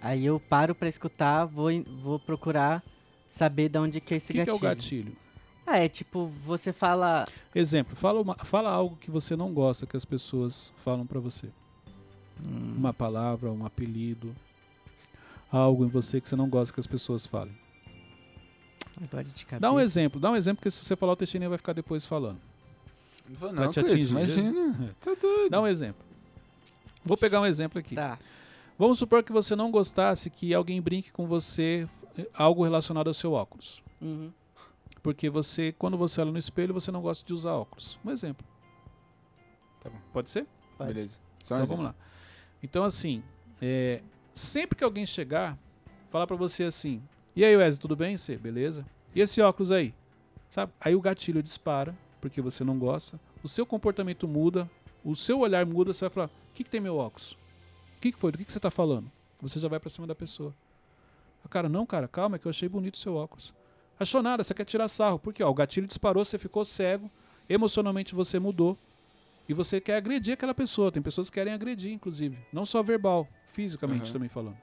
Aí 0.00 0.24
eu 0.24 0.40
paro 0.40 0.74
pra 0.74 0.88
escutar, 0.88 1.44
vou, 1.44 1.68
vou 2.02 2.18
procurar 2.18 2.82
saber 3.28 3.68
de 3.68 3.78
onde 3.78 4.00
que 4.00 4.14
é 4.14 4.16
O 4.16 4.18
esse 4.18 4.32
que, 4.32 4.32
que 4.32 4.40
é 4.40 4.44
gatilho. 4.46 4.56
o 4.56 4.60
gatilho? 4.60 5.23
Ah, 5.66 5.78
é 5.78 5.88
tipo, 5.88 6.26
você 6.44 6.72
fala. 6.72 7.26
Exemplo, 7.54 7.96
fala, 7.96 8.20
uma- 8.20 8.36
fala 8.36 8.70
algo 8.70 8.96
que 8.96 9.10
você 9.10 9.34
não 9.34 9.52
gosta 9.52 9.86
que 9.86 9.96
as 9.96 10.04
pessoas 10.04 10.72
falam 10.76 11.06
pra 11.06 11.18
você. 11.20 11.46
hum, 12.46 12.74
Uma 12.76 12.92
palavra, 12.92 13.50
um 13.50 13.64
apelido, 13.64 14.34
algo 15.50 15.84
em 15.84 15.88
você 15.88 16.20
que 16.20 16.28
você 16.28 16.36
não 16.36 16.48
gosta 16.48 16.72
que 16.74 16.80
as 16.80 16.86
pessoas 16.86 17.24
falem. 17.24 17.54
Agora 19.02 19.24
de 19.24 19.44
cabeça. 19.44 19.60
Dá 19.60 19.72
um 19.72 19.80
exemplo, 19.80 20.20
dá 20.20 20.30
um 20.30 20.36
exemplo, 20.36 20.58
porque 20.58 20.70
se 20.70 20.84
você 20.84 20.94
falar 20.94 21.12
o 21.12 21.16
Teixeirinha 21.16 21.48
vai 21.48 21.58
ficar 21.58 21.72
depois 21.72 22.04
falando. 22.06 22.38
Não 23.28 23.36
vou 23.36 23.52
não, 23.52 23.70
te 23.70 23.80
atingir. 23.80 24.10
imagina. 24.10 24.94
Tá 25.00 25.14
doido. 25.20 25.50
Dá 25.50 25.60
um 25.60 25.66
exemplo. 25.66 26.04
Vou 27.04 27.16
pegar 27.16 27.40
um 27.40 27.46
exemplo 27.46 27.78
aqui. 27.78 27.94
Tá. 27.94 28.18
Vamos 28.78 28.98
supor 28.98 29.22
que 29.22 29.32
você 29.32 29.56
não 29.56 29.70
gostasse 29.70 30.28
que 30.30 30.52
alguém 30.52 30.80
brinque 30.80 31.10
com 31.12 31.26
você 31.26 31.88
eh, 32.18 32.28
algo 32.34 32.62
relacionado 32.64 33.08
ao 33.08 33.14
seu 33.14 33.32
óculos. 33.32 33.82
Uhum. 34.00 34.30
Porque 35.04 35.28
você, 35.28 35.70
quando 35.70 35.98
você 35.98 36.22
olha 36.22 36.32
no 36.32 36.38
espelho, 36.38 36.72
você 36.72 36.90
não 36.90 37.02
gosta 37.02 37.26
de 37.26 37.34
usar 37.34 37.52
óculos. 37.52 38.00
Um 38.02 38.10
exemplo. 38.10 38.44
Tá 39.82 39.90
bom. 39.90 39.98
Pode 40.14 40.30
ser? 40.30 40.46
Pode. 40.78 40.94
Beleza. 40.94 41.20
Só 41.42 41.56
um 41.56 41.58
Então 41.58 41.62
exemplo. 41.62 41.76
vamos 41.84 41.84
lá. 41.84 41.94
Então 42.62 42.84
assim, 42.84 43.22
é, 43.60 44.02
sempre 44.32 44.78
que 44.78 44.82
alguém 44.82 45.04
chegar, 45.04 45.58
falar 46.08 46.26
pra 46.26 46.36
você 46.36 46.64
assim: 46.64 47.02
"E 47.36 47.44
aí, 47.44 47.54
Wesley, 47.54 47.78
tudo 47.82 47.94
bem? 47.94 48.16
Você, 48.16 48.38
beleza? 48.38 48.86
E 49.14 49.20
esse 49.20 49.42
óculos 49.42 49.70
aí?" 49.70 49.94
Sabe? 50.48 50.72
Aí 50.80 50.94
o 50.96 51.00
gatilho 51.02 51.42
dispara, 51.42 51.94
porque 52.18 52.40
você 52.40 52.64
não 52.64 52.78
gosta. 52.78 53.20
O 53.42 53.48
seu 53.48 53.66
comportamento 53.66 54.26
muda, 54.26 54.70
o 55.04 55.14
seu 55.14 55.40
olhar 55.40 55.66
muda, 55.66 55.92
você 55.92 56.06
vai 56.06 56.10
falar: 56.10 56.26
"O 56.28 56.54
que 56.54 56.64
que 56.64 56.70
tem 56.70 56.80
meu 56.80 56.96
óculos? 56.96 57.32
O 57.98 58.00
que 58.00 58.10
que 58.10 58.18
foi? 58.18 58.32
Do 58.32 58.38
que 58.38 58.44
que 58.46 58.52
você 58.52 58.58
tá 58.60 58.70
falando?" 58.70 59.12
Você 59.42 59.60
já 59.60 59.68
vai 59.68 59.78
pra 59.78 59.90
cima 59.90 60.06
da 60.06 60.14
pessoa. 60.14 60.54
Cara, 61.50 61.68
não, 61.68 61.84
cara, 61.84 62.08
calma, 62.08 62.36
é 62.36 62.38
que 62.38 62.46
eu 62.46 62.50
achei 62.50 62.70
bonito 62.70 62.94
o 62.94 62.98
seu 62.98 63.14
óculos. 63.16 63.52
Achou 63.98 64.22
nada, 64.22 64.42
você 64.42 64.52
quer 64.54 64.64
tirar 64.64 64.88
sarro. 64.88 65.18
Porque 65.18 65.42
ó, 65.42 65.50
o 65.50 65.54
gatilho 65.54 65.86
disparou, 65.86 66.24
você 66.24 66.38
ficou 66.38 66.64
cego, 66.64 67.10
emocionalmente 67.48 68.14
você 68.14 68.38
mudou. 68.38 68.76
E 69.48 69.52
você 69.52 69.80
quer 69.80 69.96
agredir 69.96 70.34
aquela 70.34 70.54
pessoa. 70.54 70.90
Tem 70.90 71.02
pessoas 71.02 71.28
que 71.28 71.34
querem 71.34 71.52
agredir, 71.52 71.92
inclusive. 71.92 72.38
Não 72.52 72.64
só 72.64 72.82
verbal, 72.82 73.28
fisicamente 73.48 74.06
Uhum. 74.06 74.12
também 74.14 74.28
falando. 74.28 74.56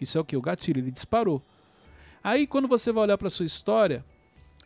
Isso 0.00 0.16
é 0.16 0.20
o 0.20 0.24
que? 0.24 0.36
O 0.36 0.40
gatilho, 0.40 0.80
ele 0.80 0.90
disparou. 0.90 1.42
Aí 2.24 2.46
quando 2.46 2.66
você 2.68 2.90
vai 2.90 3.04
olhar 3.04 3.18
para 3.18 3.30
sua 3.30 3.46
história, 3.46 4.04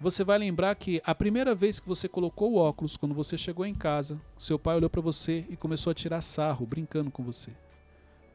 você 0.01 0.25
vai 0.25 0.39
lembrar 0.39 0.75
que 0.77 1.03
a 1.05 1.15
primeira 1.15 1.55
vez 1.55 1.79
que 1.79 1.87
você 1.87 2.09
colocou 2.09 2.53
o 2.53 2.57
óculos, 2.57 2.97
quando 2.97 3.15
você 3.15 3.37
chegou 3.37 3.67
em 3.67 3.75
casa, 3.75 4.19
seu 4.39 4.59
pai 4.59 4.77
olhou 4.77 4.89
para 4.89 5.01
você 5.03 5.45
e 5.51 5.57
começou 5.57 5.91
a 5.91 5.95
tirar 5.95 6.21
sarro, 6.23 6.65
brincando 6.65 7.11
com 7.11 7.23
você. 7.23 7.51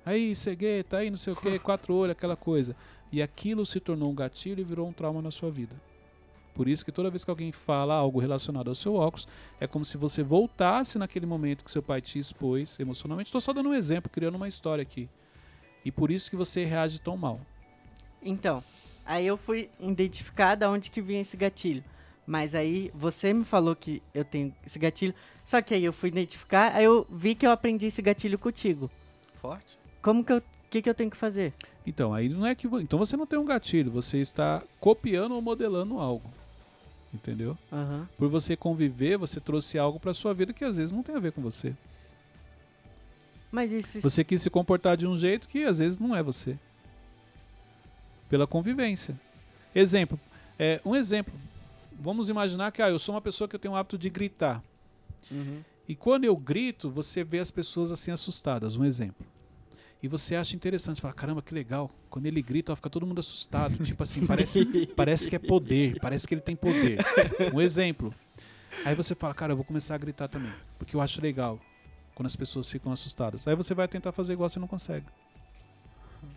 Aí, 0.05 0.35
cegueta, 0.35 0.97
aí 0.97 1.09
não 1.09 1.17
sei 1.17 1.33
o 1.33 1.35
que, 1.35 1.57
quatro 1.57 1.95
olhos, 1.95 2.11
aquela 2.11 2.35
coisa. 2.35 2.75
E 3.11 3.21
aquilo 3.21 3.65
se 3.65 3.79
tornou 3.79 4.11
um 4.11 4.15
gatilho 4.15 4.59
e 4.59 4.63
virou 4.63 4.87
um 4.87 4.93
trauma 4.93 5.21
na 5.21 5.31
sua 5.31 5.49
vida. 5.49 5.75
Por 6.53 6.69
isso 6.69 6.85
que 6.85 6.91
toda 6.91 7.09
vez 7.09 7.25
que 7.25 7.29
alguém 7.29 7.51
fala 7.51 7.93
algo 7.93 8.19
relacionado 8.19 8.69
ao 8.69 8.75
seu 8.75 8.95
óculos, 8.95 9.27
é 9.59 9.67
como 9.67 9.83
se 9.83 9.97
você 9.97 10.23
voltasse 10.23 10.97
naquele 10.97 11.25
momento 11.25 11.65
que 11.65 11.71
seu 11.71 11.83
pai 11.83 12.01
te 12.01 12.17
expôs 12.17 12.79
emocionalmente. 12.79 13.27
Estou 13.27 13.41
só 13.41 13.51
dando 13.51 13.69
um 13.69 13.73
exemplo, 13.73 14.09
criando 14.09 14.35
uma 14.35 14.47
história 14.47 14.81
aqui. 14.81 15.09
E 15.83 15.91
por 15.91 16.09
isso 16.09 16.29
que 16.29 16.35
você 16.37 16.63
reage 16.63 17.01
tão 17.01 17.17
mal. 17.17 17.41
Então, 18.21 18.63
aí 19.05 19.27
eu 19.27 19.37
fui 19.37 19.69
identificar 19.79 20.55
da 20.55 20.69
onde 20.69 20.89
que 20.89 21.01
vinha 21.01 21.21
esse 21.21 21.35
gatilho. 21.35 21.83
Mas 22.25 22.55
aí 22.55 22.89
você 22.95 23.33
me 23.33 23.43
falou 23.43 23.75
que 23.75 24.01
eu 24.13 24.23
tenho 24.23 24.55
esse 24.65 24.79
gatilho. 24.79 25.13
Só 25.43 25.61
que 25.61 25.73
aí 25.73 25.83
eu 25.83 25.93
fui 25.93 26.09
identificar, 26.09 26.73
aí 26.73 26.85
eu 26.85 27.05
vi 27.09 27.35
que 27.35 27.45
eu 27.45 27.51
aprendi 27.51 27.87
esse 27.87 28.01
gatilho 28.01 28.39
contigo. 28.39 28.89
Forte. 29.41 29.77
Como 30.01 30.23
que 30.23 30.33
eu. 30.33 30.37
O 30.37 30.67
que, 30.75 30.81
que 30.81 30.89
eu 30.89 30.95
tenho 30.95 31.11
que 31.11 31.15
fazer? 31.15 31.53
Então, 31.85 32.13
aí 32.13 32.29
não 32.29 32.45
é 32.45 32.55
que. 32.55 32.67
Então 32.67 32.97
você 32.97 33.15
não 33.15 33.27
tem 33.27 33.37
um 33.37 33.45
gatilho, 33.45 33.91
você 33.91 34.17
está 34.19 34.63
copiando 34.79 35.35
ou 35.35 35.41
modelando 35.41 35.99
algo. 35.99 36.29
Entendeu? 37.13 37.57
Aham. 37.71 38.09
Por 38.17 38.29
você 38.29 38.57
conviver, 38.57 39.17
você 39.17 39.39
trouxe 39.39 39.77
algo 39.77 39.99
para 39.99 40.13
sua 40.13 40.33
vida 40.33 40.51
que 40.51 40.65
às 40.65 40.77
vezes 40.77 40.91
não 40.91 41.03
tem 41.03 41.15
a 41.15 41.19
ver 41.19 41.31
com 41.31 41.41
você. 41.41 41.73
Mas 43.51 43.71
isso. 43.71 44.01
Você 44.01 44.23
quis 44.23 44.41
se 44.41 44.49
comportar 44.49 44.97
de 44.97 45.07
um 45.07 45.17
jeito 45.17 45.47
que 45.47 45.63
às 45.63 45.77
vezes 45.79 45.99
não 45.99 46.15
é 46.15 46.21
você. 46.21 46.57
Pela 48.27 48.45
convivência. 48.45 49.17
Exemplo. 49.73 50.19
É, 50.59 50.81
um 50.83 50.95
exemplo. 50.95 51.33
Vamos 51.97 52.27
imaginar 52.27 52.71
que 52.71 52.81
ah, 52.81 52.89
eu 52.89 52.99
sou 52.99 53.15
uma 53.15 53.21
pessoa 53.21 53.47
que 53.47 53.55
eu 53.55 53.59
tenho 53.59 53.73
o 53.73 53.77
hábito 53.77 53.97
de 53.97 54.09
gritar. 54.09 54.61
Uhum. 55.31 55.61
E 55.87 55.95
quando 55.95 56.25
eu 56.25 56.35
grito, 56.35 56.89
você 56.89 57.23
vê 57.23 57.39
as 57.39 57.51
pessoas 57.51 57.91
assim 57.91 58.11
assustadas. 58.11 58.75
Um 58.75 58.83
exemplo. 58.83 59.25
E 60.05 60.07
você 60.07 60.35
acha 60.35 60.55
interessante, 60.55 60.97
você 60.97 61.01
fala, 61.01 61.15
caramba, 61.15 61.41
que 61.41 61.51
legal. 61.51 61.89
Quando 62.11 62.27
ele 62.27 62.39
grita, 62.39 62.71
ó, 62.71 62.75
fica 62.75 62.91
todo 62.91 63.07
mundo 63.07 63.17
assustado. 63.17 63.75
tipo 63.83 64.03
assim, 64.03 64.21
parece, 64.27 64.63
parece 64.95 65.27
que 65.27 65.35
é 65.35 65.39
poder, 65.39 65.99
parece 65.99 66.27
que 66.27 66.35
ele 66.35 66.41
tem 66.41 66.55
poder. 66.55 66.99
Um 67.51 67.59
exemplo. 67.59 68.13
Aí 68.85 68.93
você 68.93 69.15
fala, 69.15 69.33
cara, 69.33 69.53
eu 69.53 69.55
vou 69.57 69.65
começar 69.65 69.95
a 69.95 69.97
gritar 69.97 70.27
também, 70.27 70.51
porque 70.77 70.95
eu 70.95 71.01
acho 71.01 71.19
legal. 71.21 71.59
quando 72.13 72.27
as 72.27 72.35
pessoas 72.35 72.69
ficam 72.69 72.91
assustadas. 72.91 73.47
Aí 73.47 73.55
você 73.55 73.73
vai 73.73 73.87
tentar 73.87 74.11
fazer 74.11 74.33
igual 74.33 74.47
você 74.47 74.59
não 74.59 74.67
consegue. 74.67 75.07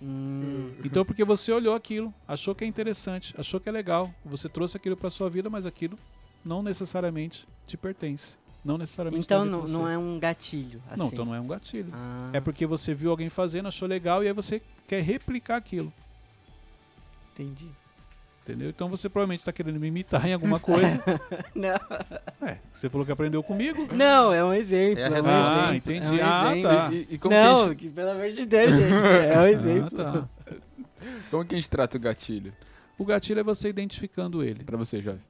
Hum, 0.03 0.73
Então, 0.85 1.05
porque 1.05 1.25
você 1.25 1.53
olhou 1.53 1.75
aquilo, 1.75 2.13
achou 2.27 2.55
que 2.55 2.65
é 2.65 2.67
interessante, 2.67 3.35
achou 3.37 3.61
que 3.61 3.69
é 3.69 3.73
legal, 3.73 4.13
você 4.25 4.49
trouxe 4.49 4.77
aquilo 4.79 4.97
para 4.97 5.11
sua 5.11 5.29
vida, 5.29 5.51
mas 5.51 5.67
aquilo 5.67 5.99
não 6.45 6.63
necessariamente 6.63 7.47
te 7.67 7.77
pertence. 7.77 8.37
Não 8.69 8.77
necessariamente 8.77 9.25
então 9.25 9.47
não, 9.47 9.65
não 9.65 9.89
é 9.89 9.97
um 9.97 10.19
gatilho. 10.19 10.83
Assim. 10.91 10.99
Não, 11.01 11.07
então 11.09 11.25
não 11.25 11.35
é 11.35 11.41
um 11.41 11.47
gatilho. 11.47 11.89
Ah, 11.91 12.29
É 12.35 12.41
porque 12.41 12.67
você 12.67 12.93
viu 12.93 13.11
alguém 13.11 13.31
fazendo, 13.31 13.67
achou 13.67 13.89
legal 13.89 14.23
e 14.23 14.27
aí 14.27 14.33
você 14.35 14.61
quer 14.87 15.03
replicar 15.03 15.57
aquilo. 15.57 15.91
Entendi. 17.33 17.67
Entendeu? 18.43 18.69
Então 18.69 18.91
você 18.91 19.09
provavelmente 19.09 19.41
está 19.41 19.53
querendo 19.53 19.81
me 19.81 19.87
imitar 19.89 20.27
em 20.27 20.35
alguma 20.35 20.61
coisa. 20.61 21.03
Não, 21.57 21.77
é, 22.47 22.59
você 22.71 22.91
falou 22.91 23.07
que 23.07 23.13
aprendeu 23.13 23.43
comigo. 23.43 23.89
não, 23.95 24.33
é 24.33 24.45
um 24.45 24.53
exemplo. 24.53 25.03
É 25.03 25.07
a 25.07 25.11
um. 25.11 25.15
Ah, 25.27 25.69
exemplo, 25.71 25.77
entendi. 25.77 26.21
é 26.21 26.25
um 26.25 26.29
Ah, 26.29 26.51
exemplo. 26.57 26.77
tá. 26.77 26.93
E, 26.93 27.07
e 27.11 27.19
como, 27.19 27.35
que 27.35 27.41
Não, 27.41 27.69
gente, 27.69 27.77
que, 27.77 27.89
pelo 27.91 28.11
amor 28.11 28.31
de 28.31 28.45
Deus, 28.47 28.73
gente. 28.75 28.93
É 29.33 29.39
um 29.39 29.47
exemplo. 29.47 30.01
Ah, 30.01 30.13
tá. 30.13 30.29
como 31.31 31.45
que 31.45 31.55
a 31.55 31.59
gente 31.59 31.71
trata 31.71 31.97
o 31.97 32.01
gatilho? 32.01 32.53
O 32.99 33.05
gatilho 33.07 33.41
é 33.41 33.43
você 33.43 33.69
identificando 33.71 34.43
ele. 34.43 34.63
Pra 34.65 34.77
você, 34.77 35.01
Jovem. 35.01 35.21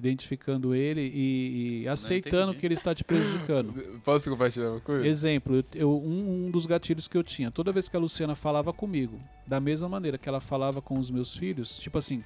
Identificando 0.00 0.74
ele 0.74 1.02
e, 1.14 1.82
e 1.82 1.88
aceitando 1.88 2.54
que 2.54 2.66
ele 2.66 2.72
está 2.74 2.94
te 2.94 3.04
prejudicando. 3.04 3.74
Posso 4.02 4.30
compartilhar 4.30 4.70
uma 4.70 4.80
coisa? 4.80 5.06
Exemplo, 5.06 5.62
eu- 5.74 5.90
um, 6.02 6.46
um 6.46 6.50
dos 6.50 6.64
gatilhos 6.64 7.06
que 7.06 7.18
eu 7.18 7.22
tinha, 7.22 7.50
toda 7.50 7.70
vez 7.70 7.86
que 7.86 7.94
a 7.96 8.00
Luciana 8.00 8.34
falava 8.34 8.72
comigo, 8.72 9.20
da 9.46 9.60
mesma 9.60 9.90
maneira 9.90 10.16
que 10.16 10.26
ela 10.26 10.40
falava 10.40 10.80
com 10.80 10.98
os 10.98 11.10
meus 11.10 11.36
filhos, 11.36 11.78
tipo 11.78 11.98
assim, 11.98 12.24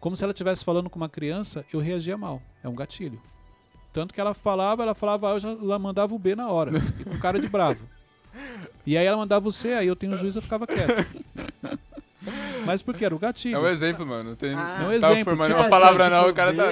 como 0.00 0.16
se 0.16 0.24
ela 0.24 0.32
estivesse 0.32 0.64
falando 0.64 0.88
com 0.88 0.96
uma 0.96 1.08
criança, 1.10 1.62
eu 1.72 1.78
reagia 1.78 2.16
mal. 2.16 2.40
É 2.62 2.68
um 2.68 2.74
gatilho. 2.74 3.20
Tanto 3.92 4.14
que 4.14 4.20
ela 4.20 4.32
falava, 4.32 4.82
ela 4.82 4.94
falava 4.94 5.30
A, 5.30 5.34
eu 5.34 5.40
já 5.40 5.50
ela 5.50 5.78
mandava 5.78 6.14
o 6.14 6.18
B 6.18 6.34
na 6.34 6.48
hora, 6.50 6.72
e 6.98 7.04
com 7.04 7.18
cara 7.18 7.38
de 7.38 7.48
bravo. 7.48 7.86
E 8.86 8.96
aí 8.96 9.04
ela 9.06 9.16
mandava 9.18 9.46
o 9.46 9.52
C, 9.52 9.74
aí 9.74 9.86
eu 9.86 9.94
tenho 9.94 10.12
o 10.12 10.16
juiz, 10.16 10.34
eu 10.36 10.42
ficava 10.42 10.66
quieto. 10.66 11.22
Mas 12.64 12.82
porque 12.82 13.04
era 13.04 13.14
o 13.14 13.18
gatilho. 13.18 13.56
É 13.56 13.58
um 13.60 13.66
exemplo, 13.66 14.06
mano. 14.06 14.30
Não 14.30 14.36
tem, 14.36 14.54
Ah. 14.54 14.78
É 14.82 14.86
um 14.86 14.92
exemplo, 14.92 15.16
tipo 15.36 15.52
uma 15.52 15.60
assim, 15.60 15.70
palavra 15.70 16.04
tipo, 16.04 16.16
não, 16.16 16.28
o 16.30 16.34
cara 16.34 16.54
tá... 16.54 16.64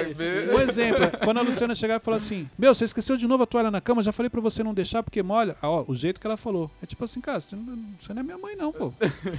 Um 0.55 0.61
exemplo, 0.61 1.01
quando 1.23 1.39
a 1.39 1.43
Luciana 1.43 1.75
chegava 1.75 2.01
e 2.01 2.05
falava 2.05 2.17
assim: 2.23 2.49
Meu, 2.59 2.75
você 2.75 2.85
esqueceu 2.85 3.17
de 3.17 3.27
novo 3.27 3.43
a 3.43 3.47
toalha 3.47 3.71
na 3.71 3.81
cama, 3.81 4.03
já 4.03 4.13
falei 4.13 4.31
pra 4.31 4.41
você 4.41 4.63
não 4.63 4.73
deixar 4.73 5.03
porque 5.03 5.23
molha. 5.23 5.57
Ah, 5.61 5.69
ó, 5.69 5.85
o 5.87 5.95
jeito 5.95 6.21
que 6.21 6.27
ela 6.27 6.37
falou. 6.37 6.71
É 6.83 6.87
tipo 6.87 7.05
assim, 7.05 7.21
cara, 7.21 7.41
você 7.41 7.55
não, 7.57 7.79
você 8.01 8.15
não 8.15 8.21
é 8.21 8.23
minha 8.23 8.39
mãe, 8.39 8.57
não, 8.57 8.73
pô. 8.73 8.93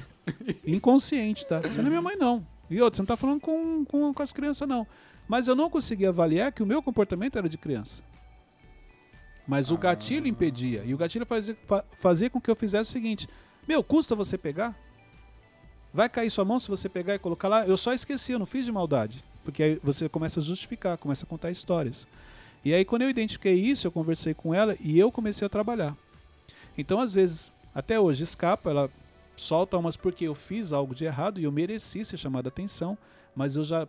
Inconsciente, 0.66 1.45
tá? 1.45 1.59
Você 1.61 1.80
não 1.80 1.88
é 1.88 1.89
minha 1.89 2.01
mãe, 2.01 2.16
não. 2.16 2.45
E 2.70 2.82
outra, 2.82 2.95
você 2.97 3.01
não 3.01 3.07
tá 3.07 3.18
falando 3.18 3.39
com, 3.39 3.84
com, 3.86 4.14
com 4.14 4.24
as 4.24 4.34
crianças, 4.34 4.68
não. 4.68 4.86
Mas 5.28 5.47
eu 5.47 5.55
não 5.55 5.70
consegui 5.70 6.05
avaliar 6.05 6.51
que 6.51 6.61
o 6.61 6.66
meu 6.66 6.82
comportamento 6.82 7.38
era 7.38 7.47
de 7.49 7.57
criança. 7.57 8.01
Mas 9.47 9.72
o 9.72 9.78
gatilho 9.78 10.28
impedia. 10.28 10.84
E 10.86 10.93
o 10.93 10.97
gatilho 10.97 11.26
fazia, 11.26 11.57
fa- 11.68 11.84
fazia 11.99 12.30
com 12.30 12.39
que 12.39 12.49
eu 12.49 12.55
fizesse 12.55 12.89
o 12.89 12.93
seguinte: 12.93 13.28
Meu, 13.68 13.84
custa 13.84 14.16
você 14.16 14.38
pegar? 14.38 14.74
Vai 15.94 16.10
cair 16.10 16.30
sua 16.32 16.44
mão 16.44 16.60
se 16.60 16.68
você 16.70 16.89
pegar 16.89 17.16
e 17.16 17.20
colocar 17.20 17.48
lá? 17.48 17.68
Eu 17.68 17.78
só 17.78 17.94
esqueci, 17.94 18.32
eu 18.32 18.39
não 18.39 18.46
fiz 18.46 18.66
de 18.66 18.72
maldade. 18.72 19.24
Porque 19.44 19.62
aí 19.62 19.80
você 19.84 20.10
começa 20.10 20.39
a 20.39 20.44
justificar, 20.44 20.98
começa 20.98 21.26
a 21.26 21.28
contar 21.28 21.52
histórias. 21.52 22.08
E 22.66 22.74
aí, 22.74 22.84
quando 22.86 23.04
eu 23.04 23.10
identifiquei 23.10 23.54
isso, 23.54 23.86
eu 23.86 23.91
conversei 23.91 24.34
com 24.34 24.54
ela 24.54 24.76
e 24.80 24.98
eu 24.98 25.12
comecei 25.12 25.46
a 25.46 25.50
trabalhar. 25.50 25.96
Então, 26.78 27.00
às 27.00 27.14
vezes, 27.14 27.54
até 27.76 28.00
hoje, 28.00 28.24
escapa, 28.24 28.70
ela 28.70 28.89
solta 29.36 29.78
umas 29.78 29.96
porque 29.98 30.26
eu 30.26 30.34
fiz 30.34 30.72
algo 30.72 30.96
de 30.96 31.04
errado 31.06 31.39
e 31.39 31.44
eu 31.44 31.52
mereci 31.52 32.06
ser 32.06 32.18
chamado 32.18 32.48
a 32.48 32.50
atenção, 32.50 32.98
mas 33.36 33.56
eu 33.56 33.64
já 33.64 33.88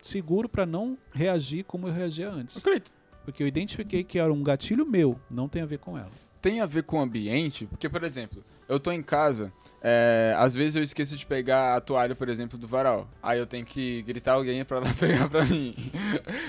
seguro 0.00 0.48
para 0.48 0.64
não 0.64 0.96
reagir 1.12 1.64
como 1.64 1.86
eu 1.86 1.92
reagia 1.92 2.30
antes. 2.30 2.56
Ô, 2.56 2.60
Cleito, 2.62 2.92
Porque 3.24 3.42
eu 3.42 3.46
identifiquei 3.46 4.02
que 4.04 4.18
era 4.18 4.32
um 4.32 4.42
gatilho 4.42 4.86
meu, 4.86 5.18
não 5.30 5.48
tem 5.48 5.62
a 5.62 5.66
ver 5.66 5.78
com 5.78 5.98
ela. 5.98 6.10
tem 6.40 6.60
a 6.60 6.66
ver 6.66 6.84
com 6.84 6.98
o 6.98 7.00
ambiente? 7.02 7.66
Porque, 7.66 7.88
por 7.88 8.02
exemplo, 8.04 8.42
eu 8.68 8.78
tô 8.80 8.90
em 8.92 9.02
casa, 9.02 9.52
é, 9.88 10.34
às 10.36 10.52
vezes 10.52 10.74
eu 10.74 10.82
esqueço 10.82 11.16
de 11.16 11.24
pegar 11.24 11.76
a 11.76 11.80
toalha, 11.80 12.12
por 12.12 12.28
exemplo, 12.28 12.58
do 12.58 12.66
varal. 12.66 13.08
Aí 13.22 13.38
eu 13.38 13.46
tenho 13.46 13.64
que 13.64 14.02
gritar 14.02 14.32
alguém 14.32 14.64
pra 14.64 14.80
lá 14.80 14.92
pegar 14.98 15.28
pra 15.28 15.44
mim. 15.44 15.76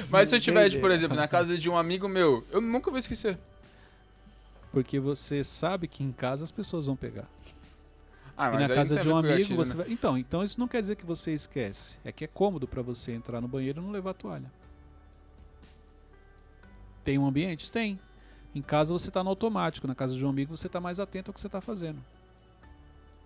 Mas 0.10 0.30
se 0.30 0.36
eu 0.36 0.42
tiver, 0.42 0.68
tipo, 0.72 0.82
por 0.82 0.90
exemplo, 0.90 1.16
na 1.16 1.28
casa 1.28 1.56
de 1.56 1.70
um 1.70 1.78
amigo 1.78 2.08
meu, 2.08 2.44
eu 2.50 2.60
nunca 2.60 2.90
vou 2.90 2.98
esquecer. 2.98 3.38
Porque 4.72 5.00
você 5.00 5.44
sabe 5.44 5.88
que 5.88 6.04
em 6.04 6.12
casa 6.12 6.46
as 6.46 6.50
pessoas 6.50 6.88
vão 6.88 6.96
pegar. 6.96 7.30
Ah, 8.36 8.56
e 8.56 8.58
na 8.58 8.70
casa 8.70 9.00
de 9.00 9.08
um 9.08 9.16
amigo 9.16 9.38
gatilho, 9.38 9.56
você 9.56 9.78
né? 9.78 9.84
vai... 9.84 9.94
Então, 9.94 10.18
então 10.18 10.44
isso 10.44 10.60
não 10.60 10.68
quer 10.68 10.82
dizer 10.82 10.96
que 10.96 11.06
você 11.06 11.32
esquece. 11.32 12.00
É 12.04 12.12
que 12.12 12.24
é 12.24 12.28
cômodo 12.28 12.68
para 12.68 12.82
você 12.82 13.12
entrar 13.12 13.40
no 13.40 13.48
banheiro 13.48 13.80
e 13.80 13.84
não 13.84 13.92
levar 13.92 14.12
a 14.12 14.16
toalha. 14.16 14.52
Tem 17.04 17.20
um 17.20 17.28
ambiente? 17.28 17.70
Tem. 17.70 18.00
Em 18.56 18.64
casa 18.64 18.92
você 18.92 19.10
está 19.10 19.24
no 19.24 19.30
automático. 19.30 19.86
Na 19.86 19.94
casa 19.94 20.16
de 20.16 20.26
um 20.26 20.30
amigo 20.30 20.58
você 20.58 20.66
está 20.66 20.82
mais 20.82 21.00
atento 21.00 21.30
ao 21.30 21.36
que 21.36 21.40
você 21.40 21.46
está 21.46 21.62
fazendo. 21.62 22.04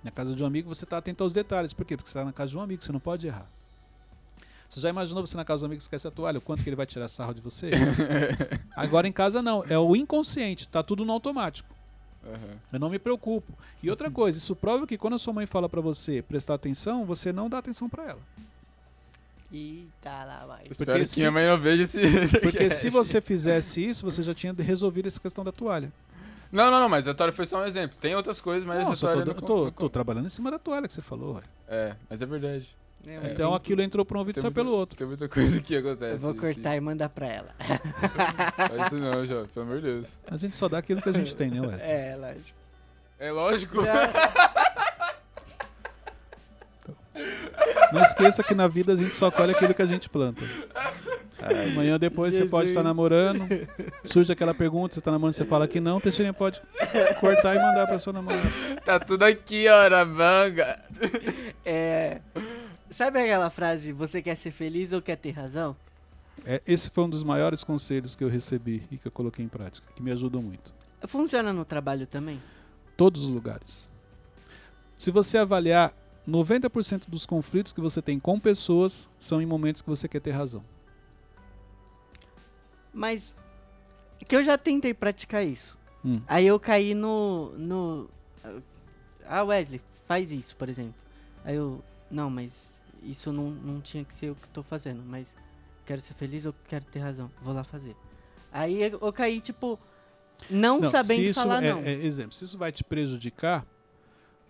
Na 0.04 0.12
casa 0.12 0.36
de 0.36 0.43
um 0.43 0.45
amigo 0.47 0.68
você 0.74 0.84
está 0.84 0.97
atento 0.97 1.24
aos 1.24 1.32
detalhes. 1.34 1.74
Por 1.74 1.86
quê? 1.86 1.95
Porque 1.95 2.10
você 2.10 2.18
está 2.18 2.26
na 2.26 2.34
casa 2.34 2.49
de 2.52 2.58
um 2.58 2.62
amigo, 2.62 2.84
você 2.84 2.91
não 2.91 2.99
pode 2.99 3.28
errar. 3.28 3.45
Você 4.68 4.80
já 4.80 4.89
imaginou 4.89 5.26
você 5.26 5.36
na 5.36 5.43
casa 5.43 5.60
de 5.60 5.64
um 5.64 5.68
amigo 5.68 5.78
que 5.80 5.84
esquece 5.84 6.08
a 6.08 6.12
toalha? 6.12 6.38
O 6.38 6.41
quanto 6.41 6.64
que 6.64 6.70
ele 6.70 6.76
vai 6.78 6.86
tirar 6.86 7.08
sarro 7.08 7.34
de 7.34 7.41
você? 7.41 7.72
Agora 8.76 9.08
em 9.08 9.12
casa 9.12 9.41
não. 9.41 9.64
É 9.70 9.78
o 9.78 9.95
inconsciente. 9.95 10.68
Tá 10.68 10.82
tudo 10.82 11.04
no 11.04 11.12
automático. 11.12 11.70
Aham. 12.26 12.58
Eu 12.72 12.80
não 12.80 12.89
me 12.89 12.97
preocupo. 12.97 13.52
E 13.84 13.89
outra 13.89 14.10
coisa, 14.10 14.38
isso 14.38 14.56
prova 14.56 14.88
que 14.88 14.97
quando 14.97 15.16
a 15.16 15.18
sua 15.18 15.34
mãe 15.34 15.45
fala 15.45 15.68
pra 15.68 15.82
você 15.82 16.22
prestar 16.22 16.54
atenção, 16.54 17.04
você 17.06 17.34
não 17.34 17.49
dá 17.49 17.58
atenção 17.58 17.89
pra 17.89 18.04
ela. 18.12 18.20
Eita, 19.52 20.24
lá 20.24 20.45
vai. 20.47 20.64
Espero 20.70 20.93
que 20.99 21.08
se- 21.08 21.20
minha 21.20 21.32
mãe 21.32 21.45
não 21.45 21.60
veja 21.60 21.84
esse. 21.84 21.99
Porque 22.39 22.70
se 22.70 22.89
você 22.89 23.20
fizesse 23.20 23.84
isso, 23.86 24.06
você 24.10 24.24
já 24.24 24.34
tinha 24.34 24.54
resolvido 24.54 25.08
essa 25.08 25.20
questão 25.20 25.43
da 25.43 25.52
toalha. 25.52 25.91
Não, 26.52 26.70
não, 26.70 26.80
não, 26.82 26.89
mas 26.89 27.08
a 27.08 27.14
toalha 27.14 27.32
foi 27.32 27.45
só 27.45 27.62
um 27.62 27.66
exemplo. 27.66 27.97
Tem 27.97 28.14
outras 28.16 28.41
coisas, 28.41 28.66
mas 28.66 28.84
não, 28.84 28.91
essa 28.91 29.02
toalha 29.08 29.26
tô, 29.26 29.34
não 29.34 29.41
tô- 29.41 29.64
não 29.66 29.72
tô 29.72 29.89
trabalhando 29.89 30.26
em 30.26 30.30
cima 30.30 30.52
da 30.52 30.60
toalha 30.60 30.88
que 30.88 30.93
você 30.93 31.02
falou. 31.02 31.36
ué. 31.36 31.41
É, 31.68 31.95
mas 32.10 32.22
é 32.22 32.26
verdade. 32.26 32.76
É 33.08 33.20
um 33.20 33.26
Então 33.32 33.54
aquilo 33.56 33.82
entrou 33.82 34.06
pra 34.06 34.18
um 34.18 34.20
ouvido 34.20 34.38
e 34.38 34.41
saiu 34.41 34.52
pelo 34.52 34.72
outro. 34.72 34.95
Tem 34.97 35.08
muita 35.08 35.28
coisa 35.28 35.60
que 35.62 35.76
acontece. 35.76 36.14
Eu 36.14 36.20
vou 36.20 36.36
cortar 36.36 36.76
e 36.76 36.80
mandar 36.82 37.10
pra 37.10 37.26
ela. 37.26 37.56
Faz 38.68 38.86
isso 38.88 38.95
não, 38.97 39.26
já, 39.26 39.43
pelo 39.54 39.66
amor 39.66 39.78
de 39.78 39.84
Deus. 39.84 40.20
A 40.28 40.38
gente 40.38 40.56
só 40.56 40.68
dá 40.70 40.78
aquilo 40.78 41.02
que 41.02 41.10
a 41.10 41.14
gente 41.14 41.36
tem, 41.36 41.49
né, 41.49 41.62
Wesley? 41.62 41.82
É, 41.89 42.16
lógico. 42.16 42.58
É 43.18 43.32
lógico. 43.32 43.78
Não 47.92 48.02
esqueça 48.02 48.44
que 48.44 48.56
na 48.56 48.68
vida 48.68 48.94
a 48.94 48.96
gente 48.96 49.16
só 49.16 49.30
colhe 49.30 49.52
aquilo 49.52 49.74
que 49.74 49.82
a 49.82 49.88
gente 49.88 50.10
planta. 50.10 50.44
Amanhã 51.72 51.98
depois 51.98 52.36
você 52.36 52.46
pode 52.46 52.70
estar 52.70 52.84
namorando, 52.84 53.48
surge 54.04 54.32
aquela 54.32 54.54
pergunta, 54.54 54.94
você 54.94 55.02
tá 55.02 55.12
namorando, 55.12 55.34
você 55.34 55.46
fala 55.46 55.68
que 55.68 55.80
não, 55.80 56.00
Teixeirinha 56.00 56.34
pode 56.34 56.62
cortar 57.20 57.56
e 57.56 57.60
mandar 57.60 57.88
pra 57.88 58.00
sua 58.00 58.14
namorada. 58.14 58.48
Tá 58.86 59.00
tudo 59.00 59.24
aqui, 59.24 59.68
ó, 59.68 59.89
na 59.89 60.06
manga. 60.06 60.80
É. 61.66 62.22
Sabe 62.92 63.20
aquela 63.22 63.50
frase, 63.50 63.92
você 63.92 64.22
quer 64.22 64.36
ser 64.36 64.52
feliz 64.52 64.92
ou 64.92 65.02
quer 65.02 65.16
ter 65.16 65.32
razão? 65.32 65.76
É, 66.46 66.62
esse 66.68 66.89
foi 66.89 67.04
um 67.04 67.10
dos 67.10 67.24
maiores 67.24 67.64
conselhos 67.64 68.16
que 68.16 68.24
eu 68.24 68.28
recebi 68.30 68.84
e 68.92 68.98
que 68.98 69.08
eu 69.08 69.12
coloquei 69.12 69.44
em 69.44 69.48
prática, 69.48 69.88
que 69.96 70.02
me 70.02 70.12
ajudam 70.12 70.42
muito. 70.42 70.74
Funciona 71.08 71.54
no 71.54 71.66
trabalho 71.66 72.06
também? 72.06 72.39
Todos 72.98 73.24
os 73.24 73.30
lugares. 73.30 73.92
Se 74.98 75.10
você 75.10 75.38
avaliar, 75.38 75.94
90% 76.28 77.04
dos 77.08 77.26
conflitos 77.26 77.74
que 77.74 77.82
você 77.82 78.02
tem 78.02 78.20
com 78.20 78.40
pessoas 78.40 79.10
são 79.18 79.42
em 79.42 79.46
momentos 79.46 79.82
que 79.82 79.90
você 79.90 80.08
quer 80.08 80.20
ter 80.20 80.32
razão. 80.32 80.64
Mas. 82.94 83.36
Que 84.28 84.36
eu 84.36 84.44
já 84.44 84.58
tentei 84.58 84.94
praticar 84.94 85.46
isso. 85.46 85.78
Hum. 86.06 86.22
Aí 86.28 86.46
eu 86.46 86.60
caí 86.60 86.94
no. 86.94 87.52
no. 87.58 88.10
Ah, 89.26 89.44
Wesley, 89.44 89.82
faz 90.08 90.32
isso, 90.32 90.56
por 90.56 90.70
exemplo. 90.70 90.96
Aí 91.44 91.56
eu. 91.56 91.84
Não, 92.10 92.30
mas 92.30 92.82
isso 93.02 93.32
não, 93.32 93.50
não 93.52 93.82
tinha 93.82 94.04
que 94.04 94.14
ser 94.14 94.32
o 94.32 94.36
que 94.36 94.44
eu 94.44 94.50
tô 94.54 94.64
fazendo. 94.64 95.02
Mas 95.04 95.34
quero 95.86 96.02
ser 96.02 96.14
feliz 96.14 96.46
ou 96.46 96.54
quero 96.68 96.86
ter 96.86 97.00
razão? 97.00 97.32
Vou 97.42 97.54
lá 97.54 97.64
fazer. 97.64 97.96
Aí 98.52 98.82
eu, 98.82 99.14
caí, 99.14 99.40
tipo. 99.40 99.80
Não, 100.50 100.80
Não, 100.80 100.90
sabendo 100.90 101.22
isso 101.22 101.40
falar 101.40 101.64
é, 101.64 101.72
não. 101.72 101.80
é 101.80 101.94
exemplo, 101.94 102.34
se 102.34 102.44
isso 102.44 102.58
vai 102.58 102.72
te 102.72 102.84
prejudicar, 102.84 103.66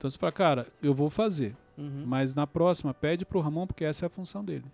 então 0.02 0.10
você 0.10 0.18
fala, 0.18 0.32
cara, 0.32 0.68
eu 0.82 0.96
vou 0.96 1.12
fazer, 1.12 1.56
Uhum. 1.78 2.04
mas 2.08 2.34
na 2.34 2.48
próxima 2.48 2.92
pede 2.92 3.24
pro 3.24 3.40
Ramon 3.40 3.68
porque 3.68 3.86
essa 3.86 4.04
é 4.04 4.08
a 4.08 4.10
função 4.10 4.44
dele. 4.44 4.66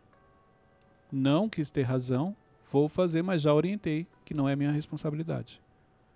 Não 1.12 1.50
quis 1.50 1.70
ter 1.70 1.82
razão, 1.84 2.34
vou 2.72 2.88
fazer, 2.88 3.22
mas 3.22 3.42
já 3.42 3.54
orientei 3.54 4.08
que 4.24 4.34
não 4.34 4.48
é 4.48 4.56
minha 4.56 4.72
responsabilidade. 4.72 5.62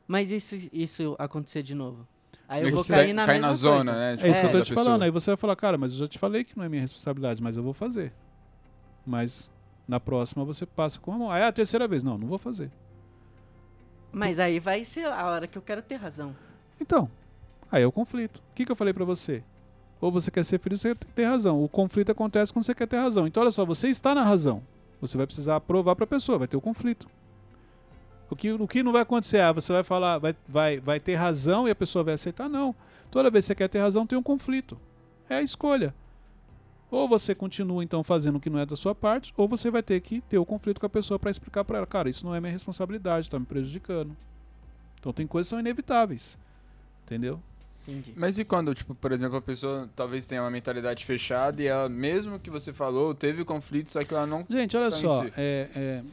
Mas 0.07 0.31
isso, 0.31 0.55
isso 0.71 1.13
acontecer 1.19 1.61
de 1.61 1.75
novo. 1.75 2.07
Aí 2.47 2.63
eu 2.63 2.71
vou 2.73 2.85
cair 2.85 3.07
cai- 3.07 3.13
na 3.13 3.25
cai 3.25 3.35
mesma 3.35 3.47
na 3.49 3.53
zona, 3.53 3.75
coisa. 3.91 3.91
né? 3.93 4.11
É 4.11 4.31
isso 4.31 4.39
que 4.39 4.45
eu 4.47 4.51
tô 4.51 4.61
te 4.61 4.69
pessoa. 4.69 4.83
falando. 4.85 5.01
Aí 5.03 5.11
você 5.11 5.31
vai 5.31 5.37
falar, 5.37 5.55
cara, 5.57 5.77
mas 5.77 5.91
eu 5.91 5.97
já 5.99 6.07
te 6.07 6.17
falei 6.17 6.43
que 6.45 6.55
não 6.57 6.63
é 6.63 6.69
minha 6.69 6.81
responsabilidade, 6.81 7.43
mas 7.43 7.57
eu 7.57 7.63
vou 7.63 7.73
fazer. 7.73 8.13
Mas 9.05 9.51
na 9.87 9.99
próxima 9.99 10.43
você 10.45 10.65
passa 10.65 10.99
com 11.01 11.11
a 11.13 11.17
mão. 11.17 11.31
Aí 11.31 11.41
é 11.41 11.45
a 11.47 11.51
terceira 11.51 11.85
vez. 11.87 12.01
Não, 12.03 12.17
não 12.17 12.27
vou 12.27 12.37
fazer. 12.37 12.71
Mas 14.11 14.39
aí 14.39 14.57
vai 14.59 14.83
ser 14.85 15.05
a 15.05 15.25
hora 15.27 15.47
que 15.47 15.57
eu 15.57 15.61
quero 15.61 15.81
ter 15.81 15.95
razão. 15.95 16.33
Então, 16.79 17.09
aí 17.71 17.83
é 17.83 17.87
o 17.87 17.91
conflito. 17.91 18.37
O 18.37 18.55
que, 18.55 18.65
que 18.65 18.71
eu 18.71 18.75
falei 18.75 18.93
pra 18.93 19.05
você? 19.05 19.43
Ou 19.99 20.11
você 20.11 20.31
quer 20.31 20.43
ser 20.43 20.59
feliz, 20.59 20.81
você 20.81 20.95
tem 20.95 21.09
ter 21.13 21.25
razão. 21.25 21.63
O 21.63 21.69
conflito 21.69 22.11
acontece 22.11 22.51
quando 22.51 22.65
você 22.65 22.73
quer 22.73 22.87
ter 22.87 22.97
razão. 22.97 23.27
Então, 23.27 23.41
olha 23.41 23.51
só, 23.51 23.63
você 23.63 23.87
está 23.87 24.15
na 24.15 24.23
razão. 24.23 24.63
Você 24.99 25.15
vai 25.15 25.25
precisar 25.25 25.59
provar 25.61 25.95
pra 25.95 26.07
pessoa, 26.07 26.39
vai 26.39 26.47
ter 26.47 26.57
o 26.57 26.61
conflito. 26.61 27.07
O 28.29 28.35
que, 28.35 28.51
o 28.51 28.67
que 28.67 28.81
não 28.81 28.91
vai 28.91 29.01
acontecer? 29.01 29.41
Ah, 29.41 29.51
você 29.51 29.73
vai 29.73 29.83
falar, 29.83 30.17
vai, 30.17 30.35
vai, 30.47 30.79
vai 30.79 30.99
ter 30.99 31.15
razão 31.15 31.67
e 31.67 31.71
a 31.71 31.75
pessoa 31.75 32.03
vai 32.03 32.13
aceitar? 32.15 32.49
Não. 32.49 32.73
Toda 33.11 33.29
vez 33.29 33.43
que 33.45 33.47
você 33.47 33.55
quer 33.55 33.67
ter 33.67 33.79
razão, 33.79 34.07
tem 34.07 34.17
um 34.17 34.23
conflito. 34.23 34.77
É 35.29 35.35
a 35.35 35.41
escolha. 35.41 35.93
Ou 36.89 37.07
você 37.07 37.35
continua 37.35 37.83
então 37.83 38.03
fazendo 38.03 38.37
o 38.37 38.39
que 38.39 38.49
não 38.49 38.59
é 38.59 38.65
da 38.65 38.75
sua 38.75 38.93
parte, 38.93 39.33
ou 39.37 39.47
você 39.47 39.69
vai 39.69 39.83
ter 39.83 39.99
que 40.01 40.21
ter 40.21 40.37
o 40.37 40.45
conflito 40.45 40.79
com 40.79 40.85
a 40.85 40.89
pessoa 40.89 41.19
para 41.19 41.31
explicar 41.31 41.63
para 41.63 41.77
ela, 41.77 41.87
cara, 41.87 42.09
isso 42.09 42.25
não 42.25 42.33
é 42.33 42.41
minha 42.41 42.51
responsabilidade, 42.51 43.27
está 43.27 43.39
me 43.39 43.45
prejudicando. 43.45 44.15
Então 44.99 45.13
tem 45.13 45.27
coisas 45.27 45.47
que 45.47 45.51
são 45.51 45.59
inevitáveis. 45.59 46.37
Entendeu? 47.05 47.41
Entendi. 47.87 48.13
Mas 48.15 48.37
e 48.37 48.45
quando, 48.45 48.73
tipo, 48.75 48.93
por 48.93 49.11
exemplo, 49.11 49.37
a 49.37 49.41
pessoa 49.41 49.89
talvez 49.95 50.27
tenha 50.27 50.41
uma 50.43 50.51
mentalidade 50.51 51.03
fechada 51.03 51.61
e 51.61 51.65
ela, 51.65 51.89
mesmo 51.89 52.39
que 52.39 52.49
você 52.49 52.71
falou, 52.71 53.13
teve 53.15 53.43
conflito, 53.43 53.89
só 53.89 54.03
que 54.03 54.13
ela 54.13 54.27
não. 54.27 54.45
Gente, 54.49 54.77
olha 54.77 54.91
Tá 54.91 54.95
só, 54.97 55.25
é, 55.35 55.69
é- 55.75 56.03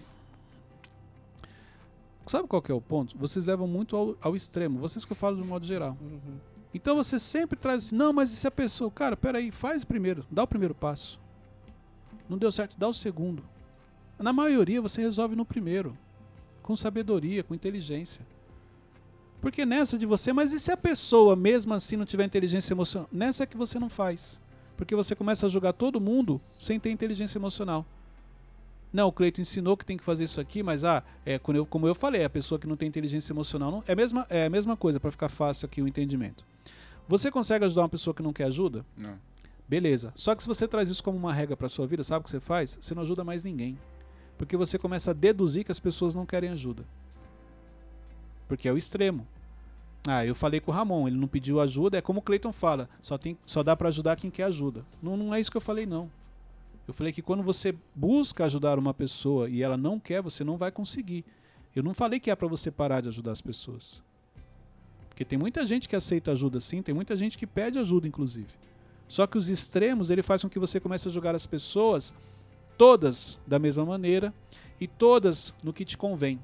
sabe 2.26 2.48
qual 2.48 2.62
que 2.62 2.72
é 2.72 2.74
o 2.74 2.80
ponto? 2.80 3.16
Vocês 3.18 3.46
levam 3.46 3.66
muito 3.66 3.96
ao, 3.96 4.16
ao 4.20 4.36
extremo, 4.36 4.78
vocês 4.78 5.04
que 5.04 5.12
eu 5.12 5.16
falo 5.16 5.36
de 5.36 5.42
um 5.42 5.46
modo 5.46 5.66
geral. 5.66 5.96
Uhum. 6.00 6.38
Então 6.72 6.96
você 6.96 7.18
sempre 7.18 7.58
traz 7.58 7.86
assim, 7.86 7.96
não, 7.96 8.12
mas 8.12 8.30
e 8.32 8.36
se 8.36 8.46
a 8.46 8.50
pessoa, 8.50 8.90
cara, 8.90 9.16
peraí, 9.16 9.50
faz 9.50 9.84
primeiro, 9.84 10.24
dá 10.30 10.42
o 10.42 10.46
primeiro 10.46 10.74
passo. 10.74 11.18
Não 12.28 12.36
deu 12.36 12.52
certo, 12.52 12.78
dá 12.78 12.86
o 12.86 12.92
segundo. 12.94 13.42
Na 14.18 14.32
maioria 14.32 14.82
você 14.82 15.00
resolve 15.00 15.34
no 15.34 15.44
primeiro, 15.44 15.96
com 16.62 16.76
sabedoria, 16.76 17.42
com 17.42 17.54
inteligência. 17.54 18.26
Porque 19.40 19.64
nessa 19.64 19.96
de 19.96 20.04
você, 20.06 20.32
mas 20.32 20.52
e 20.52 20.58
se 20.58 20.70
a 20.72 20.76
pessoa 20.76 21.36
mesmo 21.36 21.72
assim 21.72 21.96
não 21.96 22.04
tiver 22.04 22.24
inteligência 22.24 22.72
emocional? 22.72 23.08
Nessa 23.12 23.44
é 23.44 23.46
que 23.46 23.56
você 23.56 23.78
não 23.78 23.88
faz. 23.88 24.40
Porque 24.76 24.94
você 24.94 25.14
começa 25.14 25.46
a 25.46 25.48
julgar 25.48 25.72
todo 25.72 26.00
mundo 26.00 26.40
sem 26.58 26.78
ter 26.78 26.90
inteligência 26.90 27.38
emocional. 27.38 27.84
Não, 28.92 29.08
o 29.08 29.12
Cleito 29.12 29.40
ensinou 29.40 29.76
que 29.76 29.84
tem 29.84 29.96
que 29.96 30.04
fazer 30.04 30.24
isso 30.24 30.40
aqui, 30.40 30.62
mas 30.62 30.82
ah, 30.82 31.02
é, 31.24 31.38
quando 31.38 31.58
eu- 31.58 31.66
como 31.66 31.86
eu 31.86 31.94
falei, 31.94 32.24
a 32.24 32.30
pessoa 32.30 32.58
que 32.58 32.66
não 32.66 32.76
tem 32.76 32.88
inteligência 32.88 33.32
emocional 33.32 33.70
não, 33.70 33.84
é, 33.86 33.92
a 33.92 33.96
mesma, 33.96 34.26
é 34.30 34.46
a 34.46 34.50
mesma 34.50 34.76
coisa 34.76 34.98
para 34.98 35.10
ficar 35.10 35.28
fácil 35.28 35.66
aqui 35.66 35.82
o 35.82 35.86
entendimento. 35.88 36.44
Você 37.06 37.30
consegue 37.30 37.64
ajudar 37.64 37.82
uma 37.82 37.88
pessoa 37.88 38.14
que 38.14 38.22
não 38.22 38.32
quer 38.32 38.44
ajuda? 38.44 38.84
Não. 38.96 39.18
Beleza. 39.68 40.12
Só 40.16 40.34
que 40.34 40.42
se 40.42 40.48
você 40.48 40.66
traz 40.66 40.88
isso 40.88 41.04
como 41.04 41.18
uma 41.18 41.32
regra 41.32 41.56
para 41.56 41.68
sua 41.68 41.86
vida, 41.86 42.02
sabe 42.02 42.20
o 42.20 42.24
que 42.24 42.30
você 42.30 42.40
faz? 42.40 42.78
Você 42.80 42.94
não 42.94 43.02
ajuda 43.02 43.22
mais 43.22 43.44
ninguém. 43.44 43.78
Porque 44.38 44.56
você 44.56 44.78
começa 44.78 45.10
a 45.10 45.14
deduzir 45.14 45.64
que 45.64 45.72
as 45.72 45.78
pessoas 45.78 46.14
não 46.14 46.24
querem 46.24 46.48
ajuda. 46.50 46.84
Porque 48.48 48.66
é 48.66 48.72
o 48.72 48.76
extremo. 48.76 49.26
Ah, 50.06 50.24
eu 50.24 50.34
falei 50.34 50.58
com 50.58 50.72
o 50.72 50.74
Ramon, 50.74 51.06
ele 51.06 51.18
não 51.18 51.28
pediu 51.28 51.60
ajuda, 51.60 51.98
é 51.98 52.00
como 52.00 52.20
o 52.20 52.22
Cleiton 52.22 52.50
fala, 52.50 52.88
só, 53.02 53.18
tem, 53.18 53.36
só 53.44 53.62
dá 53.62 53.76
para 53.76 53.88
ajudar 53.88 54.16
quem 54.16 54.30
quer 54.30 54.44
ajuda. 54.44 54.84
Não, 55.02 55.16
não 55.16 55.34
é 55.34 55.40
isso 55.40 55.50
que 55.50 55.56
eu 55.56 55.60
falei, 55.60 55.84
não. 55.84 56.10
Eu 56.86 56.94
falei 56.94 57.12
que 57.12 57.20
quando 57.20 57.42
você 57.42 57.74
busca 57.94 58.46
ajudar 58.46 58.78
uma 58.78 58.94
pessoa 58.94 59.50
e 59.50 59.62
ela 59.62 59.76
não 59.76 60.00
quer, 60.00 60.22
você 60.22 60.42
não 60.42 60.56
vai 60.56 60.72
conseguir. 60.72 61.26
Eu 61.76 61.82
não 61.82 61.92
falei 61.92 62.18
que 62.18 62.30
é 62.30 62.34
para 62.34 62.48
você 62.48 62.70
parar 62.70 63.02
de 63.02 63.08
ajudar 63.08 63.32
as 63.32 63.42
pessoas. 63.42 64.02
Porque 65.10 65.24
tem 65.24 65.38
muita 65.38 65.66
gente 65.66 65.86
que 65.86 65.94
aceita 65.94 66.32
ajuda 66.32 66.58
sim, 66.60 66.80
tem 66.80 66.94
muita 66.94 67.14
gente 67.14 67.36
que 67.36 67.46
pede 67.46 67.78
ajuda, 67.78 68.08
inclusive. 68.08 68.48
Só 69.06 69.26
que 69.26 69.36
os 69.36 69.50
extremos, 69.50 70.10
ele 70.10 70.22
faz 70.22 70.42
com 70.42 70.48
que 70.48 70.58
você 70.58 70.80
comece 70.80 71.08
a 71.08 71.10
julgar 71.10 71.34
as 71.34 71.44
pessoas 71.44 72.14
todas 72.78 73.38
da 73.46 73.58
mesma 73.58 73.84
maneira 73.84 74.32
e 74.80 74.86
todas 74.86 75.52
no 75.62 75.72
que 75.72 75.84
te 75.84 75.98
convém. 75.98 76.40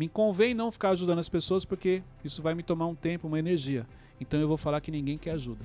Me 0.00 0.08
convém 0.08 0.54
não 0.54 0.72
ficar 0.72 0.92
ajudando 0.92 1.18
as 1.18 1.28
pessoas 1.28 1.62
porque 1.62 2.02
isso 2.24 2.40
vai 2.40 2.54
me 2.54 2.62
tomar 2.62 2.86
um 2.86 2.94
tempo, 2.94 3.28
uma 3.28 3.38
energia. 3.38 3.86
Então 4.18 4.40
eu 4.40 4.48
vou 4.48 4.56
falar 4.56 4.80
que 4.80 4.90
ninguém 4.90 5.18
quer 5.18 5.32
ajuda. 5.32 5.62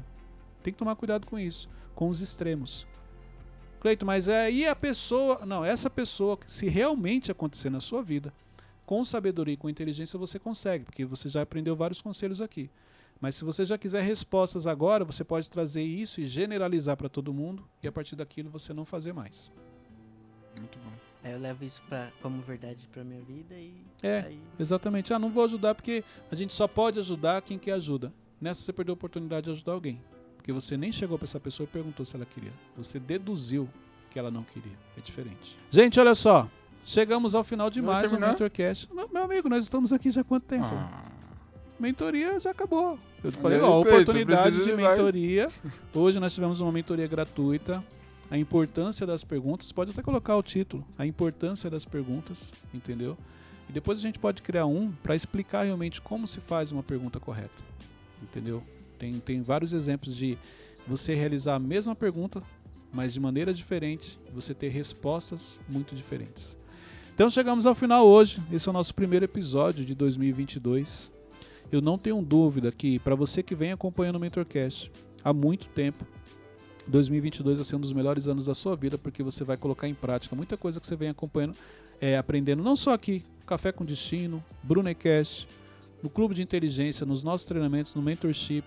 Tem 0.62 0.74
que 0.74 0.78
tomar 0.78 0.98
cuidado 0.98 1.26
com 1.26 1.40
isso, 1.40 1.70
com 1.96 2.10
os 2.10 2.20
extremos. 2.20 2.86
Cleito, 3.80 4.06
mas 4.06 4.28
é 4.28 4.52
e 4.52 4.68
a 4.68 4.76
pessoa, 4.76 5.46
não, 5.46 5.64
essa 5.64 5.90
pessoa, 5.90 6.38
se 6.46 6.68
realmente 6.68 7.32
acontecer 7.32 7.70
na 7.70 7.80
sua 7.80 8.04
vida, 8.04 8.34
com 8.86 9.06
sabedoria 9.06 9.54
e 9.54 9.58
com 9.58 9.70
inteligência 9.70 10.20
você 10.20 10.38
consegue, 10.38 10.84
porque 10.84 11.06
você 11.06 11.30
já 11.30 11.42
aprendeu 11.42 11.74
vários 11.74 12.02
conselhos 12.02 12.42
aqui. 12.42 12.70
Mas 13.22 13.36
se 13.36 13.46
você 13.46 13.64
já 13.64 13.78
quiser 13.78 14.04
respostas 14.04 14.68
agora, 14.68 15.06
você 15.06 15.24
pode 15.24 15.50
trazer 15.50 15.84
isso 15.84 16.20
e 16.20 16.26
generalizar 16.26 16.98
para 16.98 17.08
todo 17.08 17.34
mundo 17.34 17.66
e 17.82 17.88
a 17.88 17.92
partir 17.92 18.18
daquilo 18.18 18.50
você 18.50 18.74
não 18.74 18.84
fazer 18.84 19.14
mais. 19.14 19.50
Muito 20.60 20.78
bom. 20.80 20.95
Aí 21.26 21.32
eu 21.32 21.40
levo 21.40 21.66
isso 21.66 21.82
pra, 21.90 22.12
como 22.22 22.40
verdade 22.44 22.88
pra 22.94 23.04
minha 23.04 23.20
vida 23.24 23.56
e. 23.56 23.74
É. 24.04 24.20
Aí, 24.28 24.40
Exatamente. 24.60 25.12
Ah, 25.12 25.18
não 25.18 25.32
vou 25.32 25.44
ajudar 25.44 25.74
porque 25.74 26.04
a 26.32 26.36
gente 26.36 26.54
só 26.54 26.68
pode 26.68 27.00
ajudar 27.00 27.42
quem 27.42 27.58
quer 27.58 27.72
ajuda. 27.72 28.14
Nessa 28.40 28.62
você 28.62 28.72
perdeu 28.72 28.92
a 28.92 28.94
oportunidade 28.94 29.46
de 29.46 29.52
ajudar 29.52 29.72
alguém. 29.72 30.00
Porque 30.38 30.54
você 30.54 30.78
nem 30.78 30.92
chegou 30.92 31.18
para 31.18 31.26
essa 31.26 31.40
pessoa 31.40 31.66
e 31.66 31.68
perguntou 31.68 32.06
se 32.06 32.16
ela 32.16 32.28
queria. 32.28 32.54
Você 32.78 33.00
deduziu 33.00 33.68
que 34.12 34.20
ela 34.20 34.30
não 34.30 34.44
queria. 34.44 34.78
É 34.96 35.02
diferente. 35.02 35.58
Gente, 35.72 36.00
olha 36.00 36.14
só. 36.14 36.48
Chegamos 36.84 37.34
ao 37.34 37.44
final 37.44 37.72
de 37.72 37.82
mais 37.82 38.14
um? 38.14 38.20
Mentorcast. 38.20 38.88
Não, 38.94 39.10
meu 39.12 39.24
amigo, 39.24 39.50
nós 39.50 39.64
estamos 39.64 39.92
aqui 39.92 40.12
já 40.12 40.22
há 40.22 40.24
quanto 40.24 40.44
tempo? 40.44 40.68
Ah, 40.68 41.06
Mentoria 41.80 42.40
já 42.40 42.52
acabou. 42.52 43.00
Eu 43.24 43.32
te 43.32 43.40
Olha 43.40 43.58
falei, 43.58 43.62
ó, 43.62 43.82
oportunidade 43.82 44.64
de 44.64 44.74
mentoria. 44.74 45.48
Hoje 45.92 46.20
nós 46.20 46.36
tivemos 46.36 46.62
uma 46.62 46.72
mentoria 46.72 47.08
gratuita. 47.08 47.84
A 48.30 48.38
importância 48.38 49.06
das 49.06 49.24
perguntas, 49.24 49.72
pode 49.72 49.92
até 49.92 50.02
colocar 50.02 50.36
o 50.36 50.44
título, 50.44 50.86
a 50.98 51.06
importância 51.06 51.70
das 51.70 51.86
perguntas, 51.86 52.54
entendeu? 52.74 53.18
E 53.70 53.74
depois 53.74 54.00
a 54.00 54.02
gente 54.02 54.18
pode 54.18 54.42
criar 54.42 54.66
um 54.66 54.92
para 54.92 55.16
explicar 55.16 55.64
realmente 55.64 56.02
como 56.02 56.28
se 56.28 56.40
faz 56.42 56.72
uma 56.72 56.84
pergunta 56.84 57.20
correta, 57.20 57.64
entendeu? 58.22 58.64
Tem, 58.98 59.14
tem 59.20 59.42
vários 59.42 59.74
exemplos 59.74 60.16
de 60.16 60.38
você 60.88 61.14
realizar 61.14 61.56
a 61.56 61.60
mesma 61.60 61.96
pergunta, 61.96 62.42
mas 62.92 63.14
de 63.14 63.20
maneira 63.20 63.54
diferente, 63.54 64.20
você 64.34 64.54
ter 64.54 64.70
respostas 64.70 65.60
muito 65.70 65.96
diferentes. 65.96 66.58
Então 67.14 67.30
chegamos 67.30 67.66
ao 67.66 67.74
final 67.76 68.06
hoje. 68.06 68.42
Esse 68.52 68.68
é 68.68 68.72
o 68.72 68.74
nosso 68.74 68.94
primeiro 68.94 69.26
episódio 69.26 69.86
de 69.86 69.96
2022. 69.96 71.12
Eu 71.72 71.82
não 71.82 71.98
tenho 71.98 72.22
dúvida 72.22 72.72
que 72.72 73.00
para 73.00 73.16
você 73.16 73.42
que 73.42 73.56
vem 73.56 73.72
acompanhando 73.72 74.18
o 74.18 74.20
Mentorcast 74.20 74.92
há 75.24 75.34
muito 75.34 75.68
tempo, 75.70 76.06
2022 76.88 77.58
vai 77.60 77.66
ser 77.66 77.76
um 77.76 77.80
dos 77.80 77.94
melhores 77.94 78.28
anos 78.28 78.46
da 78.46 78.54
sua 78.54 78.76
vida 78.76 78.98
porque 78.98 79.24
você 79.24 79.44
vai 79.44 79.58
colocar 79.58 79.88
em 79.88 79.94
prática 79.94 80.36
muita 80.36 80.56
coisa 80.56 80.80
que 80.80 80.86
você 80.86 80.96
vem 80.96 81.10
acompanhando, 81.10 81.56
é, 82.00 82.18
aprendendo 82.18 82.64
não 82.64 82.76
só 82.76 82.94
aqui, 82.94 83.24
Café 83.46 83.72
com 83.72 83.84
Destino, 83.86 84.44
Brunecast, 84.64 85.48
no 86.02 86.10
Clube 86.10 86.36
de 86.36 86.44
Inteligência, 86.44 87.06
nos 87.06 87.24
nossos 87.24 87.46
treinamentos, 87.46 87.94
no 87.96 88.02
Mentorship. 88.02 88.64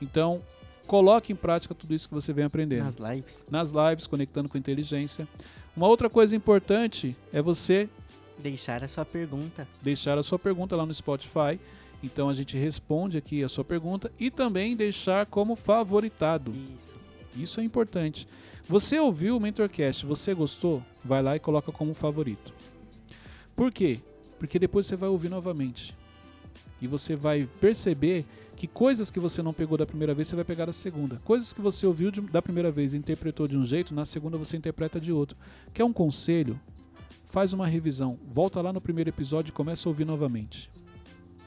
Então, 0.00 0.40
coloque 0.86 1.32
em 1.32 1.36
prática 1.36 1.74
tudo 1.74 1.94
isso 1.94 2.08
que 2.08 2.14
você 2.14 2.32
vem 2.32 2.44
aprendendo 2.44 2.84
nas 2.84 2.96
lives. 2.96 3.44
nas 3.50 3.72
lives, 3.72 4.06
conectando 4.06 4.48
com 4.48 4.56
inteligência. 4.56 5.26
Uma 5.76 5.88
outra 5.88 6.08
coisa 6.08 6.34
importante 6.36 7.16
é 7.32 7.42
você 7.42 7.88
Deixar 8.38 8.84
a 8.84 8.88
sua 8.88 9.04
pergunta. 9.04 9.66
deixar 9.82 10.16
a 10.16 10.22
sua 10.22 10.38
pergunta 10.38 10.76
lá 10.76 10.86
no 10.86 10.94
Spotify. 10.94 11.58
Então 12.02 12.28
a 12.28 12.34
gente 12.34 12.56
responde 12.56 13.18
aqui 13.18 13.42
a 13.42 13.48
sua 13.48 13.64
pergunta 13.64 14.12
e 14.18 14.30
também 14.30 14.76
deixar 14.76 15.26
como 15.26 15.56
favoritado. 15.56 16.52
Isso. 16.52 16.96
Isso 17.36 17.60
é 17.60 17.64
importante. 17.64 18.26
Você 18.68 18.98
ouviu 18.98 19.36
o 19.36 19.40
Mentorcast, 19.40 20.04
você 20.04 20.34
gostou? 20.34 20.82
Vai 21.04 21.22
lá 21.22 21.36
e 21.36 21.40
coloca 21.40 21.70
como 21.72 21.94
favorito. 21.94 22.52
Por 23.54 23.72
quê? 23.72 24.00
Porque 24.38 24.58
depois 24.58 24.86
você 24.86 24.96
vai 24.96 25.08
ouvir 25.08 25.28
novamente. 25.28 25.96
E 26.80 26.86
você 26.86 27.16
vai 27.16 27.48
perceber 27.60 28.24
que 28.56 28.66
coisas 28.66 29.10
que 29.10 29.20
você 29.20 29.42
não 29.42 29.52
pegou 29.52 29.78
da 29.78 29.86
primeira 29.86 30.14
vez, 30.14 30.28
você 30.28 30.36
vai 30.36 30.44
pegar 30.44 30.66
da 30.66 30.72
segunda. 30.72 31.16
Coisas 31.24 31.52
que 31.52 31.60
você 31.60 31.86
ouviu 31.86 32.10
de- 32.10 32.20
da 32.20 32.42
primeira 32.42 32.70
vez 32.70 32.92
e 32.92 32.96
interpretou 32.96 33.46
de 33.48 33.56
um 33.56 33.64
jeito, 33.64 33.94
na 33.94 34.04
segunda 34.04 34.36
você 34.36 34.56
interpreta 34.56 35.00
de 35.00 35.12
outro. 35.12 35.36
Quer 35.72 35.84
um 35.84 35.92
conselho? 35.92 36.58
Faz 37.26 37.52
uma 37.52 37.66
revisão. 37.66 38.18
Volta 38.32 38.60
lá 38.60 38.72
no 38.72 38.80
primeiro 38.80 39.10
episódio 39.10 39.50
e 39.50 39.52
começa 39.52 39.88
a 39.88 39.90
ouvir 39.90 40.04
novamente. 40.06 40.70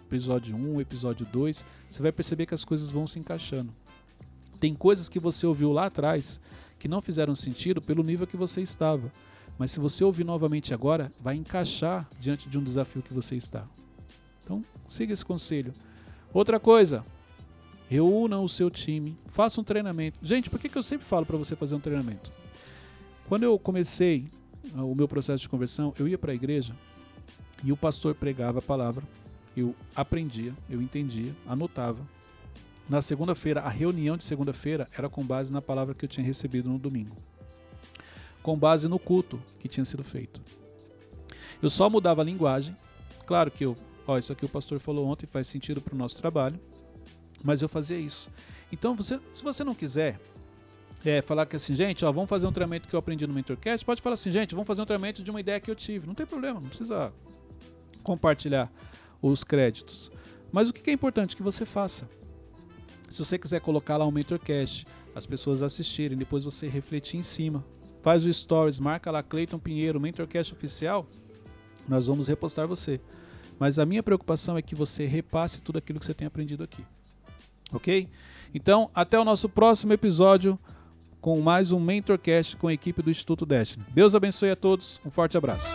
Episódio 0.07 0.55
1, 0.55 0.81
episódio 0.81 1.25
2, 1.25 1.65
você 1.89 2.01
vai 2.01 2.11
perceber 2.11 2.45
que 2.45 2.53
as 2.53 2.65
coisas 2.65 2.91
vão 2.91 3.07
se 3.07 3.17
encaixando. 3.19 3.73
Tem 4.61 4.75
coisas 4.75 5.09
que 5.09 5.19
você 5.19 5.47
ouviu 5.47 5.73
lá 5.73 5.87
atrás 5.87 6.39
que 6.77 6.87
não 6.87 7.01
fizeram 7.01 7.33
sentido 7.33 7.81
pelo 7.81 8.03
nível 8.03 8.27
que 8.27 8.37
você 8.37 8.61
estava. 8.61 9.11
Mas 9.57 9.71
se 9.71 9.79
você 9.79 10.03
ouvir 10.03 10.23
novamente 10.23 10.71
agora, 10.71 11.11
vai 11.19 11.35
encaixar 11.35 12.07
diante 12.19 12.47
de 12.47 12.59
um 12.59 12.63
desafio 12.63 13.01
que 13.01 13.13
você 13.13 13.35
está. 13.35 13.67
Então, 14.43 14.63
siga 14.87 15.13
esse 15.13 15.25
conselho. 15.25 15.73
Outra 16.31 16.59
coisa, 16.59 17.03
reúna 17.89 18.39
o 18.39 18.47
seu 18.47 18.69
time, 18.69 19.17
faça 19.25 19.59
um 19.59 19.63
treinamento. 19.63 20.19
Gente, 20.21 20.47
por 20.47 20.59
que, 20.59 20.69
que 20.69 20.77
eu 20.77 20.83
sempre 20.83 21.07
falo 21.07 21.25
para 21.25 21.37
você 21.37 21.55
fazer 21.55 21.73
um 21.73 21.79
treinamento? 21.79 22.31
Quando 23.27 23.41
eu 23.41 23.57
comecei 23.57 24.29
ah, 24.75 24.83
o 24.83 24.93
meu 24.93 25.07
processo 25.07 25.41
de 25.41 25.49
conversão, 25.49 25.91
eu 25.97 26.07
ia 26.07 26.19
para 26.19 26.33
a 26.33 26.35
igreja 26.35 26.75
e 27.63 27.71
o 27.71 27.77
pastor 27.77 28.13
pregava 28.13 28.59
a 28.59 28.61
palavra, 28.61 29.03
eu 29.57 29.75
aprendia, 29.95 30.53
eu 30.69 30.81
entendia, 30.81 31.35
anotava. 31.47 31.99
Na 32.91 33.01
segunda-feira, 33.01 33.61
a 33.61 33.69
reunião 33.69 34.17
de 34.17 34.23
segunda-feira 34.25 34.85
era 34.91 35.07
com 35.07 35.23
base 35.23 35.53
na 35.53 35.61
palavra 35.61 35.95
que 35.95 36.03
eu 36.03 36.09
tinha 36.09 36.27
recebido 36.27 36.67
no 36.67 36.77
domingo. 36.77 37.15
Com 38.43 38.59
base 38.59 38.85
no 38.89 38.99
culto 38.99 39.41
que 39.59 39.69
tinha 39.69 39.85
sido 39.85 40.03
feito. 40.03 40.41
Eu 41.61 41.69
só 41.69 41.89
mudava 41.89 42.21
a 42.21 42.25
linguagem. 42.25 42.75
Claro 43.25 43.49
que 43.49 43.63
eu, 43.63 43.77
ó, 44.05 44.17
isso 44.17 44.33
aqui 44.33 44.43
o 44.43 44.49
pastor 44.49 44.77
falou 44.77 45.07
ontem 45.07 45.25
faz 45.25 45.47
sentido 45.47 45.79
para 45.79 45.95
o 45.95 45.97
nosso 45.97 46.17
trabalho, 46.17 46.59
mas 47.41 47.61
eu 47.61 47.69
fazia 47.69 47.97
isso. 47.97 48.29
Então, 48.73 48.93
você, 48.93 49.21
se 49.33 49.41
você 49.41 49.63
não 49.63 49.73
quiser 49.73 50.19
é, 51.05 51.21
falar 51.21 51.45
que 51.45 51.55
assim, 51.55 51.73
gente, 51.73 52.03
ó, 52.03 52.11
vamos 52.11 52.29
fazer 52.29 52.45
um 52.45 52.51
treinamento 52.51 52.89
que 52.89 52.93
eu 52.93 52.99
aprendi 52.99 53.25
no 53.25 53.33
Mentorcast, 53.33 53.85
pode 53.85 54.01
falar 54.01 54.15
assim, 54.15 54.31
gente, 54.31 54.53
vamos 54.53 54.67
fazer 54.67 54.81
um 54.81 54.85
treinamento 54.85 55.23
de 55.23 55.31
uma 55.31 55.39
ideia 55.39 55.61
que 55.61 55.71
eu 55.71 55.75
tive. 55.75 56.05
Não 56.05 56.13
tem 56.13 56.25
problema, 56.25 56.59
não 56.59 56.67
precisa 56.67 57.13
compartilhar 58.03 58.69
os 59.21 59.45
créditos. 59.45 60.11
Mas 60.51 60.67
o 60.67 60.73
que 60.73 60.89
é 60.89 60.93
importante 60.93 61.37
que 61.37 61.41
você 61.41 61.65
faça? 61.65 62.05
Se 63.11 63.19
você 63.19 63.37
quiser 63.37 63.59
colocar 63.59 63.97
lá 63.97 64.05
um 64.05 64.11
mentorcast, 64.11 64.85
as 65.13 65.25
pessoas 65.25 65.61
assistirem, 65.61 66.17
depois 66.17 66.43
você 66.43 66.67
refletir 66.67 67.19
em 67.19 67.23
cima. 67.23 67.63
Faz 68.01 68.25
o 68.25 68.33
stories, 68.33 68.79
marca 68.79 69.11
lá 69.11 69.21
Cleiton 69.21 69.59
Pinheiro, 69.59 69.99
mentorcast 69.99 70.53
oficial, 70.53 71.05
nós 71.87 72.07
vamos 72.07 72.27
repostar 72.27 72.67
você. 72.67 72.99
Mas 73.59 73.77
a 73.77 73.85
minha 73.85 74.01
preocupação 74.01 74.57
é 74.57 74.61
que 74.61 74.73
você 74.73 75.05
repasse 75.05 75.61
tudo 75.61 75.77
aquilo 75.77 75.99
que 75.99 76.05
você 76.05 76.13
tem 76.13 76.25
aprendido 76.25 76.63
aqui. 76.63 76.83
Ok? 77.71 78.09
Então, 78.53 78.89
até 78.93 79.19
o 79.19 79.25
nosso 79.25 79.47
próximo 79.47 79.93
episódio 79.93 80.57
com 81.21 81.39
mais 81.39 81.71
um 81.71 81.79
Mentorcast 81.79 82.57
com 82.57 82.67
a 82.67 82.73
equipe 82.73 83.03
do 83.03 83.11
Instituto 83.11 83.45
Destiny. 83.45 83.85
Deus 83.93 84.15
abençoe 84.15 84.49
a 84.49 84.55
todos, 84.55 84.99
um 85.05 85.11
forte 85.11 85.37
abraço. 85.37 85.69